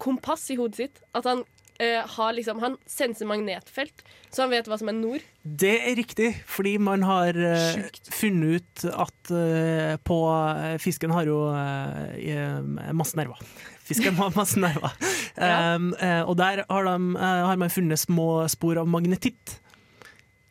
kompass 0.03 0.51
i 0.53 0.59
hodet 0.61 0.81
sitt. 0.83 1.03
At 1.17 1.27
han 1.31 1.45
eh, 1.81 2.03
har 2.17 2.35
liksom 2.37 2.61
Han 2.63 2.77
senser 2.87 3.29
magnetfelt, 3.31 4.05
så 4.31 4.45
han 4.45 4.53
vet 4.53 4.69
hva 4.69 4.79
som 4.81 4.91
er 4.93 4.99
nord. 4.99 5.25
Det 5.45 5.75
er 5.81 5.97
riktig, 5.99 6.31
fordi 6.51 6.77
man 6.83 7.05
har 7.07 7.37
eh, 7.37 7.85
funnet 8.13 8.61
ut 8.61 8.87
at 8.93 9.33
eh, 9.35 9.95
på 10.05 10.19
eh, 10.35 10.77
Fisken 10.83 11.15
har 11.15 11.29
jo 11.31 11.41
eh, 11.55 12.37
eh, 12.37 12.93
masse 12.93 13.17
nerver. 13.19 13.41
Fisken 13.89 14.17
har 14.17 14.33
masse 14.37 14.61
nerver. 14.61 14.95
Um, 15.37 15.91
eh, 16.01 16.23
og 16.25 16.39
der 16.41 16.63
har, 16.71 16.87
de, 16.89 17.17
eh, 17.19 17.43
har 17.49 17.59
man 17.61 17.73
funnet 17.73 18.01
små 18.01 18.47
spor 18.49 18.81
av 18.81 18.89
magnetitt. 18.89 19.59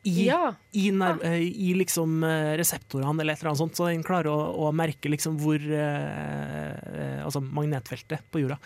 I, 0.04 0.26
Ja. 0.28 0.54
i, 0.76 0.90
i 0.90 1.74
liksom 1.80 2.24
eh, 2.28 2.54
reseptorene 2.60 3.22
eller 3.24 3.34
et 3.38 3.40
eller 3.44 3.54
annet 3.54 3.62
sånt, 3.62 3.76
så 3.80 3.88
den 3.88 4.04
klarer 4.04 4.28
å, 4.34 4.68
å 4.68 4.72
merke 4.76 5.08
liksom 5.12 5.38
hvor 5.40 5.56
eh, 5.64 6.74
eh, 6.74 7.22
Altså 7.24 7.40
magnetfeltet 7.40 8.26
på 8.32 8.42
jorda. 8.44 8.58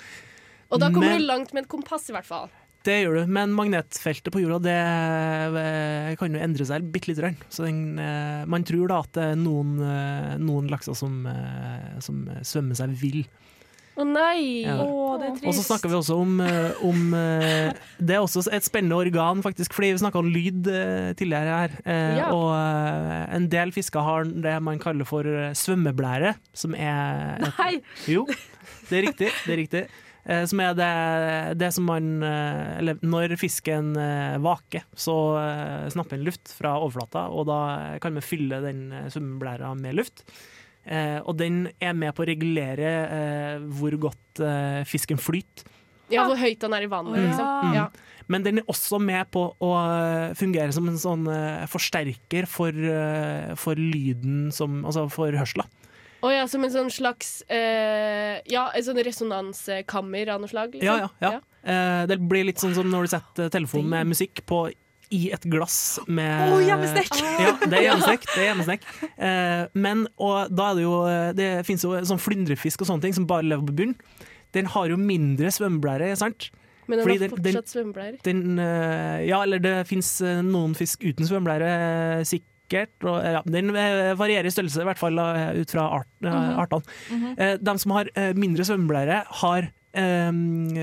Og 0.73 0.80
da 0.82 0.89
kommer 0.89 1.13
Men- 1.13 1.21
du 1.21 1.28
langt 1.28 1.54
med 1.54 1.63
et 1.65 1.69
kompass, 1.69 2.10
i 2.10 2.15
hvert 2.15 2.26
fall. 2.26 2.50
Det 2.88 2.95
gjør 3.04 3.19
du, 3.19 3.32
men 3.36 3.52
magnetfeltet 3.54 4.32
på 4.32 4.39
jorda 4.41 4.58
det 4.63 4.76
eh, 5.62 6.15
kan 6.19 6.34
jo 6.34 6.39
endre 6.41 6.65
seg 6.65 6.86
bitte 6.93 7.10
lite 7.12 7.21
grann. 7.21 7.38
Så 7.52 7.65
den, 7.67 7.82
man 8.47 8.63
tror 8.67 8.88
da 8.89 9.02
at 9.04 9.12
det 9.17 9.26
er 9.34 9.39
noen, 9.39 9.76
noen 10.41 10.69
lakser 10.71 10.95
som, 10.95 11.19
som 12.04 12.21
svømmer 12.47 12.80
seg 12.80 12.93
vill. 13.02 13.26
Å 13.98 14.06
nei! 14.06 14.62
Ja. 14.62 14.76
Å, 14.84 15.18
det 15.18 15.26
er 15.26 15.32
Og 15.34 15.40
trist. 15.42 15.58
så 15.58 15.64
snakker 15.72 15.90
vi 15.90 15.96
også 15.98 16.18
om, 16.22 16.36
eh, 16.46 16.82
om 16.86 17.14
eh, 17.18 17.72
Det 17.98 18.14
er 18.14 18.22
også 18.22 18.44
et 18.54 18.66
spennende 18.68 18.98
organ, 19.02 19.42
faktisk, 19.42 19.74
fordi 19.74 19.90
vi 19.96 20.02
snakka 20.04 20.20
om 20.22 20.30
lyd 20.30 20.68
eh, 20.70 21.14
tidligere 21.18 21.56
her. 21.64 21.78
Eh, 21.84 22.18
Ja. 22.20 22.28
Og 22.34 22.52
en 23.38 23.48
del 23.50 23.72
fisker 23.74 24.06
har 24.06 24.28
det 24.30 24.54
man 24.62 24.78
kaller 24.82 25.08
for 25.10 25.26
svømmeblære, 25.58 26.36
som 26.54 26.76
er 26.78 27.40
et, 27.42 27.48
Nei! 27.58 27.72
Jo, 28.10 28.26
det 28.90 29.00
er 29.00 29.08
riktig. 29.10 29.32
Det 29.48 29.56
er 29.56 29.62
riktig. 29.64 29.84
Eh, 30.28 30.44
Som 30.52 30.60
er 30.62 30.74
det, 30.78 30.92
det 31.58 31.70
som 31.74 31.86
man 31.88 32.22
Eller 32.22 32.98
når 33.02 33.34
fisken 33.40 33.94
vaker, 34.44 34.84
så 34.94 35.16
snapper 35.94 36.18
den 36.20 36.26
luft 36.28 36.52
fra 36.54 36.76
overflata, 36.82 37.30
og 37.32 37.48
da 37.50 37.60
kan 38.04 38.14
vi 38.14 38.22
fylle 38.26 38.62
den 38.62 38.92
svømmeblæra 39.10 39.74
med 39.80 39.96
luft. 39.98 40.26
Eh, 40.88 41.19
og 41.19 41.36
den 41.39 41.65
er 41.84 41.95
med 41.97 42.15
på 42.15 42.23
å 42.23 42.30
regulere 42.30 42.91
eh, 43.06 43.65
hvor 43.80 43.95
godt 44.08 44.43
eh, 44.43 44.84
fisken 44.88 45.19
flyter. 45.19 45.67
Ja, 46.08 46.23
hvor 46.23 46.39
høyt 46.39 46.62
den 46.63 46.71
er 46.71 46.86
i 46.86 46.88
vannet, 46.88 47.19
liksom. 47.19 47.73
Mm. 47.73 48.06
Men 48.32 48.43
den 48.45 48.62
er 48.62 48.69
også 48.71 49.00
med 49.04 49.28
på 49.32 49.43
å 49.52 49.71
eh, 49.82 50.36
fungere 50.39 50.71
som 50.76 50.88
en 50.88 51.00
sånn 51.00 51.28
eh, 51.32 51.65
forsterker 51.71 52.47
for, 52.47 52.71
eh, 52.71 53.52
for 53.60 53.80
lyden 53.80 54.47
som 54.56 54.82
Altså 54.88 55.08
for 55.12 55.36
hørsla. 55.36 55.67
Å 56.23 56.32
ja, 56.34 56.47
som 56.50 56.63
en 56.65 56.73
sånn 56.73 56.89
slags 56.91 57.41
eh, 57.52 58.39
Ja, 58.50 58.67
en 58.73 58.86
sånn 58.88 59.00
resonanskammer 59.06 60.34
av 60.34 60.41
noe 60.41 60.52
slag? 60.52 60.76
Liksom. 60.76 60.88
Ja, 60.88 61.12
ja, 61.21 61.38
ja. 61.38 61.43
Eh, 61.67 62.04
det 62.10 62.19
blir 62.23 62.47
litt 62.47 62.63
sånn 62.63 62.76
som 62.78 62.88
når 62.89 63.08
du 63.08 63.13
setter 63.17 63.52
telefonen 63.54 63.91
med 63.91 64.13
musikk 64.15 64.43
på 64.50 64.67
i 65.13 65.30
et 65.36 65.43
glass 65.50 66.00
med 66.08 66.54
Å, 66.54 66.60
hjemmesnekk! 66.63 67.20
Ja, 67.39 67.54
det 67.63 67.80
er 67.80 67.86
hjemmesnekk. 67.88 68.30
Det 68.34 68.41
er 68.41 68.50
hjemmesnekk. 68.52 68.88
Eh, 69.17 69.63
men 69.78 70.06
og 70.17 70.54
da 70.54 70.72
er 70.72 70.78
det 70.78 70.84
jo 70.84 70.96
Det 71.38 71.50
finnes 71.67 71.86
jo 71.86 71.93
sånn 72.10 72.22
flyndrefisk 72.22 72.84
og 72.84 72.91
sånne 72.91 73.08
ting 73.08 73.15
som 73.17 73.28
bare 73.30 73.48
lever 73.48 73.65
på 73.70 73.78
bunnen. 73.82 73.98
Den 74.56 74.70
har 74.74 74.89
jo 74.91 74.98
mindre 75.00 75.52
svømmeblære, 75.54 76.13
sant? 76.20 76.50
Men 76.88 77.02
den 77.02 77.08
Fordi 77.08 77.17
har 77.20 77.34
fortsatt 77.34 77.74
svømmeblære? 77.74 78.20
Eh, 78.24 79.26
ja, 79.28 79.41
eller 79.43 79.63
det 79.63 79.76
fins 79.89 80.12
noen 80.24 80.76
fisk 80.78 81.04
uten 81.04 81.28
svømmeblære, 81.28 81.72
eh, 82.20 82.24
sikkert. 82.28 82.93
Og, 83.04 83.17
ja, 83.24 83.41
den 83.48 83.74
eh, 83.76 84.13
varierer 84.20 84.48
i 84.48 84.54
størrelse, 84.54 84.84
i 84.84 84.88
hvert 84.88 85.02
fall 85.02 85.20
eh, 85.24 85.62
ut 85.62 85.72
fra 85.72 85.88
art, 86.00 86.10
mm 86.22 86.32
-hmm. 86.32 86.60
artene. 86.63 86.84
Mm 87.12 87.24
-hmm. 87.24 87.58
De 87.63 87.80
som 87.80 87.91
har 87.91 88.10
eh, 88.15 88.34
mindre 88.34 88.63
svømmeblære, 88.63 89.24
har 89.28 89.72
eh, 89.98 90.30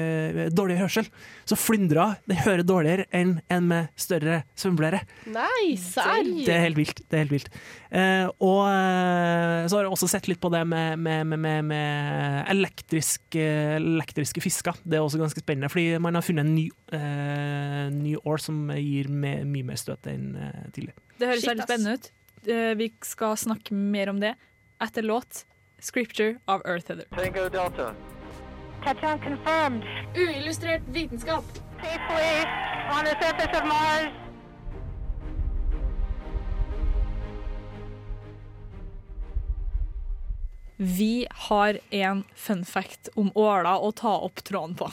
eh, 0.00 0.40
dårlig 0.54 0.76
hørsel. 0.80 1.08
Så 1.48 1.56
flyndra 1.58 2.14
de 2.28 2.36
hører 2.42 2.64
dårligere 2.66 3.06
enn 3.14 3.36
en 3.52 3.68
med 3.70 3.90
større 4.00 4.42
svømmeblære. 4.58 5.00
Nei, 5.34 5.74
serr! 5.80 6.24
Det 6.24 6.52
er 6.54 6.64
helt 6.66 6.78
vilt. 6.80 7.02
Det 7.08 7.18
er 7.18 7.24
helt 7.24 7.34
vilt. 7.36 7.50
Eh, 7.94 8.26
og 8.42 8.62
eh, 8.68 9.66
så 9.70 9.78
har 9.78 9.86
jeg 9.86 9.94
også 9.94 10.10
sett 10.10 10.28
litt 10.30 10.42
på 10.42 10.50
det 10.54 10.64
med, 10.68 10.98
med, 10.98 11.26
med, 11.30 11.42
med, 11.44 11.68
med 11.70 12.50
elektriske, 12.54 13.46
elektriske 13.78 14.42
fisker. 14.44 14.78
Det 14.84 14.98
er 14.98 15.04
også 15.06 15.20
ganske 15.22 15.44
spennende, 15.44 15.70
fordi 15.72 16.00
man 16.02 16.18
har 16.18 16.26
funnet 16.26 16.46
en 16.46 16.54
ny, 16.56 16.66
eh, 16.96 17.86
ny 17.94 18.16
år 18.24 18.42
som 18.42 18.66
gir 18.74 19.08
mye 19.12 19.44
mer 19.64 19.80
støt 19.80 20.10
enn 20.10 20.34
eh, 20.36 20.68
tidligere. 20.74 20.98
Det 21.20 21.30
høres 21.30 21.48
veldig 21.48 21.68
spennende 21.68 21.98
ut. 21.98 22.10
Eh, 22.44 22.74
Vi 22.76 22.90
skal 23.06 23.36
snakke 23.40 23.74
mer 23.74 24.10
om 24.12 24.20
det 24.20 24.34
etter 24.82 25.02
låt 25.06 25.44
'Scripture' 25.80 26.38
of 26.48 26.62
Earth 26.64 26.88
Heather'. 26.90 27.08
Tango 27.12 27.48
Delta. 27.48 27.92
Touchdown 28.84 29.18
confirmed. 29.18 29.84
Uillustrert 30.14 30.82
vitenskap. 30.86 31.44
Safely 31.82 32.44
on 32.90 33.04
the 33.04 33.16
surface 33.20 33.60
of 33.60 33.66
Mars. 33.66 34.12
Vi 40.76 41.26
har 41.30 41.78
en 41.90 42.24
fun 42.34 42.64
fact 42.64 43.08
om 43.14 43.30
åla 43.34 43.78
å 43.78 43.92
ta 43.92 44.18
opp 44.18 44.44
tråden 44.44 44.74
på. 44.74 44.90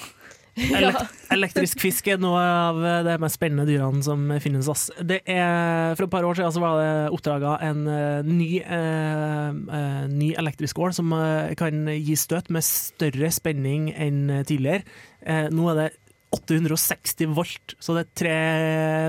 Elek 0.78 0.98
elektrisk 1.32 1.80
fisk 1.80 2.10
er 2.12 2.20
noe 2.20 2.40
av 2.42 2.80
de 3.08 3.14
mest 3.24 3.38
spennende 3.40 3.64
dyrene 3.70 4.04
som 4.04 4.26
finnes. 4.44 4.68
Ass. 4.72 4.90
Det 5.00 5.22
er, 5.24 5.96
for 5.96 6.06
et 6.06 6.12
par 6.12 6.28
år 6.28 6.38
siden 6.38 6.52
så 6.52 6.64
var 6.64 6.80
det 6.82 6.90
oppdaga 7.16 7.56
en 7.70 7.86
eh, 7.88 8.28
ny, 8.28 8.50
eh, 8.60 9.48
eh, 9.80 10.04
ny 10.12 10.34
elektrisk 10.42 10.82
ål 10.84 10.96
som 10.98 11.14
eh, 11.16 11.54
kan 11.60 11.88
gi 11.96 12.18
støt 12.20 12.52
med 12.52 12.68
større 12.68 13.32
spenning 13.32 13.90
enn 13.96 14.44
tidligere. 14.44 14.84
Eh, 15.24 15.48
nå 15.54 15.72
er 15.72 15.80
det 15.80 15.90
860 16.36 17.32
volt, 17.36 17.76
så 17.84 17.96
det 17.96 18.06
er 18.06 18.14
tre, 18.22 18.36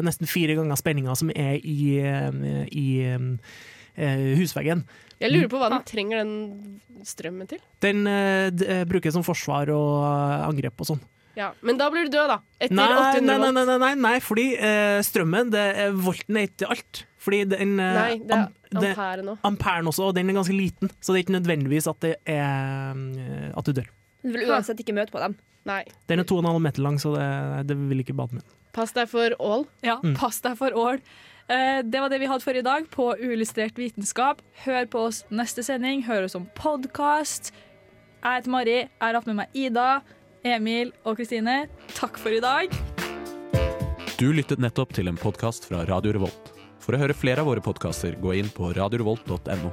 nesten 0.03 0.31
fire 0.31 0.57
ganger 0.59 0.79
spenninga 0.79 1.15
som 1.19 1.31
er 1.31 1.59
i, 1.59 2.03
i, 2.03 2.87
eh, 3.07 4.33
husveggen. 4.39 4.83
Jeg 5.23 5.31
lurer 5.31 5.51
på 5.51 5.61
hva 5.61 5.71
den 5.71 5.85
trenger 5.87 6.25
den 6.25 7.07
strømmen 7.07 7.51
til. 7.51 7.63
Den 7.83 8.07
eh, 8.11 8.83
brukes 8.91 9.15
som 9.15 9.27
forsvar 9.27 9.71
og 9.75 10.03
angrep 10.49 10.83
og 10.83 10.95
sånn. 10.95 11.03
Ja, 11.37 11.53
Men 11.63 11.79
da 11.79 11.87
blir 11.91 12.05
du 12.05 12.11
død, 12.17 12.29
da. 12.29 12.39
Etter 12.61 12.75
Nei, 12.77 12.87
800 12.89 13.21
nei, 13.23 13.37
nei, 13.39 13.39
volt. 13.39 13.55
nei, 13.55 13.65
nei, 13.65 13.79
nei, 13.79 13.95
nei 13.95 14.19
fordi 14.21 14.47
eh, 14.59 14.99
strømmen, 15.03 15.51
det 15.55 15.63
er 15.87 15.93
volten 15.97 16.37
er 16.37 16.49
ikke 16.51 16.69
alt. 16.69 17.05
Fordi 17.23 17.45
den 17.49 17.79
eh, 17.81 17.95
Nei, 17.97 18.19
det 18.19 18.35
er 18.37 18.43
am- 18.43 18.53
det- 18.81 18.91
ampere 18.97 19.23
nå. 19.25 19.39
Amperen 19.45 19.87
også, 19.89 20.09
og 20.11 20.15
den 20.15 20.29
er 20.29 20.35
ganske 20.35 20.57
liten, 20.57 20.91
så 21.01 21.13
det 21.15 21.21
er 21.21 21.25
ikke 21.25 21.39
nødvendigvis 21.41 21.87
at, 21.89 22.01
det 22.01 22.17
er, 22.27 22.93
eh, 22.93 23.51
at 23.57 23.65
du 23.65 23.73
dør. 23.73 23.89
Du 24.23 24.31
vil 24.33 24.49
uansett 24.51 24.79
ikke 24.85 24.95
møte 24.95 25.11
på 25.15 25.19
dem. 25.25 25.37
Nei. 25.65 25.85
Den 26.11 26.19
er 26.21 26.25
2,5 26.25 26.61
meter 26.61 26.83
lang, 26.83 26.97
så 26.99 27.15
det, 27.17 27.67
det 27.69 27.77
vil 27.89 28.03
ikke 28.05 28.15
bade 28.19 28.35
med. 28.35 28.43
Pass 28.73 28.93
deg 28.93 29.09
for 29.09 29.31
ål. 29.39 29.67
Ja, 29.83 29.99
Mm. 30.03 30.15
pass 30.17 30.41
deg 30.41 30.57
for 30.59 30.71
ål. 30.75 31.01
Eh, 31.49 31.83
Det 31.83 32.01
var 32.01 32.09
det 32.09 32.21
vi 32.21 32.27
hadde 32.27 32.43
for 32.43 32.53
i 32.57 32.63
dag 32.63 32.89
på 32.91 33.13
Uillustrert 33.21 33.75
vitenskap. 33.77 34.41
Hør 34.65 34.87
på 34.87 35.07
oss 35.09 35.25
neste 35.31 35.63
sending. 35.65 36.05
Hør 36.05 36.25
oss 36.25 36.35
om 36.35 36.47
podkast. 36.55 37.53
Jeg 38.23 38.43
heter 38.43 38.51
Mari. 38.51 38.75
Jeg 38.83 38.89
har 39.01 39.15
hatt 39.15 39.27
med 39.27 39.37
meg 39.37 39.49
Ida, 39.55 40.03
Emil 40.45 40.91
og 41.07 41.19
Kristine. 41.21 41.67
Takk 41.95 42.19
for 42.21 42.35
i 42.35 42.43
dag. 42.43 42.73
Du 44.19 44.29
lyttet 44.35 44.61
nettopp 44.63 44.93
til 44.95 45.11
en 45.11 45.19
podkast 45.19 45.67
fra 45.69 45.85
Radio 45.89 46.15
Revolt. 46.19 46.53
For 46.83 46.95
å 46.95 47.01
høre 47.01 47.15
flere 47.15 47.43
av 47.43 47.51
våre 47.51 47.63
podkaster, 47.63 48.19
gå 48.23 48.35
inn 48.41 48.51
på 48.51 48.73
radiorevolt.no. 48.75 49.71